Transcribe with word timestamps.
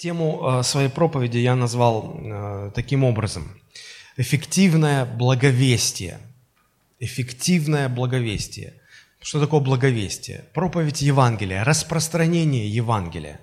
Тему 0.00 0.40
э, 0.42 0.62
своей 0.62 0.88
проповеди 0.88 1.36
я 1.36 1.54
назвал 1.54 2.16
э, 2.16 2.70
таким 2.74 3.04
образом. 3.04 3.60
Эффективное 4.16 5.04
благовестие. 5.04 6.20
Эффективное 7.00 7.90
благовестие. 7.90 8.72
Что 9.20 9.40
такое 9.40 9.60
благовестие? 9.60 10.44
Проповедь 10.54 11.02
Евангелия, 11.02 11.64
распространение 11.64 12.66
Евангелия. 12.66 13.40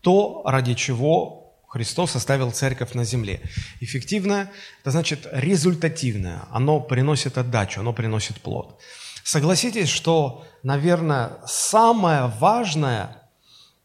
То, 0.00 0.40
ради 0.46 0.72
чего 0.72 1.52
Христос 1.66 2.16
оставил 2.16 2.52
церковь 2.52 2.94
на 2.94 3.04
земле. 3.04 3.42
Эффективное– 3.80 4.50
это 4.80 4.92
значит 4.92 5.28
результативное. 5.30 6.40
Оно 6.50 6.80
приносит 6.80 7.36
отдачу, 7.36 7.80
оно 7.80 7.92
приносит 7.92 8.40
плод. 8.40 8.80
Согласитесь, 9.24 9.90
что, 9.90 10.46
наверное, 10.62 11.32
самое 11.46 12.32
важное 12.40 13.28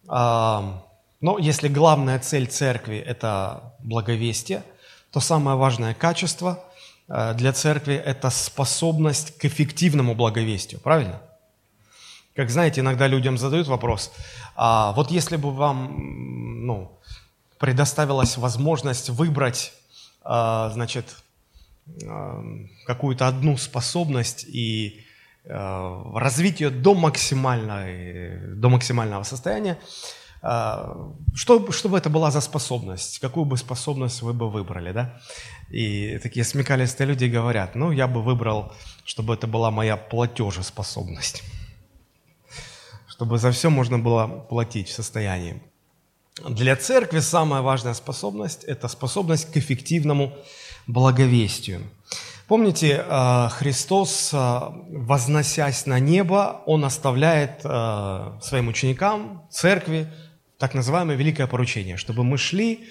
э, 0.10 0.93
но 1.24 1.38
если 1.38 1.70
главная 1.70 2.20
цель 2.20 2.48
церкви– 2.48 2.98
это 3.08 3.76
благовестие, 3.80 4.62
то 5.10 5.22
самое 5.22 5.56
важное 5.56 5.94
качество 5.94 6.62
э, 7.08 7.34
для 7.36 7.54
церкви– 7.54 7.94
это 8.06 8.30
способность 8.30 9.38
к 9.38 9.46
эффективному 9.46 10.16
благовестию. 10.16 10.82
Правильно? 10.82 11.22
Как 12.36 12.50
знаете, 12.50 12.82
иногда 12.82 13.08
людям 13.08 13.38
задают 13.38 13.68
вопрос, 13.68 14.12
а 14.58 14.92
вот 14.98 15.12
если 15.12 15.38
бы 15.38 15.54
вам 15.54 16.66
ну, 16.66 17.00
предоставилась 17.58 18.36
возможность 18.36 19.10
выбрать, 19.10 19.72
а, 20.24 20.72
значит, 20.72 21.06
а, 22.06 22.44
какую-то 22.86 23.30
одну 23.30 23.56
способность 23.56 24.44
и 24.44 25.06
развить 25.46 26.62
ее 26.62 26.70
до, 26.70 26.94
максимальной, 26.94 28.56
до 28.56 28.70
максимального 28.70 29.24
состояния, 29.24 29.78
что, 30.44 31.72
что 31.72 31.90
бы 31.90 31.98
это 31.98 32.10
была 32.10 32.30
за 32.32 32.42
способность? 32.42 33.20
Какую 33.20 33.46
бы 33.46 33.58
способность 33.58 34.22
вы 34.22 34.34
бы 34.34 34.50
выбрали, 34.50 34.92
да? 34.92 35.22
И 35.70 36.20
такие 36.22 36.44
смекалистые 36.44 37.08
люди 37.08 37.26
говорят, 37.26 37.76
ну, 37.76 37.92
я 37.92 38.08
бы 38.08 38.22
выбрал, 38.22 38.74
чтобы 39.06 39.34
это 39.36 39.48
была 39.48 39.72
моя 39.72 39.96
платежеспособность. 39.96 41.44
Чтобы 43.08 43.38
за 43.38 43.52
все 43.52 43.70
можно 43.70 43.98
было 43.98 44.28
платить 44.28 44.90
в 44.90 44.94
состоянии. 44.94 45.62
Для 46.50 46.76
церкви 46.76 47.20
самая 47.20 47.62
важная 47.62 47.94
способность– 47.94 48.64
это 48.66 48.90
способность 48.90 49.52
к 49.52 49.56
эффективному 49.56 50.34
благовестию. 50.88 51.82
Помните, 52.48 53.06
а, 53.08 53.50
Христос, 53.50 54.32
а, 54.34 54.74
возносясь 54.90 55.86
на 55.86 56.00
небо, 56.00 56.62
Он 56.66 56.84
оставляет 56.84 57.62
своим 57.62 58.68
ученикам, 58.68 59.48
церкви, 59.50 60.12
так 60.64 60.76
называемое 60.76 61.18
великое 61.18 61.46
поручение, 61.46 61.98
чтобы 61.98 62.24
мы 62.24 62.38
шли 62.38 62.88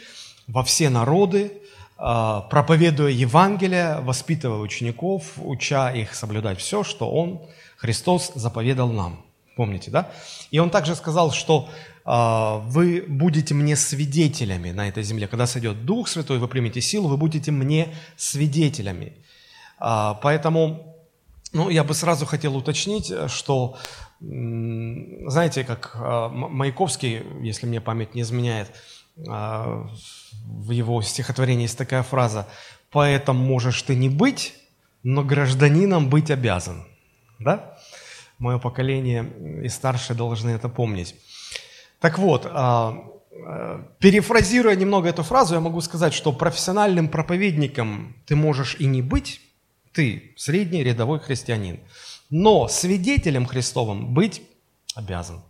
во 0.47 0.63
все 0.63 0.91
народы, 0.91 1.53
а, 1.97 2.43
проповедуя 2.43 3.11
Евангелие, 3.11 4.01
воспитывая 4.03 4.59
учеников, 4.59 5.23
уча 5.39 5.91
их 5.91 6.15
соблюдать 6.15 6.59
все, 6.59 6.85
что 6.85 7.11
Он, 7.11 7.41
Христос, 7.79 8.33
заповедал 8.35 8.91
нам. 8.93 9.25
Помните, 9.57 9.91
да? 9.91 10.11
И 10.51 10.59
Он 10.59 10.69
также 10.69 10.95
сказал, 10.95 11.33
что 11.33 11.71
а, 12.05 12.59
вы 12.59 13.07
будете 13.09 13.55
мне 13.55 13.75
свидетелями 13.75 14.71
на 14.71 14.89
этой 14.89 15.03
земле. 15.03 15.27
Когда 15.27 15.47
сойдет 15.47 15.87
Дух 15.87 16.09
Святой, 16.09 16.39
вы 16.39 16.49
примете 16.49 16.83
силу, 16.83 17.09
вы 17.09 17.17
будете 17.17 17.53
мне 17.53 17.89
свидетелями. 18.19 19.15
А, 19.79 20.13
поэтому 20.23 20.95
ну, 21.55 21.71
я 21.71 21.85
бы 21.85 21.95
сразу 21.95 22.27
хотел 22.27 22.55
уточнить, 22.55 23.11
что 23.29 23.79
знаете, 24.23 25.65
как 25.65 25.97
а, 25.97 26.29
Маяковский, 26.29 27.23
если 27.41 27.67
мне 27.67 27.81
память 27.81 28.15
не 28.15 28.23
изменяет, 28.23 28.71
а, 29.29 29.89
в 30.45 30.71
его 30.71 31.03
стихотворении 31.03 31.63
есть 31.63 31.79
такая 31.79 32.03
фраза 32.03 32.47
«Поэтом 32.91 33.37
можешь 33.37 33.83
ты 33.83 33.97
не 33.97 34.09
быть, 34.09 34.55
но 35.03 35.25
гражданином 35.25 36.09
быть 36.09 36.31
обязан». 36.31 36.85
Да? 37.41 37.77
Мое 38.39 38.59
поколение 38.59 39.29
и 39.65 39.69
старшие 39.69 40.17
должны 40.17 40.51
это 40.51 40.69
помнить. 40.69 41.17
Так 41.99 42.19
вот, 42.19 42.47
а, 42.49 43.05
перефразируя 43.99 44.77
немного 44.77 45.09
эту 45.09 45.25
фразу, 45.25 45.55
я 45.55 45.61
могу 45.61 45.81
сказать, 45.81 46.15
что 46.15 46.33
профессиональным 46.33 47.09
проповедником 47.09 48.15
ты 48.27 48.37
можешь 48.37 48.77
и 48.79 48.87
не 48.87 49.03
быть, 49.03 49.41
ты 49.93 50.33
средний 50.37 50.85
рядовой 50.85 51.19
христианин– 51.19 51.81
но 52.33 52.67
свидетелем 52.67 53.45
Христовым 53.45 54.15
быть 54.15 54.41
обязан. 54.95 55.43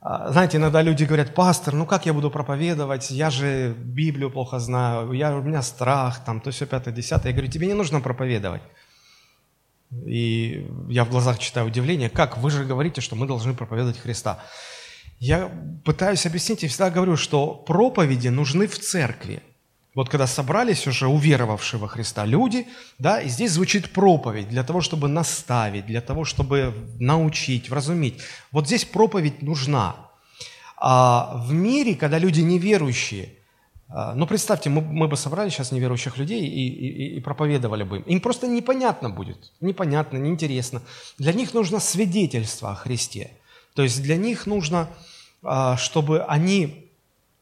А, 0.00 0.32
знаете, 0.32 0.56
иногда 0.56 0.80
люди 0.80 1.04
говорят, 1.04 1.34
пастор, 1.34 1.74
ну 1.74 1.84
как 1.84 2.06
я 2.06 2.14
буду 2.14 2.30
проповедовать, 2.30 3.10
я 3.10 3.28
же 3.28 3.74
Библию 3.74 4.30
плохо 4.30 4.60
знаю, 4.60 5.12
я, 5.12 5.36
у 5.36 5.42
меня 5.42 5.60
страх, 5.60 6.24
там, 6.24 6.40
то 6.40 6.50
все 6.50 6.66
пятое, 6.66 6.94
десятое. 6.94 7.32
Я 7.32 7.36
говорю, 7.36 7.52
тебе 7.52 7.66
не 7.66 7.74
нужно 7.74 8.00
проповедовать. 8.00 8.62
И 10.06 10.66
я 10.88 11.04
в 11.04 11.10
глазах 11.10 11.38
читаю 11.38 11.66
удивление, 11.66 12.08
как 12.08 12.38
вы 12.38 12.50
же 12.50 12.64
говорите, 12.64 13.02
что 13.02 13.14
мы 13.14 13.26
должны 13.26 13.52
проповедовать 13.52 13.98
Христа. 13.98 14.42
Я 15.18 15.52
пытаюсь 15.84 16.24
объяснить 16.24 16.64
и 16.64 16.68
всегда 16.68 16.88
говорю, 16.88 17.16
что 17.18 17.54
проповеди 17.54 18.28
нужны 18.28 18.68
в 18.68 18.78
церкви. 18.78 19.42
Вот 19.98 20.08
когда 20.08 20.28
собрались 20.28 20.86
уже 20.86 21.08
уверовавшие 21.08 21.80
во 21.80 21.88
Христа 21.88 22.24
люди, 22.24 22.68
да, 23.00 23.20
и 23.20 23.28
здесь 23.28 23.50
звучит 23.50 23.90
проповедь 23.90 24.48
для 24.48 24.62
того, 24.62 24.80
чтобы 24.80 25.08
наставить, 25.08 25.86
для 25.86 26.00
того, 26.00 26.24
чтобы 26.24 26.72
научить, 27.00 27.68
вразумить. 27.68 28.20
Вот 28.52 28.68
здесь 28.68 28.84
проповедь 28.84 29.42
нужна. 29.42 29.96
А 30.76 31.42
в 31.44 31.52
мире, 31.52 31.96
когда 31.96 32.16
люди 32.16 32.42
неверующие, 32.42 33.30
а, 33.88 34.14
ну, 34.14 34.28
представьте, 34.28 34.70
мы, 34.70 34.82
мы 34.82 35.08
бы 35.08 35.16
собрали 35.16 35.48
сейчас 35.48 35.72
неверующих 35.72 36.16
людей 36.16 36.46
и, 36.46 36.68
и, 36.68 37.16
и 37.16 37.20
проповедовали 37.20 37.82
бы 37.82 37.96
им. 37.96 38.02
Им 38.02 38.20
просто 38.20 38.46
непонятно 38.46 39.10
будет, 39.10 39.50
непонятно, 39.60 40.16
неинтересно. 40.18 40.80
Для 41.18 41.32
них 41.32 41.54
нужно 41.54 41.80
свидетельство 41.80 42.70
о 42.70 42.76
Христе. 42.76 43.32
То 43.74 43.82
есть 43.82 44.00
для 44.00 44.16
них 44.16 44.46
нужно, 44.46 44.90
а, 45.42 45.76
чтобы 45.76 46.22
они 46.22 46.87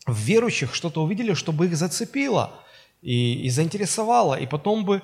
в 0.07 0.17
верующих 0.17 0.75
что-то 0.75 1.03
увидели, 1.03 1.35
чтобы 1.35 1.67
их 1.67 1.77
зацепило 1.77 2.53
и, 3.03 3.43
и 3.43 3.51
заинтересовало, 3.51 4.35
и 4.35 4.47
потом 4.47 4.85
бы 4.85 5.03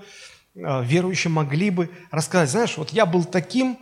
э, 0.55 0.85
верующие 0.85 1.31
могли 1.31 1.71
бы 1.71 1.91
рассказать, 2.11 2.51
знаешь, 2.51 2.77
вот 2.77 2.91
я 2.91 3.05
был 3.07 3.25
таким, 3.25 3.79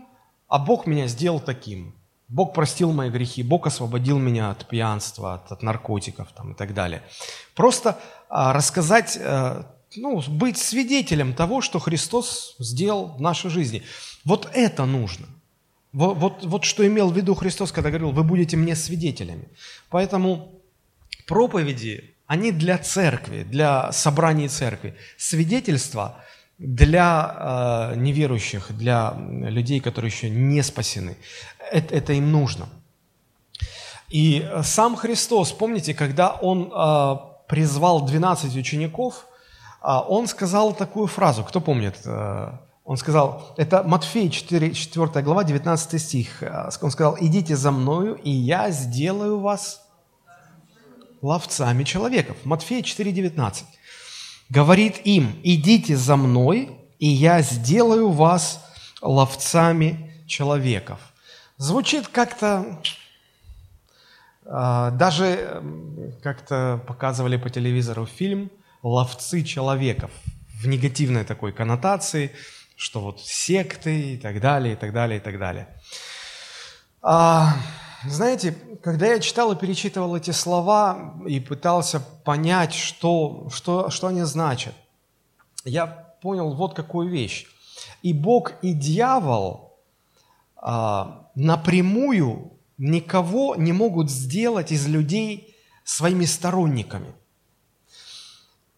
а 0.49 0.59
Бог 0.59 0.87
меня 0.87 1.07
сделал 1.07 1.41
таким. 1.41 1.95
Бог 2.29 2.55
простил 2.55 2.93
мои 2.93 3.11
грехи, 3.11 3.43
Бог 3.43 3.67
освободил 3.67 4.19
меня 4.19 4.51
от 4.51 4.69
пьянства, 4.69 5.35
от, 5.35 5.51
от 5.51 5.63
наркотиков 5.63 6.29
там, 6.33 6.53
и 6.53 6.55
так 6.55 6.75
далее. 6.75 7.03
Просто 7.55 7.99
а, 8.29 8.53
рассказать, 8.53 9.19
а, 9.21 9.67
ну, 9.97 10.23
быть 10.29 10.57
свидетелем 10.57 11.35
того, 11.35 11.61
что 11.61 11.81
Христос 11.81 12.55
сделал 12.61 13.17
в 13.17 13.21
нашей 13.21 13.51
жизни. 13.51 13.83
Вот 14.25 14.49
это 14.53 14.85
нужно. 14.87 15.27
Вот, 15.93 16.17
вот, 16.19 16.45
вот 16.45 16.65
что 16.65 16.87
имел 16.87 17.11
в 17.11 17.17
виду 17.17 17.35
Христос, 17.35 17.73
когда 17.73 17.91
говорил, 17.91 18.13
вы 18.13 18.23
будете 18.23 18.57
мне 18.57 18.77
свидетелями. 18.77 19.49
Поэтому 19.89 20.60
проповеди, 21.31 22.15
они 22.27 22.53
для 22.53 22.79
церкви, 22.79 23.45
для 23.45 23.93
собраний 23.93 24.49
церкви. 24.49 24.95
Свидетельства 25.17 26.15
для 26.59 27.93
э, 27.95 27.97
неверующих, 27.97 28.73
для 28.77 29.15
людей, 29.51 29.81
которые 29.81 30.11
еще 30.11 30.31
не 30.31 30.63
спасены. 30.63 31.17
Это, 31.73 31.95
это 31.95 32.13
им 32.13 32.33
нужно. 32.33 32.67
И 34.15 34.45
сам 34.63 34.97
Христос, 34.97 35.53
помните, 35.53 35.95
когда 35.95 36.31
Он 36.43 36.73
э, 36.73 37.17
призвал 37.49 38.07
12 38.07 38.57
учеников, 38.57 39.27
э, 39.83 40.09
Он 40.09 40.27
сказал 40.27 40.75
такую 40.75 41.07
фразу, 41.07 41.45
кто 41.45 41.61
помнит? 41.61 41.95
Э, 42.05 42.59
он 42.85 42.97
сказал, 42.97 43.55
это 43.57 43.85
Матфей 43.85 44.31
4, 44.31 44.75
4 44.75 45.23
глава, 45.23 45.45
19 45.45 46.03
стих. 46.03 46.43
Э, 46.43 46.71
он 46.83 46.91
сказал, 46.91 47.17
идите 47.21 47.55
за 47.57 47.71
мною, 47.71 48.15
и 48.15 48.31
я 48.31 48.71
сделаю 48.71 49.39
вас 49.39 49.90
ловцами 51.23 51.85
человеков. 51.85 52.37
Матфея 52.45 52.83
4,19. 52.83 53.65
Говорит 54.49 55.01
им, 55.05 55.39
идите 55.43 55.97
за 55.97 56.17
мной, 56.17 56.71
и 56.99 57.07
я 57.07 57.41
сделаю 57.43 58.11
вас 58.11 58.65
ловцами 59.01 60.13
человеков. 60.27 60.99
Звучит 61.57 62.09
как-то, 62.09 62.81
а, 64.45 64.91
даже 64.93 65.63
как-то 66.23 66.83
показывали 66.87 67.37
по 67.37 67.51
телевизору 67.51 68.07
фильм 68.07 68.51
«Ловцы 68.83 69.43
человеков» 69.43 70.11
в 70.55 70.67
негативной 70.67 71.25
такой 71.25 71.53
коннотации, 71.53 72.33
что 72.77 73.01
вот 73.01 73.21
секты 73.21 74.15
и 74.15 74.17
так 74.17 74.41
далее, 74.41 74.73
и 74.73 74.77
так 74.77 74.93
далее, 74.93 75.19
и 75.19 75.23
так 75.23 75.39
далее. 75.39 75.69
Знаете, 78.07 78.53
когда 78.83 79.07
я 79.07 79.21
читал 79.21 79.53
и 79.53 79.57
перечитывал 79.57 80.17
эти 80.17 80.31
слова 80.31 81.15
и 81.27 81.39
пытался 81.39 82.01
понять, 82.01 82.73
что, 82.73 83.49
что, 83.53 83.91
что 83.91 84.07
они 84.07 84.23
значат, 84.23 84.75
я 85.65 85.87
понял 85.87 86.55
вот 86.55 86.75
какую 86.75 87.11
вещь. 87.11 87.47
И 88.03 88.13
Бог, 88.13 88.53
и 88.63 88.73
дьявол 88.73 89.79
а, 90.57 91.31
напрямую 91.35 92.53
никого 92.79 93.57
не 93.57 93.73
могут 93.73 94.11
сделать 94.11 94.73
из 94.73 94.87
людей 94.87 95.55
своими 95.85 96.25
сторонниками. 96.25 97.13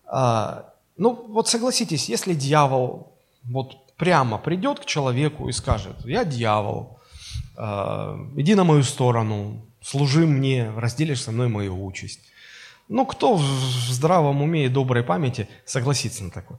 А, 0.04 0.72
ну, 0.96 1.26
вот 1.28 1.48
согласитесь, 1.48 2.08
если 2.08 2.34
дьявол 2.34 3.12
вот 3.44 3.94
прямо 3.96 4.38
придет 4.38 4.80
к 4.80 4.84
человеку 4.84 5.48
и 5.48 5.52
скажет, 5.52 6.04
я 6.04 6.24
дьявол, 6.24 6.98
иди 8.36 8.54
на 8.54 8.64
мою 8.64 8.82
сторону, 8.82 9.64
служи 9.80 10.26
мне, 10.26 10.70
разделишь 10.76 11.22
со 11.22 11.32
мной 11.32 11.48
мою 11.48 11.84
участь. 11.84 12.20
Ну, 12.88 13.06
кто 13.06 13.36
в 13.36 13.42
здравом 13.42 14.42
уме 14.42 14.66
и 14.66 14.68
доброй 14.68 15.02
памяти 15.02 15.48
согласится 15.64 16.24
на 16.24 16.30
такое? 16.30 16.58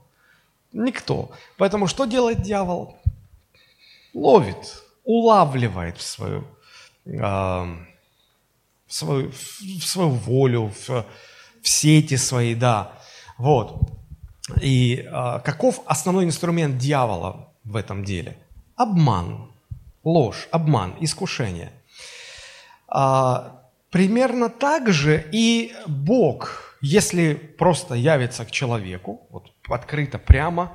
Никто. 0.72 1.30
Поэтому 1.56 1.86
что 1.86 2.06
делает 2.06 2.42
дьявол? 2.42 2.96
Ловит, 4.14 4.82
улавливает 5.04 5.98
в 5.98 6.02
свою, 6.02 6.44
э, 7.04 7.10
в 7.10 7.74
свою, 8.88 9.30
в 9.30 9.84
свою 9.84 10.10
волю, 10.10 10.72
в, 10.86 10.88
в 11.62 11.68
сети 11.68 12.16
свои, 12.16 12.54
да. 12.54 12.92
Вот. 13.38 13.90
И 14.60 15.06
э, 15.06 15.40
каков 15.44 15.80
основной 15.86 16.24
инструмент 16.24 16.78
дьявола 16.78 17.52
в 17.64 17.76
этом 17.76 18.04
деле? 18.04 18.36
Обман, 18.76 19.53
ложь, 20.04 20.48
обман, 20.50 20.94
искушение. 21.00 21.72
А, 22.88 23.62
примерно 23.90 24.48
так 24.48 24.92
же 24.92 25.28
и 25.32 25.72
Бог, 25.86 26.78
если 26.80 27.34
просто 27.34 27.94
явится 27.94 28.44
к 28.44 28.50
человеку, 28.50 29.26
вот 29.30 29.50
открыто, 29.68 30.18
прямо, 30.18 30.72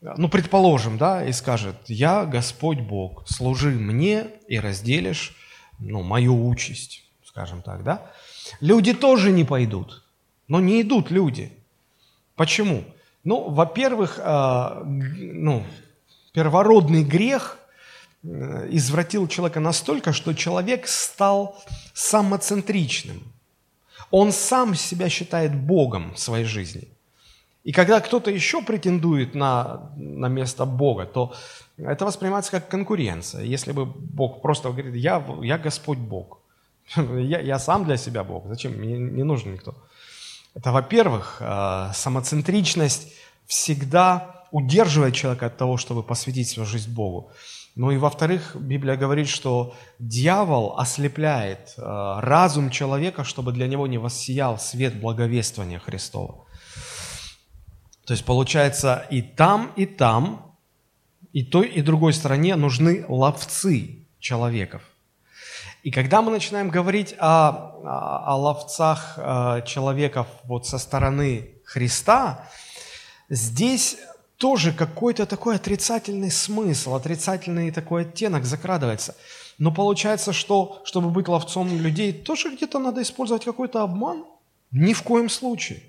ну, 0.00 0.28
предположим, 0.28 0.98
да, 0.98 1.24
и 1.24 1.32
скажет, 1.32 1.76
я 1.86 2.24
Господь 2.26 2.80
Бог, 2.80 3.26
служи 3.26 3.70
мне 3.70 4.26
и 4.46 4.60
разделишь, 4.60 5.34
ну, 5.78 6.02
мою 6.02 6.46
участь, 6.46 7.02
скажем 7.24 7.62
так, 7.62 7.82
да. 7.82 8.10
Люди 8.60 8.92
тоже 8.92 9.32
не 9.32 9.44
пойдут, 9.44 10.04
но 10.48 10.60
не 10.60 10.82
идут 10.82 11.10
люди. 11.10 11.52
Почему? 12.36 12.84
Ну, 13.24 13.50
во-первых, 13.50 14.20
э, 14.22 14.82
ну, 14.84 15.64
первородный 16.32 17.02
грех 17.02 17.58
извратил 18.22 19.28
человека 19.28 19.60
настолько, 19.60 20.12
что 20.12 20.34
человек 20.34 20.88
стал 20.88 21.62
самоцентричным. 21.94 23.22
Он 24.10 24.32
сам 24.32 24.74
себя 24.74 25.08
считает 25.08 25.54
Богом 25.54 26.14
в 26.14 26.18
своей 26.18 26.44
жизни. 26.44 26.88
И 27.64 27.72
когда 27.72 28.00
кто-то 28.00 28.30
еще 28.30 28.62
претендует 28.62 29.34
на, 29.34 29.90
на 29.96 30.28
место 30.28 30.66
Бога, 30.66 31.04
то 31.04 31.34
это 31.76 32.04
воспринимается 32.04 32.52
как 32.52 32.68
конкуренция. 32.68 33.42
Если 33.42 33.72
бы 33.72 33.86
Бог 33.86 34.40
просто 34.40 34.70
говорит, 34.70 34.94
я, 34.94 35.24
я 35.42 35.58
Господь 35.58 35.98
Бог, 35.98 36.38
я, 36.96 37.40
я 37.40 37.58
сам 37.58 37.84
для 37.84 37.96
себя 37.96 38.22
Бог, 38.22 38.46
зачем, 38.46 38.72
мне 38.72 38.98
не 38.98 39.24
нужен 39.24 39.52
никто. 39.52 39.74
Это, 40.54 40.70
во-первых, 40.72 41.38
э, 41.40 41.90
самоцентричность 41.92 43.12
всегда 43.46 44.44
удерживает 44.52 45.14
человека 45.14 45.46
от 45.46 45.56
того, 45.56 45.76
чтобы 45.76 46.02
посвятить 46.02 46.48
свою 46.48 46.68
жизнь 46.68 46.94
Богу. 46.94 47.30
Ну 47.76 47.90
и 47.90 47.98
во-вторых, 47.98 48.56
Библия 48.56 48.96
говорит, 48.96 49.28
что 49.28 49.74
дьявол 49.98 50.78
ослепляет 50.78 51.74
э, 51.76 51.82
разум 52.20 52.70
человека, 52.70 53.22
чтобы 53.22 53.52
для 53.52 53.68
него 53.68 53.86
не 53.86 53.98
воссиял 53.98 54.58
свет 54.58 54.98
благовествования 54.98 55.78
Христова. 55.78 56.46
То 58.06 58.14
есть 58.14 58.24
получается 58.24 59.06
и 59.10 59.20
там, 59.20 59.72
и 59.76 59.84
там, 59.84 60.56
и 61.34 61.44
той, 61.44 61.68
и 61.68 61.82
другой 61.82 62.14
стороне 62.14 62.56
нужны 62.56 63.04
ловцы 63.08 64.06
человеков. 64.20 64.80
И 65.82 65.90
когда 65.90 66.22
мы 66.22 66.30
начинаем 66.30 66.70
говорить 66.70 67.14
о, 67.18 67.74
о, 68.24 68.36
ловцах 68.36 69.18
э, 69.18 69.62
человеков 69.66 70.28
вот 70.44 70.66
со 70.66 70.78
стороны 70.78 71.50
Христа, 71.64 72.48
здесь 73.28 73.98
тоже 74.38 74.72
какой-то 74.72 75.26
такой 75.26 75.56
отрицательный 75.56 76.30
смысл, 76.30 76.94
отрицательный 76.94 77.70
такой 77.70 78.02
оттенок 78.02 78.44
закрадывается. 78.44 79.16
Но 79.58 79.72
получается, 79.72 80.32
что 80.32 80.82
чтобы 80.84 81.10
быть 81.10 81.28
ловцом 81.28 81.68
людей, 81.80 82.12
тоже 82.12 82.54
где-то 82.54 82.78
надо 82.78 83.02
использовать 83.02 83.44
какой-то 83.44 83.82
обман? 83.82 84.24
Ни 84.70 84.92
в 84.92 85.02
коем 85.02 85.30
случае. 85.30 85.82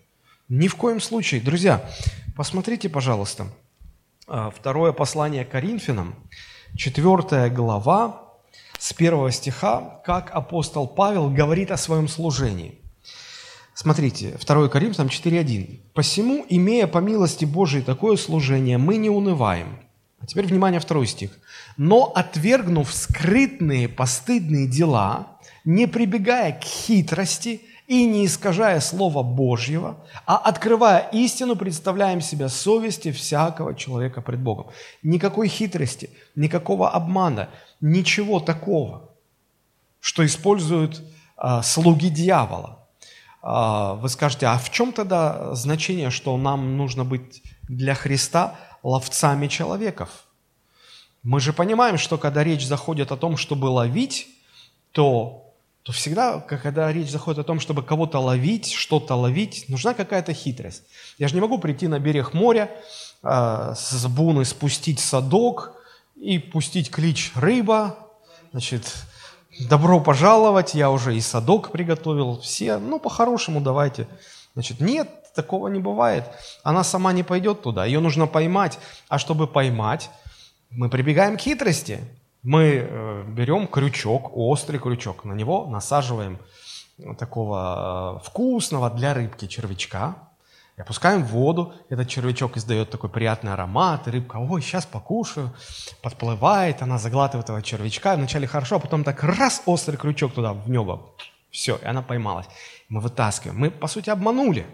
Ни 0.47 0.69
в 0.69 0.75
коем 0.75 1.01
случае. 1.01 1.41
Друзья, 1.41 1.89
посмотрите, 2.35 2.87
пожалуйста, 2.87 3.47
а, 4.27 4.49
второе 4.49 4.93
послание 4.93 5.43
Коринфянам, 5.43 6.15
четвертая 6.75 7.49
глава, 7.49 8.23
с 8.79 8.93
первого 8.93 9.31
стиха, 9.31 10.01
как 10.05 10.31
апостол 10.31 10.87
Павел 10.87 11.29
говорит 11.29 11.71
о 11.71 11.77
своем 11.77 12.07
служении. 12.07 12.79
Смотрите, 13.79 14.35
2 14.43 14.69
Коринфянам 14.69 15.07
4.1. 15.07 15.81
«Посему, 15.93 16.43
имея 16.49 16.87
по 16.87 16.97
милости 16.97 17.45
Божией 17.45 17.83
такое 17.83 18.17
служение, 18.17 18.79
мы 18.79 18.97
не 18.97 19.11
унываем». 19.11 19.77
А 20.19 20.25
теперь, 20.25 20.47
внимание, 20.47 20.79
второй 20.79 21.05
стих. 21.05 21.37
«Но, 21.77 22.05
отвергнув 22.05 22.91
скрытные 22.91 23.87
постыдные 23.87 24.67
дела, 24.67 25.37
не 25.63 25.85
прибегая 25.87 26.53
к 26.53 26.63
хитрости 26.63 27.61
и 27.85 28.03
не 28.05 28.25
искажая 28.25 28.79
Слова 28.79 29.21
Божьего, 29.21 30.03
а 30.25 30.37
открывая 30.37 31.07
истину, 31.11 31.55
представляем 31.55 32.19
себя 32.19 32.49
совести 32.49 33.11
всякого 33.11 33.75
человека 33.75 34.21
пред 34.21 34.39
Богом. 34.39 34.71
Никакой 35.03 35.49
хитрости, 35.49 36.09
никакого 36.35 36.89
обмана, 36.89 37.49
ничего 37.79 38.39
такого, 38.39 39.11
что 39.99 40.25
используют 40.25 41.03
а, 41.35 41.61
слуги 41.61 42.09
дьявола. 42.09 42.76
А, 43.41 43.93
вы 43.95 44.09
скажете, 44.09 44.47
а 44.47 44.57
в 44.57 44.69
чем 44.71 44.91
тогда 44.91 45.53
значение, 45.55 46.09
что 46.09 46.35
нам 46.37 46.77
нужно 46.77 47.05
быть 47.05 47.43
для 47.63 47.95
Христа 47.95 48.55
ловцами 48.83 49.47
человеков? 49.47 50.09
Мы 51.23 51.39
же 51.39 51.53
понимаем, 51.53 51.97
что 51.97 52.17
когда 52.17 52.43
речь 52.43 52.65
заходит 52.65 53.11
о 53.11 53.17
том, 53.17 53.37
чтобы 53.37 53.65
ловить, 53.65 54.27
то 54.91 55.43
то 55.87 55.93
всегда, 55.93 56.41
когда 56.41 56.91
речь 56.91 57.09
заходит 57.09 57.39
о 57.39 57.43
том, 57.45 57.61
чтобы 57.61 57.81
кого-то 57.81 58.19
ловить, 58.19 58.73
что-то 58.73 59.15
ловить, 59.15 59.69
нужна 59.69 59.93
какая-то 59.93 60.33
хитрость. 60.33 60.83
Я 61.17 61.29
же 61.29 61.35
не 61.35 61.39
могу 61.39 61.59
прийти 61.59 61.87
на 61.87 61.97
берег 61.97 62.33
моря, 62.33 62.69
э, 63.23 63.73
с 63.73 64.05
буны 64.07 64.43
спустить 64.43 64.99
садок 64.99 65.71
и 66.17 66.39
пустить 66.39 66.91
клич 66.91 67.31
«рыба», 67.35 67.97
значит, 68.51 68.95
«добро 69.59 69.99
пожаловать», 69.99 70.75
я 70.75 70.89
уже 70.91 71.15
и 71.15 71.21
садок 71.21 71.71
приготовил, 71.71 72.39
все, 72.39 72.77
ну, 72.77 72.99
по-хорошему 72.99 73.61
давайте. 73.61 74.07
Значит, 74.53 74.81
нет, 74.81 75.09
такого 75.35 75.67
не 75.67 75.79
бывает. 75.79 76.25
Она 76.63 76.83
сама 76.83 77.13
не 77.13 77.23
пойдет 77.23 77.61
туда, 77.61 77.85
ее 77.85 77.99
нужно 77.99 78.27
поймать. 78.27 78.79
А 79.07 79.19
чтобы 79.19 79.47
поймать, 79.47 80.09
мы 80.69 80.89
прибегаем 80.89 81.37
к 81.37 81.41
хитрости 81.41 82.01
мы 82.47 82.63
э, 82.63 83.23
берем 83.27 83.67
крючок, 83.67 84.31
острый 84.33 84.77
крючок, 84.79 85.25
на 85.25 85.33
него 85.33 85.67
насаживаем 85.67 86.39
такого 87.19 88.21
э, 88.23 88.25
вкусного 88.25 88.89
для 88.89 89.13
рыбки 89.13 89.47
червячка, 89.47 90.26
и 90.77 90.81
опускаем 90.81 91.23
в 91.23 91.29
воду, 91.29 91.73
этот 91.89 92.07
червячок 92.07 92.55
издает 92.55 92.91
такой 92.91 93.09
приятный 93.09 93.51
аромат, 93.51 94.07
и 94.07 94.11
рыбка, 94.11 94.37
ой, 94.37 94.61
сейчас 94.61 94.85
покушаю, 94.85 95.51
подплывает, 96.03 96.83
она 96.83 96.99
заглатывает 96.99 97.45
этого 97.45 97.63
червячка, 97.63 98.15
вначале 98.15 98.45
хорошо, 98.45 98.75
а 98.75 98.79
потом 98.79 99.03
так 99.03 99.23
раз, 99.23 99.63
острый 99.65 99.97
крючок 99.97 100.33
туда, 100.33 100.53
в 100.53 100.69
небо, 100.69 101.13
все, 101.49 101.77
и 101.77 101.85
она 101.85 102.03
поймалась. 102.03 102.45
Мы 102.89 103.01
вытаскиваем, 103.01 103.59
мы, 103.59 103.71
по 103.71 103.87
сути, 103.87 104.11
обманули, 104.11 104.67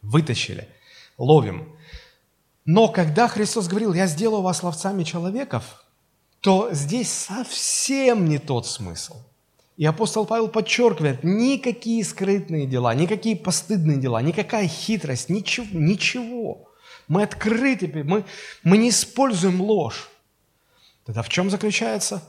вытащили, 0.00 0.68
ловим. 1.18 1.76
Но 2.64 2.88
когда 2.88 3.28
Христос 3.28 3.68
говорил, 3.68 3.92
я 3.92 4.06
сделаю 4.06 4.40
вас 4.40 4.62
ловцами 4.62 5.04
человеков, 5.04 5.84
то 6.40 6.72
здесь 6.72 7.12
совсем 7.12 8.24
не 8.24 8.38
тот 8.38 8.66
смысл. 8.66 9.25
И 9.76 9.84
апостол 9.84 10.24
Павел 10.24 10.48
подчеркивает, 10.48 11.22
никакие 11.22 12.02
скрытные 12.02 12.66
дела, 12.66 12.94
никакие 12.94 13.36
постыдные 13.36 13.98
дела, 13.98 14.22
никакая 14.22 14.68
хитрость, 14.68 15.28
ничего, 15.28 15.66
ничего. 15.72 16.70
Мы 17.08 17.22
открыты, 17.22 17.86
мы, 18.04 18.24
мы 18.64 18.78
не 18.78 18.88
используем 18.88 19.60
ложь. 19.60 20.08
Тогда 21.04 21.22
в 21.22 21.28
чем 21.28 21.50
заключается 21.50 22.22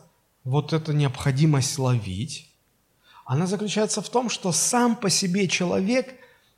вот 0.43 0.73
эта 0.73 0.93
необходимость 0.93 1.79
ловить? 1.79 2.53
Она 3.25 3.47
заключается 3.47 4.01
в 4.01 4.09
том, 4.09 4.29
что 4.29 4.51
сам 4.51 4.95
по 4.95 5.09
себе 5.09 5.47
человек, 5.47 6.15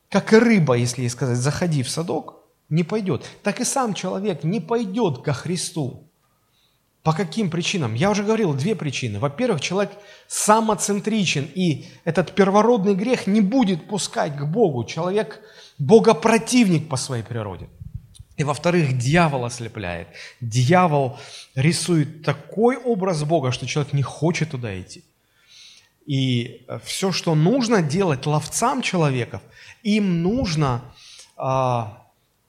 как 0.09 0.33
и 0.33 0.37
рыба, 0.37 0.73
если 0.73 1.03
ей 1.03 1.09
сказать, 1.09 1.37
заходи 1.37 1.83
в 1.83 1.89
садок, 1.89 2.35
не 2.67 2.83
пойдет. 2.83 3.25
Так 3.43 3.61
и 3.61 3.63
сам 3.63 3.93
человек 3.93 4.43
не 4.43 4.59
пойдет 4.59 5.21
ко 5.21 5.33
Христу. 5.33 6.08
По 7.03 7.13
каким 7.13 7.49
причинам? 7.49 7.93
Я 7.93 8.11
уже 8.11 8.23
говорил, 8.23 8.53
две 8.53 8.75
причины. 8.75 9.19
Во-первых, 9.19 9.61
человек 9.61 9.91
самоцентричен, 10.27 11.49
и 11.55 11.85
этот 12.03 12.35
первородный 12.35 12.93
грех 12.93 13.25
не 13.25 13.41
будет 13.41 13.87
пускать 13.87 14.35
к 14.35 14.43
Богу. 14.43 14.83
Человек 14.83 15.41
богопротивник 15.77 16.89
по 16.89 16.97
своей 16.97 17.23
природе. 17.23 17.69
И 18.35 18.43
во-вторых, 18.43 18.97
дьявол 18.97 19.45
ослепляет. 19.45 20.07
Дьявол 20.41 21.17
рисует 21.55 22.23
такой 22.23 22.77
образ 22.77 23.23
Бога, 23.23 23.51
что 23.51 23.65
человек 23.65 23.93
не 23.93 24.03
хочет 24.03 24.51
туда 24.51 24.79
идти. 24.79 25.03
И 26.05 26.65
все, 26.83 27.11
что 27.11 27.35
нужно 27.35 27.81
делать 27.81 28.25
ловцам 28.25 28.81
человеков, 28.81 29.41
им 29.83 30.23
нужно 30.23 30.81
э, 31.37 31.83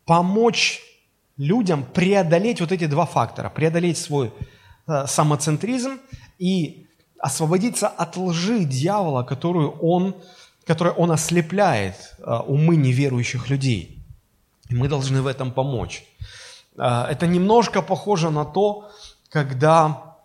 помочь 0.06 0.80
людям 1.40 1.84
преодолеть 1.84 2.60
вот 2.60 2.70
эти 2.70 2.86
два 2.86 3.06
фактора, 3.06 3.48
преодолеть 3.48 3.96
свой 3.96 4.30
э, 4.86 5.06
самоцентризм 5.06 5.98
и 6.38 6.86
освободиться 7.18 7.88
от 7.88 8.18
лжи 8.18 8.64
дьявола, 8.64 9.22
которую 9.22 9.70
он, 9.80 10.14
которой 10.66 10.92
он 10.92 11.10
ослепляет 11.10 11.94
э, 12.18 12.30
умы 12.46 12.76
неверующих 12.76 13.48
людей. 13.48 14.04
И 14.68 14.74
мы 14.74 14.88
должны 14.88 15.22
в 15.22 15.26
этом 15.26 15.50
помочь. 15.50 16.04
Э, 16.76 17.06
это 17.10 17.26
немножко 17.26 17.80
похоже 17.80 18.28
на 18.30 18.44
то, 18.44 18.90
когда, 19.30 20.16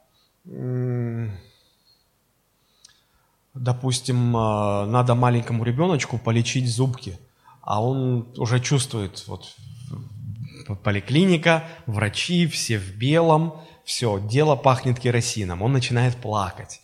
допустим, 3.54 4.32
надо 4.32 5.16
маленькому 5.16 5.64
ребеночку 5.64 6.18
полечить 6.18 6.68
зубки, 6.68 7.18
а 7.62 7.82
он 7.82 8.28
уже 8.38 8.60
чувствует, 8.60 9.24
вот 9.28 9.56
поликлиника, 10.84 11.64
врачи, 11.86 12.48
все 12.48 12.78
в 12.78 12.96
белом, 12.98 13.62
все, 13.84 14.20
дело 14.20 14.56
пахнет 14.56 15.00
керосином, 15.00 15.62
он 15.62 15.74
начинает 15.74 16.16
плакать, 16.16 16.82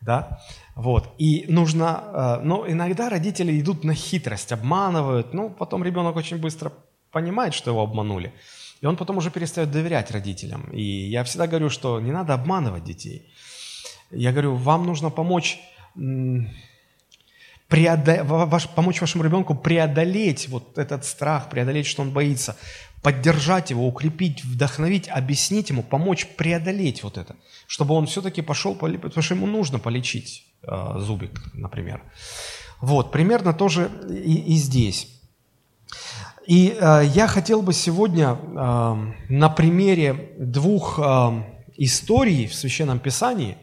да, 0.00 0.42
вот, 0.74 1.14
и 1.18 1.46
нужно, 1.48 2.38
э, 2.40 2.44
но 2.44 2.68
иногда 2.68 3.08
родители 3.08 3.58
идут 3.58 3.84
на 3.84 3.94
хитрость, 3.94 4.52
обманывают, 4.52 5.32
ну, 5.32 5.48
потом 5.48 5.82
ребенок 5.82 6.16
очень 6.16 6.36
быстро 6.36 6.72
понимает, 7.10 7.54
что 7.54 7.70
его 7.70 7.82
обманули, 7.82 8.34
и 8.82 8.86
он 8.86 8.96
потом 8.96 9.16
уже 9.16 9.30
перестает 9.30 9.70
доверять 9.70 10.10
родителям, 10.10 10.70
и 10.72 10.82
я 10.82 11.24
всегда 11.24 11.46
говорю, 11.46 11.70
что 11.70 12.00
не 12.00 12.12
надо 12.12 12.34
обманывать 12.34 12.84
детей, 12.84 13.32
я 14.10 14.32
говорю, 14.32 14.54
вам 14.54 14.86
нужно 14.86 15.10
помочь 15.10 15.58
преодо... 17.68 18.24
ваш... 18.24 18.68
помочь 18.68 19.00
вашему 19.00 19.24
ребенку 19.24 19.54
преодолеть 19.54 20.48
вот 20.48 20.78
этот 20.78 21.04
страх, 21.04 21.50
преодолеть, 21.50 21.86
что 21.86 22.02
он 22.02 22.10
боится, 22.10 22.56
поддержать 23.02 23.70
его, 23.70 23.86
укрепить, 23.86 24.44
вдохновить, 24.44 25.08
объяснить 25.08 25.70
ему, 25.70 25.82
помочь 25.82 26.26
преодолеть 26.36 27.02
вот 27.02 27.18
это, 27.18 27.36
чтобы 27.66 27.94
он 27.94 28.06
все-таки 28.06 28.42
пошел, 28.42 28.74
потому 28.74 29.22
что 29.22 29.34
ему 29.34 29.46
нужно 29.46 29.78
полечить 29.78 30.44
э, 30.62 30.94
зубик, 30.98 31.40
например. 31.54 32.02
Вот, 32.80 33.12
примерно 33.12 33.52
тоже 33.52 33.90
и, 34.10 34.54
и 34.54 34.56
здесь. 34.56 35.08
И 36.46 36.76
э, 36.78 37.02
я 37.14 37.26
хотел 37.26 37.62
бы 37.62 37.72
сегодня 37.72 38.30
э, 38.34 39.12
на 39.28 39.48
примере 39.50 40.32
двух 40.38 40.98
э, 40.98 41.42
историй 41.76 42.46
в 42.46 42.54
Священном 42.54 42.98
Писании 42.98 43.56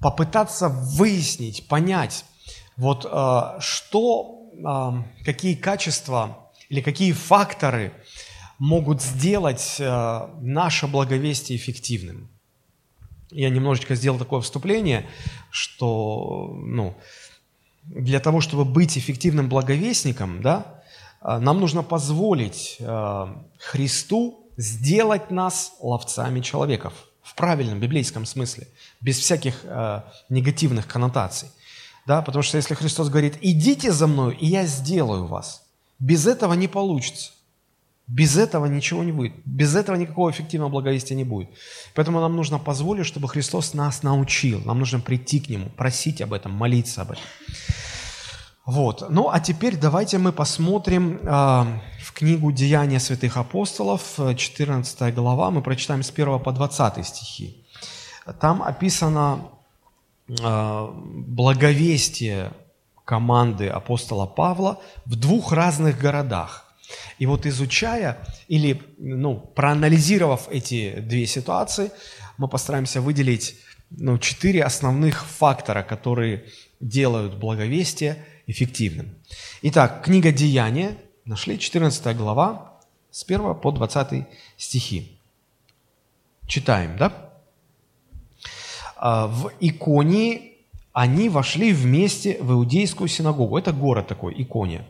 попытаться 0.00 0.68
выяснить, 0.68 1.68
понять, 1.68 2.24
вот 2.76 3.06
э, 3.10 3.60
что, 3.60 4.50
э, 4.52 5.24
какие 5.24 5.54
качества 5.54 6.50
или 6.68 6.80
какие 6.80 7.12
факторы– 7.12 7.92
могут 8.58 9.02
сделать 9.02 9.76
э, 9.78 10.28
наше 10.40 10.86
благовестие 10.86 11.58
эффективным. 11.58 12.28
Я 13.30 13.50
немножечко 13.50 13.94
сделал 13.94 14.18
такое 14.18 14.40
вступление, 14.40 15.08
что 15.50 16.52
ну, 16.54 16.96
для 17.84 18.20
того, 18.20 18.40
чтобы 18.40 18.64
быть 18.64 18.96
эффективным 18.96 19.48
благовестником, 19.48 20.40
да, 20.42 20.82
э, 21.20 21.38
нам 21.38 21.60
нужно 21.60 21.82
позволить 21.82 22.76
э, 22.78 23.26
Христу 23.58 24.40
сделать 24.56 25.30
нас 25.30 25.74
ловцами 25.80 26.40
человеков 26.40 26.94
в 27.22 27.34
правильном 27.34 27.78
библейском 27.80 28.24
смысле, 28.24 28.68
без 29.02 29.18
всяких 29.18 29.64
негативных 30.30 30.86
коннотаций. 30.86 31.48
Да, 32.06 32.22
потому 32.22 32.42
что 32.42 32.56
если 32.56 32.74
Христос 32.74 33.08
говорит, 33.08 33.36
идите 33.42 33.92
за 33.92 34.06
мной, 34.06 34.36
и 34.36 34.46
я 34.46 34.64
сделаю 34.64 35.26
вас, 35.26 35.66
без 35.98 36.26
этого 36.26 36.54
не 36.54 36.68
получится. 36.68 37.32
Без 38.06 38.36
этого 38.36 38.66
ничего 38.66 39.02
не 39.02 39.10
будет. 39.10 39.32
Без 39.44 39.74
этого 39.74 39.96
никакого 39.96 40.30
эффективного 40.30 40.70
благовестия 40.70 41.16
не 41.16 41.24
будет. 41.24 41.48
Поэтому 41.94 42.20
нам 42.20 42.36
нужно 42.36 42.58
позволить, 42.58 43.06
чтобы 43.06 43.28
Христос 43.28 43.74
нас 43.74 44.04
научил. 44.04 44.60
Нам 44.64 44.78
нужно 44.78 45.00
прийти 45.00 45.40
к 45.40 45.48
Нему, 45.48 45.70
просить 45.70 46.22
об 46.22 46.32
этом, 46.32 46.52
молиться 46.52 47.02
об 47.02 47.12
этом. 47.12 47.24
Вот. 48.64 49.10
Ну, 49.10 49.28
а 49.30 49.40
теперь 49.40 49.76
давайте 49.76 50.18
мы 50.18 50.32
посмотрим 50.32 51.20
э, 51.22 51.26
в 51.26 52.12
книгу 52.12 52.50
«Деяния 52.52 53.00
святых 53.00 53.36
апостолов», 53.36 54.18
14 54.36 55.14
глава, 55.14 55.50
мы 55.50 55.62
прочитаем 55.62 56.02
с 56.02 56.10
1 56.10 56.40
по 56.40 56.52
20 56.52 57.06
стихи. 57.06 57.64
Там 58.40 58.62
описано 58.62 59.50
э, 60.28 60.88
благовестие 60.94 62.52
команды 63.04 63.68
апостола 63.68 64.26
Павла 64.26 64.80
в 65.04 65.14
двух 65.14 65.52
разных 65.52 65.98
городах. 65.98 66.65
И 67.18 67.26
вот 67.26 67.46
изучая 67.46 68.18
или 68.48 68.82
ну, 68.98 69.36
проанализировав 69.36 70.48
эти 70.50 71.00
две 71.00 71.26
ситуации, 71.26 71.90
мы 72.38 72.48
постараемся 72.48 73.00
выделить 73.00 73.56
ну, 73.90 74.18
четыре 74.18 74.64
основных 74.64 75.24
фактора, 75.24 75.82
которые 75.82 76.44
делают 76.80 77.34
благовестие 77.34 78.24
эффективным. 78.46 79.14
Итак, 79.62 80.04
книга 80.04 80.32
Деяния, 80.32 80.96
нашли 81.24 81.58
14 81.58 82.16
глава, 82.16 82.78
с 83.10 83.24
1 83.24 83.54
по 83.54 83.72
20 83.72 84.26
стихи. 84.56 85.18
Читаем, 86.46 86.96
да? 86.96 87.32
«А, 88.96 89.26
в 89.26 89.52
Иконии 89.60 90.55
они 90.96 91.28
вошли 91.28 91.74
вместе 91.74 92.38
в 92.40 92.52
иудейскую 92.52 93.06
синагогу. 93.06 93.58
Это 93.58 93.70
город 93.74 94.06
такой, 94.06 94.32
Икония. 94.38 94.86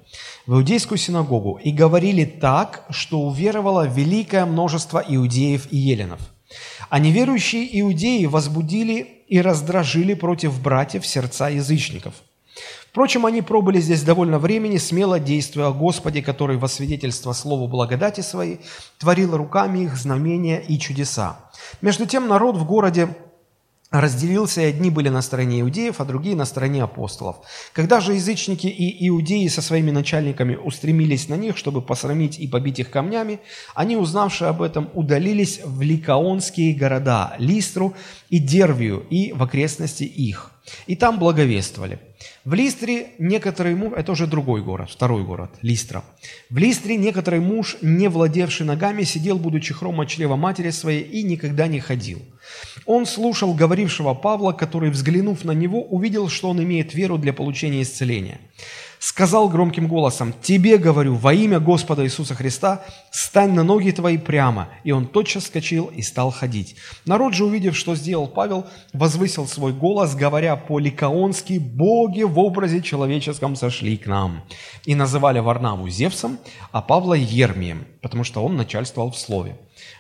В 0.47 0.55
иудейскую 0.55 0.99
синагогу. 0.99 1.59
И 1.65 1.73
говорили 1.73 2.25
так, 2.25 2.87
что 2.91 3.23
уверовало 3.23 3.89
великое 3.89 4.47
множество 4.47 5.05
иудеев 5.05 5.67
и 5.73 5.77
еленов. 5.77 6.21
А 6.91 7.01
неверующие 7.01 7.81
иудеи 7.81 8.27
возбудили 8.27 9.25
и 9.27 9.41
раздражили 9.41 10.15
против 10.15 10.63
братьев 10.63 11.05
сердца 11.05 11.49
язычников. 11.49 12.15
Впрочем, 12.89 13.27
они 13.27 13.43
пробыли 13.43 13.81
здесь 13.81 14.03
довольно 14.03 14.39
времени, 14.39 14.79
смело 14.79 15.19
действуя 15.19 15.67
о 15.67 15.73
Господе, 15.73 16.23
который 16.23 16.57
во 16.57 16.69
свидетельство 16.69 17.33
Слову 17.33 17.67
благодати 17.67 18.21
своей 18.21 18.61
творил 18.99 19.37
руками 19.37 19.81
их 19.81 19.97
знамения 19.97 20.61
и 20.61 20.79
чудеса. 20.79 21.41
Между 21.83 22.07
тем 22.07 22.29
народ 22.29 22.57
в 22.57 22.65
городе 22.65 23.09
разделился, 23.90 24.62
и 24.62 24.64
одни 24.66 24.90
были 24.90 25.09
на 25.09 25.23
стороне 25.23 25.61
иудеев, 25.61 26.00
а 26.00 26.05
другие 26.05 26.35
на 26.35 26.45
стороне 26.45 26.83
апостолов. 26.83 27.37
Когда 27.73 28.00
же 28.00 28.14
язычники 28.14 28.66
и 28.66 29.09
иудеи 29.09 29.47
со 29.49 29.62
своими 29.62 29.90
начальниками 29.90 30.57
устремились 30.57 31.28
на 31.28 31.35
них, 31.35 31.57
чтобы 31.57 31.83
посрамить 31.83 32.38
и 32.38 32.49
побить 32.49 32.81
их 32.81 32.90
камнями, 32.90 33.40
они, 33.75 33.97
узнавши 33.97 34.45
об 34.45 34.62
этом, 34.62 34.90
удалились 34.95 35.61
в 35.64 35.83
ликаонские 35.83 36.75
города, 36.75 37.37
Листру 37.38 37.95
и 38.28 38.38
Дервию, 38.38 39.07
и 39.09 39.33
в 39.33 39.43
окрестности 39.43 40.05
их, 40.05 40.50
и 40.87 40.96
там 40.96 41.18
благовествовали. 41.18 41.99
В 42.44 42.54
Листре 42.54 43.08
некоторый 43.18 43.75
муж, 43.75 43.92
это 43.96 44.12
уже 44.12 44.26
другой 44.26 44.62
город, 44.62 44.90
второй 44.90 45.25
город, 45.25 45.50
Листра. 45.62 46.04
В 46.50 46.58
Листре 46.58 46.96
некоторый 46.96 47.40
муж, 47.40 47.76
не 47.82 48.08
владевший 48.08 48.66
ногами, 48.66 49.02
сидел, 49.02 49.38
будучи 49.38 49.75
хром 49.75 50.00
от 50.00 50.08
чрева 50.08 50.37
матери 50.37 50.70
своей, 50.70 51.02
и 51.02 51.23
никогда 51.23 51.66
не 51.66 51.80
ходил. 51.80 52.23
Он 52.85 53.06
слушал 53.06 53.54
говорившего 53.54 54.14
Павла, 54.14 54.52
который, 54.52 54.90
взглянув 54.90 55.44
на 55.44 55.52
него, 55.52 55.82
увидел, 55.82 56.28
что 56.28 56.50
он 56.50 56.62
имеет 56.62 56.94
веру 56.94 57.18
для 57.18 57.32
получения 57.32 57.82
исцеления 57.82 58.40
сказал 59.07 59.49
громким 59.49 59.87
голосом, 59.87 60.35
«Тебе 60.43 60.79
говорю, 60.79 61.15
во 61.15 61.33
имя 61.33 61.61
Господа 61.61 62.05
Иисуса 62.05 62.35
Христа, 62.35 62.83
стань 63.13 63.53
на 63.53 63.63
ноги 63.63 63.93
твои 63.93 64.19
прямо». 64.19 64.69
И 64.83 64.91
он 64.91 65.07
тотчас 65.07 65.45
вскочил 65.45 65.87
и 65.87 66.03
стал 66.03 66.33
ходить. 66.33 66.75
Народ 67.05 67.33
же, 67.33 67.45
увидев, 67.45 67.77
что 67.77 67.95
сделал 67.95 68.27
Павел, 68.27 68.67
возвысил 68.93 69.47
свой 69.47 69.73
голос, 69.73 70.17
говоря 70.17 70.57
по-ликаонски, 70.57 71.59
«Боги 71.59 72.25
в 72.25 72.37
образе 72.41 72.83
человеческом 72.83 73.55
сошли 73.55 73.97
к 73.97 74.07
нам». 74.07 74.43
И 74.85 74.97
называли 74.97 75.39
Варнаву 75.39 75.89
Зевсом, 75.89 76.39
а 76.73 76.83
Павла 76.83 77.15
Ермием, 77.15 77.87
потому 78.03 78.25
что 78.25 78.45
он 78.45 78.57
начальствовал 78.57 79.13
в 79.13 79.19
слове. 79.19 79.57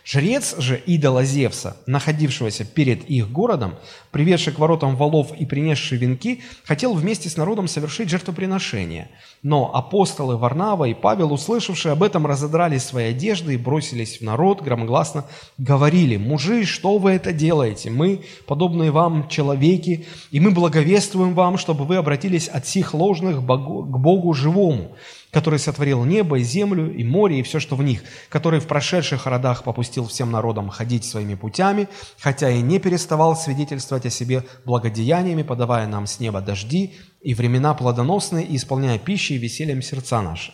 Жрец 0.08 0.56
же 0.60 0.80
идола 0.86 1.24
Зевса, 1.24 1.78
находившегося 1.86 2.64
перед 2.64 3.10
их 3.10 3.28
городом, 3.28 3.74
приведший 4.12 4.52
к 4.52 4.58
воротам 4.60 4.94
валов 4.94 5.32
и 5.36 5.44
принесший 5.44 5.98
венки, 5.98 6.42
хотел 6.62 6.94
вместе 6.94 7.28
с 7.28 7.36
народом 7.36 7.66
совершить 7.66 8.08
жертвоприношение. 8.08 9.10
Но 9.42 9.74
апостолы 9.74 10.36
Варнава 10.36 10.84
и 10.84 10.94
Павел, 10.94 11.32
услышавшие 11.32 11.90
об 11.90 12.04
этом, 12.04 12.24
разодрали 12.24 12.78
свои 12.78 13.06
одежды 13.06 13.54
и 13.54 13.56
бросились 13.56 14.18
в 14.18 14.20
народ, 14.20 14.62
громогласно 14.62 15.24
говорили, 15.58 16.16
«Мужи, 16.16 16.66
что 16.66 16.98
вы 16.98 17.10
это 17.10 17.32
делаете? 17.32 17.90
Мы, 17.90 18.20
подобные 18.46 18.92
вам 18.92 19.28
человеки, 19.28 20.06
и 20.30 20.38
мы 20.38 20.52
благовествуем 20.52 21.34
вам, 21.34 21.58
чтобы 21.58 21.84
вы 21.84 21.96
обратились 21.96 22.46
от 22.46 22.64
сих 22.68 22.94
ложных 22.94 23.38
к 23.38 23.40
Богу 23.40 24.34
живому, 24.34 24.92
который 25.30 25.58
сотворил 25.58 26.04
небо 26.04 26.38
и 26.38 26.42
землю, 26.42 26.92
и 26.92 27.04
море, 27.04 27.40
и 27.40 27.42
все, 27.42 27.60
что 27.60 27.76
в 27.76 27.82
них, 27.82 28.02
который 28.28 28.60
в 28.60 28.66
прошедших 28.66 29.26
родах 29.26 29.64
попустил 29.64 30.06
всем 30.06 30.30
народам 30.30 30.68
ходить 30.68 31.04
своими 31.04 31.34
путями, 31.34 31.88
хотя 32.18 32.50
и 32.50 32.60
не 32.60 32.78
переставал 32.78 33.36
свидетельствовать 33.36 34.06
о 34.06 34.10
себе 34.10 34.44
благодеяниями, 34.64 35.42
подавая 35.42 35.86
нам 35.86 36.06
с 36.06 36.20
неба 36.20 36.40
дожди 36.40 36.94
и 37.20 37.34
времена 37.34 37.74
плодоносные, 37.74 38.46
и 38.46 38.56
исполняя 38.56 38.98
пищей 38.98 39.34
и 39.34 39.38
весельем 39.38 39.82
сердца 39.82 40.22
наши. 40.22 40.52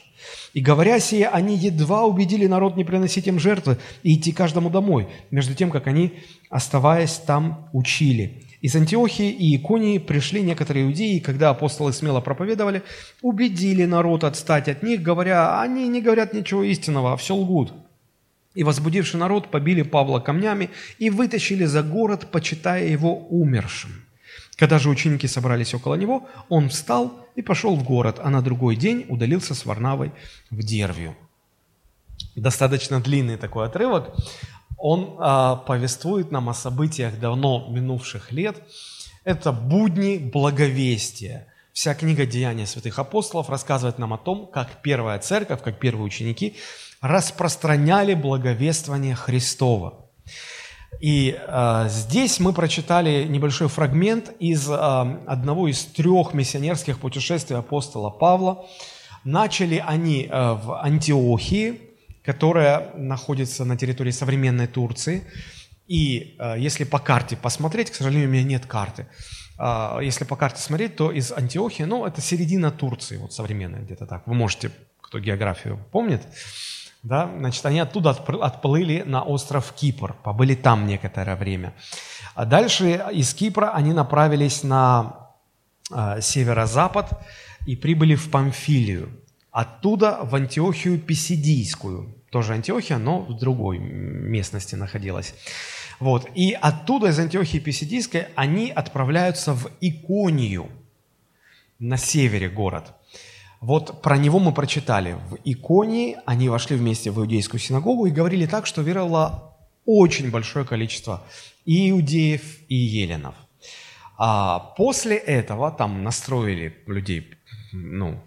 И 0.52 0.60
говоря 0.60 1.00
сие, 1.00 1.28
они 1.28 1.56
едва 1.56 2.04
убедили 2.04 2.46
народ 2.46 2.76
не 2.76 2.84
приносить 2.84 3.26
им 3.26 3.38
жертвы 3.38 3.78
и 4.02 4.14
идти 4.14 4.32
каждому 4.32 4.70
домой, 4.70 5.08
между 5.30 5.54
тем, 5.54 5.70
как 5.70 5.86
они, 5.86 6.12
оставаясь 6.50 7.14
там, 7.14 7.68
учили. 7.72 8.41
Из 8.62 8.76
Антиохии 8.76 9.30
и 9.30 9.56
Иконии 9.56 9.98
пришли 9.98 10.40
некоторые 10.40 10.86
иудеи, 10.86 11.16
и 11.16 11.20
когда 11.20 11.50
апостолы 11.50 11.92
смело 11.92 12.20
проповедовали, 12.20 12.84
убедили 13.20 13.84
народ 13.84 14.22
отстать 14.22 14.68
от 14.68 14.84
них, 14.84 15.02
говоря, 15.02 15.60
они 15.60 15.88
не 15.88 16.00
говорят 16.00 16.32
ничего 16.32 16.62
истинного, 16.62 17.12
а 17.12 17.16
все 17.16 17.34
лгут. 17.34 17.72
И 18.54 18.62
возбудивший 18.62 19.18
народ 19.18 19.50
побили 19.50 19.82
Павла 19.82 20.20
камнями 20.20 20.70
и 20.98 21.10
вытащили 21.10 21.64
за 21.64 21.82
город, 21.82 22.28
почитая 22.30 22.86
его 22.86 23.26
умершим. 23.30 23.90
Когда 24.56 24.78
же 24.78 24.90
ученики 24.90 25.26
собрались 25.26 25.74
около 25.74 25.96
него, 25.96 26.28
он 26.48 26.68
встал 26.68 27.26
и 27.34 27.42
пошел 27.42 27.74
в 27.74 27.82
город, 27.82 28.20
а 28.22 28.30
на 28.30 28.42
другой 28.42 28.76
день 28.76 29.06
удалился 29.08 29.54
с 29.54 29.66
Варнавой 29.66 30.12
в 30.50 30.62
Дервию. 30.62 31.16
Достаточно 32.36 33.00
длинный 33.00 33.36
такой 33.36 33.66
отрывок 33.66 34.14
он 34.82 35.14
а, 35.18 35.56
повествует 35.56 36.32
нам 36.32 36.48
о 36.48 36.54
событиях 36.54 37.20
давно 37.20 37.68
минувших 37.68 38.32
лет. 38.32 38.60
Это 39.22 39.52
будни 39.52 40.18
благовестия. 40.18 41.46
Вся 41.72 41.94
книга 41.94 42.26
«Деяния 42.26 42.66
святых 42.66 42.98
апостолов» 42.98 43.48
рассказывает 43.48 44.00
нам 44.00 44.12
о 44.12 44.18
том, 44.18 44.48
как 44.48 44.82
первая 44.82 45.20
церковь, 45.20 45.62
как 45.62 45.78
первые 45.78 46.04
ученики 46.04 46.56
распространяли 47.00 48.14
благовествование 48.14 49.14
Христова. 49.14 50.10
И 51.00 51.38
э, 51.38 51.86
здесь 51.88 52.40
мы 52.40 52.52
прочитали 52.52 53.22
небольшой 53.28 53.68
фрагмент 53.68 54.32
из 54.40 54.68
э, 54.68 54.74
одного 54.74 55.68
из 55.68 55.84
трех 55.84 56.34
миссионерских 56.34 56.98
путешествий 56.98 57.56
апостола 57.56 58.10
Павла. 58.10 58.66
Начали 59.22 59.82
они 59.84 60.24
э, 60.28 60.52
в 60.54 60.82
Антиохии, 60.82 61.91
которая 62.24 62.94
находится 62.94 63.64
на 63.64 63.76
территории 63.76 64.12
современной 64.12 64.66
Турции. 64.66 65.24
И 65.88 66.36
э, 66.38 66.54
если 66.58 66.84
по 66.84 66.98
карте 66.98 67.36
посмотреть, 67.36 67.90
к 67.90 67.94
сожалению, 67.94 68.28
у 68.28 68.32
меня 68.32 68.44
нет 68.44 68.66
карты, 68.66 69.06
э, 69.58 69.98
если 70.02 70.24
по 70.24 70.36
карте 70.36 70.62
смотреть, 70.62 70.96
то 70.96 71.10
из 71.10 71.32
Антиохии, 71.32 71.82
ну, 71.82 72.06
это 72.06 72.20
середина 72.20 72.70
Турции, 72.70 73.16
вот 73.16 73.32
современная 73.32 73.80
где-то 73.80 74.06
так. 74.06 74.26
Вы 74.26 74.34
можете, 74.34 74.70
кто 75.00 75.18
географию 75.18 75.84
помнит, 75.90 76.22
да, 77.02 77.28
значит, 77.36 77.66
они 77.66 77.80
оттуда 77.80 78.10
отплыли 78.10 79.02
на 79.04 79.22
остров 79.24 79.72
Кипр, 79.72 80.14
побыли 80.22 80.54
там 80.54 80.86
некоторое 80.86 81.34
время. 81.34 81.74
А 82.34 82.44
дальше 82.44 83.04
из 83.12 83.34
Кипра 83.34 83.72
они 83.74 83.92
направились 83.92 84.62
на 84.62 85.30
э, 85.90 86.20
северо-запад 86.20 87.10
и 87.66 87.74
прибыли 87.74 88.14
в 88.14 88.30
Памфилию. 88.30 89.21
Оттуда 89.52 90.18
в 90.22 90.34
Антиохию 90.34 90.98
Писидийскую, 90.98 92.14
тоже 92.30 92.54
Антиохия, 92.54 92.98
но 92.98 93.20
в 93.20 93.38
другой 93.38 93.78
местности 93.78 94.74
находилась. 94.74 95.34
Вот. 96.00 96.26
И 96.34 96.52
оттуда, 96.52 97.08
из 97.08 97.18
Антиохии 97.18 97.58
Писидийской, 97.58 98.26
они 98.34 98.70
отправляются 98.70 99.52
в 99.52 99.70
Иконию, 99.80 100.68
на 101.78 101.96
севере 101.96 102.48
город. 102.48 102.94
Вот 103.60 104.02
про 104.02 104.16
него 104.16 104.38
мы 104.38 104.52
прочитали. 104.52 105.16
В 105.30 105.36
Иконии 105.44 106.16
они 106.26 106.48
вошли 106.48 106.76
вместе 106.76 107.10
в 107.10 107.18
иудейскую 107.18 107.60
синагогу 107.60 108.06
и 108.06 108.10
говорили 108.10 108.46
так, 108.46 108.66
что 108.66 108.82
веровало 108.82 109.56
очень 109.84 110.30
большое 110.30 110.64
количество 110.64 111.24
и 111.64 111.90
иудеев, 111.90 112.42
и 112.68 112.74
еленов. 112.74 113.34
А 114.16 114.60
после 114.76 115.16
этого 115.16 115.72
там 115.72 116.04
настроили 116.04 116.76
людей 116.86 117.34
ну, 117.72 118.22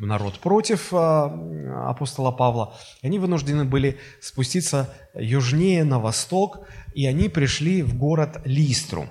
народ 0.00 0.38
против 0.38 0.92
а, 0.92 1.26
апостола 1.88 2.30
Павла, 2.30 2.74
они 3.02 3.18
вынуждены 3.18 3.64
были 3.64 3.98
спуститься 4.20 4.94
южнее 5.14 5.84
на 5.84 5.98
восток, 5.98 6.66
и 6.94 7.06
они 7.06 7.28
пришли 7.28 7.82
в 7.82 7.96
город 7.96 8.40
Листру. 8.44 9.06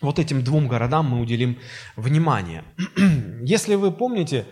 Вот 0.00 0.18
этим 0.18 0.44
двум 0.44 0.68
городам 0.68 1.10
мы 1.10 1.20
уделим 1.20 1.58
внимание. 1.96 2.64
Если 3.42 3.74
вы 3.74 3.90
помните, 3.90 4.46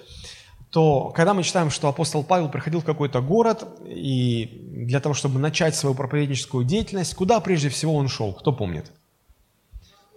то 0.71 1.11
когда 1.15 1.35
мы 1.35 1.43
читаем, 1.43 1.71
что 1.71 1.89
апостол 1.89 2.25
Павел 2.25 2.49
приходил 2.49 2.81
в 2.81 2.85
какой-то 2.85 3.21
город, 3.21 3.67
и 3.87 4.61
для 4.87 5.01
того, 5.01 5.15
чтобы 5.15 5.39
начать 5.39 5.75
свою 5.75 5.95
проповедническую 5.95 6.65
деятельность, 6.65 7.15
куда 7.15 7.41
прежде 7.41 7.69
всего 7.69 7.95
он 7.95 8.09
шел? 8.09 8.33
Кто 8.33 8.53
помнит? 8.53 8.91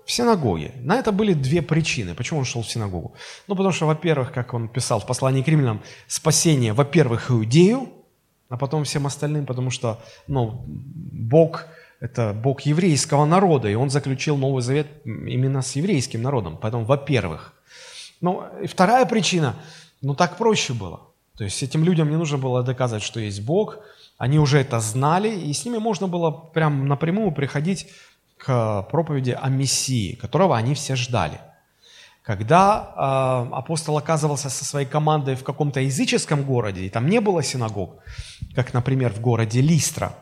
В 0.09 0.11
синагоге. 0.11 0.71
На 0.81 0.97
это 0.97 1.11
были 1.11 1.33
две 1.33 1.61
причины, 1.61 2.15
почему 2.15 2.39
он 2.39 2.45
шел 2.45 2.63
в 2.63 2.67
синагогу. 2.67 3.13
Ну, 3.47 3.55
потому 3.55 3.71
что, 3.71 3.85
во-первых, 3.85 4.31
как 4.31 4.55
он 4.55 4.67
писал 4.67 4.99
в 4.99 5.05
послании 5.05 5.43
к 5.43 5.47
римлянам, 5.47 5.81
спасение, 6.07 6.73
во-первых, 6.73 7.29
иудею, 7.29 7.89
а 8.49 8.57
потом 8.57 8.83
всем 8.85 9.05
остальным, 9.05 9.45
потому 9.45 9.69
что, 9.69 9.99
ну, 10.27 10.63
Бог– 10.65 11.67
это 11.99 12.33
Бог 12.33 12.61
еврейского 12.61 13.25
народа, 13.25 13.69
и 13.69 13.75
он 13.75 13.91
заключил 13.91 14.35
Новый 14.35 14.63
Завет 14.63 14.87
именно 15.05 15.61
с 15.61 15.75
еврейским 15.75 16.23
народом. 16.23 16.57
Поэтому, 16.59 16.85
во-первых. 16.85 17.53
Ну, 18.19 18.43
и 18.63 18.65
вторая 18.65 19.05
причина, 19.05 19.53
ну, 20.01 20.15
так 20.15 20.37
проще 20.37 20.73
было. 20.73 21.01
То 21.37 21.43
есть 21.43 21.61
этим 21.61 21.83
людям 21.83 22.09
не 22.09 22.17
нужно 22.17 22.39
было 22.39 22.63
доказывать, 22.63 23.03
что 23.03 23.19
есть 23.19 23.45
Бог, 23.45 23.77
они 24.17 24.39
уже 24.39 24.57
это 24.57 24.79
знали, 24.79 25.29
и 25.29 25.53
с 25.53 25.65
ними 25.65 25.77
можно 25.77 26.07
было 26.07 26.31
прям 26.31 26.87
напрямую 26.87 27.31
приходить 27.31 27.87
к 28.39 28.83
проповеди 28.89 29.37
о 29.39 29.49
Мессии, 29.49 30.15
которого 30.15 30.57
они 30.57 30.73
все 30.73 30.95
ждали. 30.95 31.39
Когда 32.23 32.93
э, 33.51 33.55
апостол 33.55 33.97
оказывался 33.97 34.49
со 34.49 34.63
своей 34.63 34.87
командой 34.87 35.35
в 35.35 35.43
каком-то 35.43 35.79
языческом 35.81 36.43
городе, 36.43 36.85
и 36.85 36.89
там 36.89 37.07
не 37.09 37.19
было 37.21 37.43
синагог, 37.43 38.01
как, 38.55 38.73
например, 38.73 39.11
в 39.11 39.19
городе 39.19 39.61
Листра, 39.61 40.13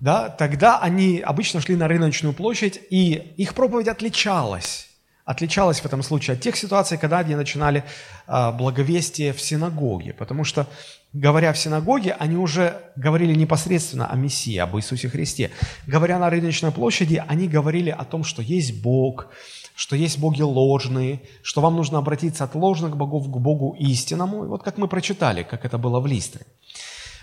да, 0.00 0.28
тогда 0.28 0.78
они 0.78 1.20
обычно 1.20 1.60
шли 1.60 1.76
на 1.76 1.88
рыночную 1.88 2.34
площадь, 2.34 2.80
и 2.90 3.34
их 3.36 3.54
проповедь 3.54 3.88
отличалась. 3.88 4.88
Отличалась 5.24 5.80
в 5.80 5.86
этом 5.86 6.02
случае 6.02 6.34
от 6.34 6.42
тех 6.42 6.54
ситуаций, 6.54 6.98
когда 6.98 7.18
они 7.20 7.34
начинали 7.34 7.82
э, 8.26 8.52
благовестие 8.52 9.32
в 9.32 9.40
синагоге, 9.40 10.12
потому 10.12 10.44
что 10.44 10.66
говоря 11.14 11.52
в 11.52 11.58
синагоге, 11.58 12.12
они 12.18 12.36
уже 12.36 12.82
говорили 12.96 13.34
непосредственно 13.34 14.06
о 14.06 14.16
Мессии, 14.16 14.58
об 14.58 14.76
Иисусе 14.76 15.08
Христе. 15.08 15.50
Говоря 15.86 16.18
на 16.18 16.28
рыночной 16.28 16.72
площади, 16.72 17.24
они 17.26 17.48
говорили 17.48 17.88
о 17.88 18.04
том, 18.04 18.22
что 18.22 18.42
есть 18.42 18.82
Бог, 18.82 19.28
что 19.74 19.96
есть 19.96 20.18
боги 20.18 20.42
ложные, 20.42 21.22
что 21.42 21.62
вам 21.62 21.76
нужно 21.76 21.98
обратиться 21.98 22.44
от 22.44 22.54
ложных 22.54 22.96
богов 22.96 23.26
к 23.26 23.36
Богу 23.36 23.76
истинному. 23.78 24.44
И 24.44 24.48
вот 24.48 24.62
как 24.62 24.76
мы 24.76 24.88
прочитали, 24.88 25.42
как 25.42 25.64
это 25.64 25.78
было 25.78 26.00
в 26.00 26.06
Листре. 26.06 26.42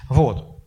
Вот. 0.09 0.57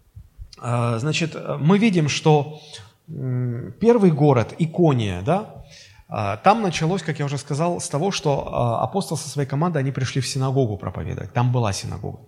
А, 0.59 0.99
значит, 0.99 1.37
мы 1.59 1.79
видим, 1.79 2.09
что 2.09 2.61
первый 3.07 4.13
город, 4.13 4.55
Икония, 4.59 5.21
да, 5.23 5.37
а, 5.39 5.65
там 6.09 6.63
началось, 6.63 7.03
как 7.03 7.19
я 7.19 7.25
уже 7.25 7.39
сказал, 7.39 7.81
с 7.81 7.89
того, 7.89 8.11
что 8.11 8.49
а, 8.53 8.85
апостол 8.85 9.17
со 9.17 9.29
своей 9.29 9.49
командой, 9.49 9.79
они 9.79 9.91
пришли 9.91 10.21
в 10.21 10.27
синагогу 10.27 10.77
проповедовать. 10.77 11.33
Там 11.33 11.51
была 11.51 11.73
синагога. 11.73 12.19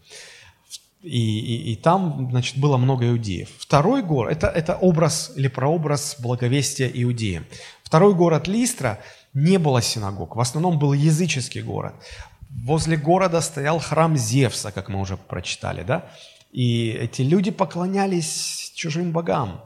И, 1.03 1.39
и, 1.39 1.73
и 1.73 1.77
там, 1.77 2.29
значит, 2.31 2.59
было 2.59 2.79
много 2.79 3.09
иудеев. 3.09 3.49
Второй 3.59 4.03
город, 4.03 4.33
это, 4.33 4.49
это 4.49 4.77
образ 4.77 5.33
или 5.37 5.49
прообраз 5.49 6.17
благовестия 6.19 6.91
иудеям. 6.93 7.45
Второй 7.85 8.15
город 8.15 8.49
Листра 8.49 8.99
не 9.33 9.59
было 9.59 9.83
синагог, 9.83 10.35
в 10.35 10.41
основном 10.41 10.79
был 10.79 10.93
языческий 10.95 11.63
город. 11.63 11.95
Возле 12.65 12.97
города 12.97 13.41
стоял 13.43 13.79
храм 13.79 14.17
Зевса, 14.17 14.73
как 14.73 14.89
мы 14.89 14.99
уже 14.99 15.17
прочитали, 15.17 15.83
да? 15.83 16.07
И 16.51 16.89
эти 16.89 17.23
люди 17.23 17.51
поклонялись 17.51 18.73
чужим 18.75 19.13
богам. 19.13 19.61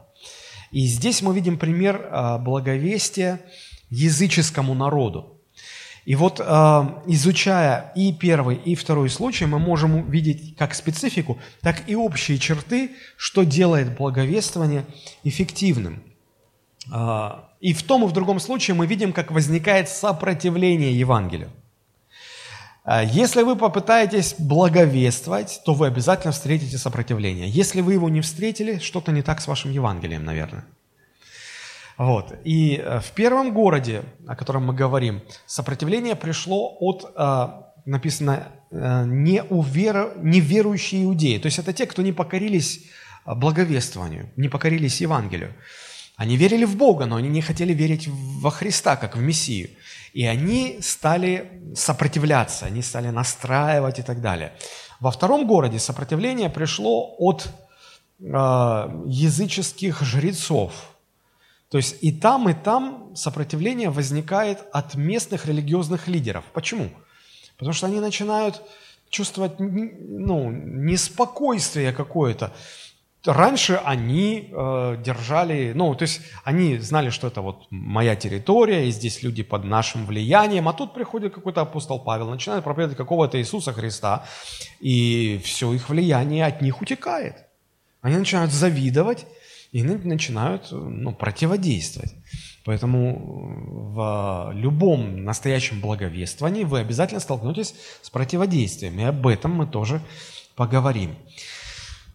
И 0.71 0.85
здесь 0.85 1.21
мы 1.21 1.33
видим 1.33 1.57
пример 1.57 2.07
а, 2.11 2.37
благовестия 2.37 3.39
языческому 3.91 4.73
народу. 4.73 5.37
И 6.05 6.15
вот 6.15 6.39
э, 6.39 6.43
изучая 7.05 7.91
и 7.95 8.11
первый, 8.11 8.55
и 8.55 8.73
второй 8.73 9.09
случай, 9.09 9.45
мы 9.45 9.59
можем 9.59 9.95
увидеть 9.95 10.55
как 10.57 10.73
специфику, 10.73 11.37
так 11.61 11.87
и 11.87 11.95
общие 11.95 12.39
черты, 12.39 12.91
что 13.17 13.43
делает 13.43 13.95
благовествование 13.95 14.85
эффективным. 15.23 16.01
Э, 16.91 17.33
и 17.59 17.73
в 17.73 17.83
том 17.83 18.03
и 18.03 18.07
в 18.07 18.13
другом 18.13 18.39
случае 18.39 18.73
мы 18.73 18.87
видим, 18.87 19.13
как 19.13 19.29
возникает 19.29 19.89
сопротивление 19.89 20.97
Евангелию. 20.97 21.51
Э, 22.83 23.03
если 23.05 23.43
вы 23.43 23.55
попытаетесь 23.55 24.33
благовествовать, 24.39 25.61
то 25.65 25.75
вы 25.75 25.85
обязательно 25.85 26.31
встретите 26.31 26.79
сопротивление. 26.79 27.47
Если 27.47 27.81
вы 27.81 27.93
его 27.93 28.09
не 28.09 28.21
встретили, 28.21 28.79
что-то 28.79 29.11
не 29.11 29.21
так 29.21 29.39
с 29.39 29.47
вашим 29.47 29.69
Евангелием, 29.69 30.25
наверное. 30.25 30.65
Вот. 32.01 32.33
И 32.43 32.81
э, 32.83 32.99
в 32.99 33.11
первом 33.11 33.53
городе, 33.53 34.01
о 34.27 34.35
котором 34.35 34.65
мы 34.65 34.73
говорим, 34.73 35.21
сопротивление 35.45 36.15
пришло 36.15 36.75
от 36.79 37.05
э, 37.15 37.47
написано 37.85 38.47
э, 38.71 39.03
неувер... 39.05 40.13
неверующие 40.17 41.03
иудеи. 41.03 41.37
То 41.37 41.45
есть 41.45 41.59
это 41.59 41.73
те, 41.73 41.85
кто 41.85 42.01
не 42.01 42.11
покорились 42.11 42.85
благовествованию, 43.27 44.31
не 44.35 44.49
покорились 44.49 44.99
Евангелию. 45.01 45.53
Они 46.15 46.37
верили 46.37 46.65
в 46.65 46.75
Бога, 46.75 47.05
но 47.05 47.17
они 47.17 47.29
не 47.29 47.41
хотели 47.41 47.71
верить 47.71 48.07
во 48.07 48.49
Христа, 48.49 48.95
как 48.95 49.15
в 49.15 49.21
Мессию. 49.21 49.69
И 50.13 50.25
они 50.25 50.79
стали 50.81 51.61
сопротивляться, 51.75 52.65
они 52.65 52.81
стали 52.81 53.11
настраивать 53.11 53.99
и 53.99 54.01
так 54.01 54.21
далее. 54.21 54.53
Во 54.99 55.11
втором 55.11 55.45
городе 55.45 55.77
сопротивление 55.77 56.49
пришло 56.49 57.15
от 57.19 57.47
э, 58.19 58.23
языческих 58.25 60.01
жрецов. 60.01 60.71
То 61.71 61.77
есть 61.77 62.03
и 62.03 62.11
там, 62.11 62.49
и 62.49 62.53
там 62.53 63.15
сопротивление 63.15 63.89
возникает 63.89 64.59
от 64.71 64.93
местных 64.95 65.47
религиозных 65.47 66.07
лидеров. 66.07 66.43
Почему? 66.53 66.89
Потому 67.57 67.73
что 67.73 67.87
они 67.87 67.99
начинают 67.99 68.61
чувствовать 69.09 69.59
ну, 69.59 70.51
неспокойствие 70.51 71.93
какое-то 71.93 72.53
раньше 73.25 73.79
они 73.83 74.49
э, 74.51 74.97
держали, 75.03 75.73
ну, 75.75 75.93
то 75.95 76.03
есть 76.03 76.21
они 76.43 76.77
знали, 76.79 77.09
что 77.09 77.27
это 77.27 77.41
вот 77.41 77.67
моя 77.69 78.15
территория, 78.15 78.87
и 78.87 78.91
здесь 78.91 79.21
люди 79.21 79.43
под 79.43 79.63
нашим 79.63 80.05
влиянием, 80.05 80.67
а 80.67 80.73
тут 80.73 80.93
приходит 80.93 81.33
какой-то 81.33 81.61
апостол 81.61 81.99
Павел, 81.99 82.29
начинает 82.29 82.63
проповедовать 82.63 82.97
какого-то 82.97 83.39
Иисуса 83.39 83.73
Христа, 83.73 84.25
и 84.79 85.39
все 85.43 85.71
их 85.73 85.89
влияние 85.89 86.45
от 86.45 86.61
них 86.61 86.81
утекает. 86.81 87.45
Они 88.01 88.17
начинают 88.17 88.51
завидовать 88.51 89.27
и 89.71 89.83
начинают 89.83 90.67
ну, 90.71 91.13
противодействовать. 91.13 92.13
Поэтому 92.65 93.93
в 93.93 94.51
любом 94.53 95.23
настоящем 95.23 95.81
благовествовании 95.81 96.63
вы 96.63 96.79
обязательно 96.79 97.19
столкнетесь 97.19 97.73
с 98.01 98.09
противодействием, 98.09 98.99
и 98.99 99.03
об 99.03 99.25
этом 99.25 99.51
мы 99.51 99.65
тоже 99.65 100.01
поговорим. 100.55 101.15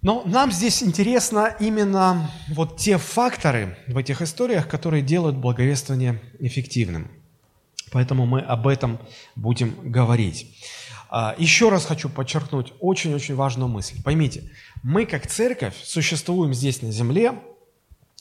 Но 0.02 0.22
нам 0.24 0.52
здесь 0.52 0.82
интересно 0.82 1.56
именно 1.58 2.30
вот 2.48 2.76
те 2.76 2.98
факторы 2.98 3.76
в 3.88 3.96
этих 3.96 4.22
историях, 4.22 4.68
которые 4.68 5.02
делают 5.02 5.36
благовествование 5.36 6.20
эффективным. 6.38 7.10
Поэтому 7.90 8.26
мы 8.26 8.40
об 8.40 8.68
этом 8.68 8.98
будем 9.34 9.74
говорить. 9.82 10.62
А, 11.08 11.34
еще 11.38 11.68
раз 11.68 11.84
хочу 11.84 12.08
подчеркнуть 12.08 12.72
очень-очень 12.80 13.34
важную 13.34 13.68
мысль. 13.68 14.02
Поймите, 14.02 14.50
мы 14.82 15.06
как 15.06 15.26
церковь 15.26 15.74
существуем 15.82 16.54
здесь 16.54 16.82
на 16.82 16.90
земле 16.90 17.34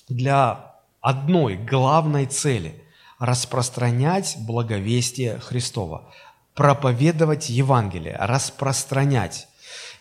для 0.08 0.76
одной 1.02 1.56
главной 1.58 2.26
цели– 2.26 2.82
распространять 3.20 4.36
благовестие 4.40 5.40
Христова, 5.40 6.12
проповедовать 6.54 7.50
Евангелие, 7.50 8.18
распространять. 8.20 9.48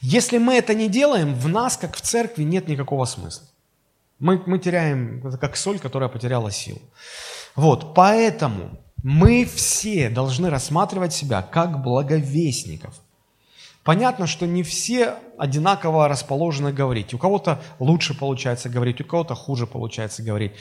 Если 0.00 0.38
мы 0.38 0.54
это 0.54 0.74
не 0.74 0.88
делаем, 0.88 1.34
в 1.34 1.48
нас, 1.48 1.76
как 1.76 1.96
в 1.96 2.00
церкви, 2.00 2.42
нет 2.42 2.68
никакого 2.68 3.04
смысла. 3.04 3.46
Мы, 4.18 4.42
мы 4.46 4.58
теряем, 4.58 5.26
это 5.26 5.38
как 5.38 5.56
соль, 5.56 5.78
которая 5.78 6.08
потеряла 6.08 6.50
силу. 6.50 6.80
Вот, 7.56 7.94
поэтому 7.94 8.78
мы 9.04 9.44
все 9.44 10.08
должны 10.08 10.48
рассматривать 10.48 11.12
себя 11.12 11.42
как 11.42 11.82
благовестников. 11.82 12.94
Понятно, 13.82 14.26
что 14.26 14.46
не 14.46 14.62
все 14.62 15.16
одинаково 15.36 16.08
расположены 16.08 16.72
говорить. 16.72 17.12
У 17.12 17.18
кого-то 17.18 17.60
лучше 17.78 18.18
получается 18.18 18.70
говорить, 18.70 19.02
у 19.02 19.04
кого-то 19.04 19.34
хуже 19.34 19.66
получается 19.66 20.22
говорить. 20.22 20.52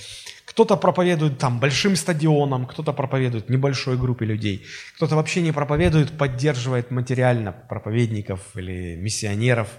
Кто-то 0.43 0.75
проповедует 0.75 1.37
там 1.37 1.61
большим 1.61 1.95
стадионом, 1.95 2.65
кто-то 2.65 2.91
проповедует 2.91 3.49
небольшой 3.49 3.97
группе 3.97 4.25
людей, 4.25 4.65
кто-то 4.97 5.15
вообще 5.15 5.41
не 5.41 5.53
проповедует, 5.53 6.17
поддерживает 6.17 6.91
материально 6.91 7.53
проповедников 7.53 8.41
или 8.57 8.95
миссионеров– 8.97 9.69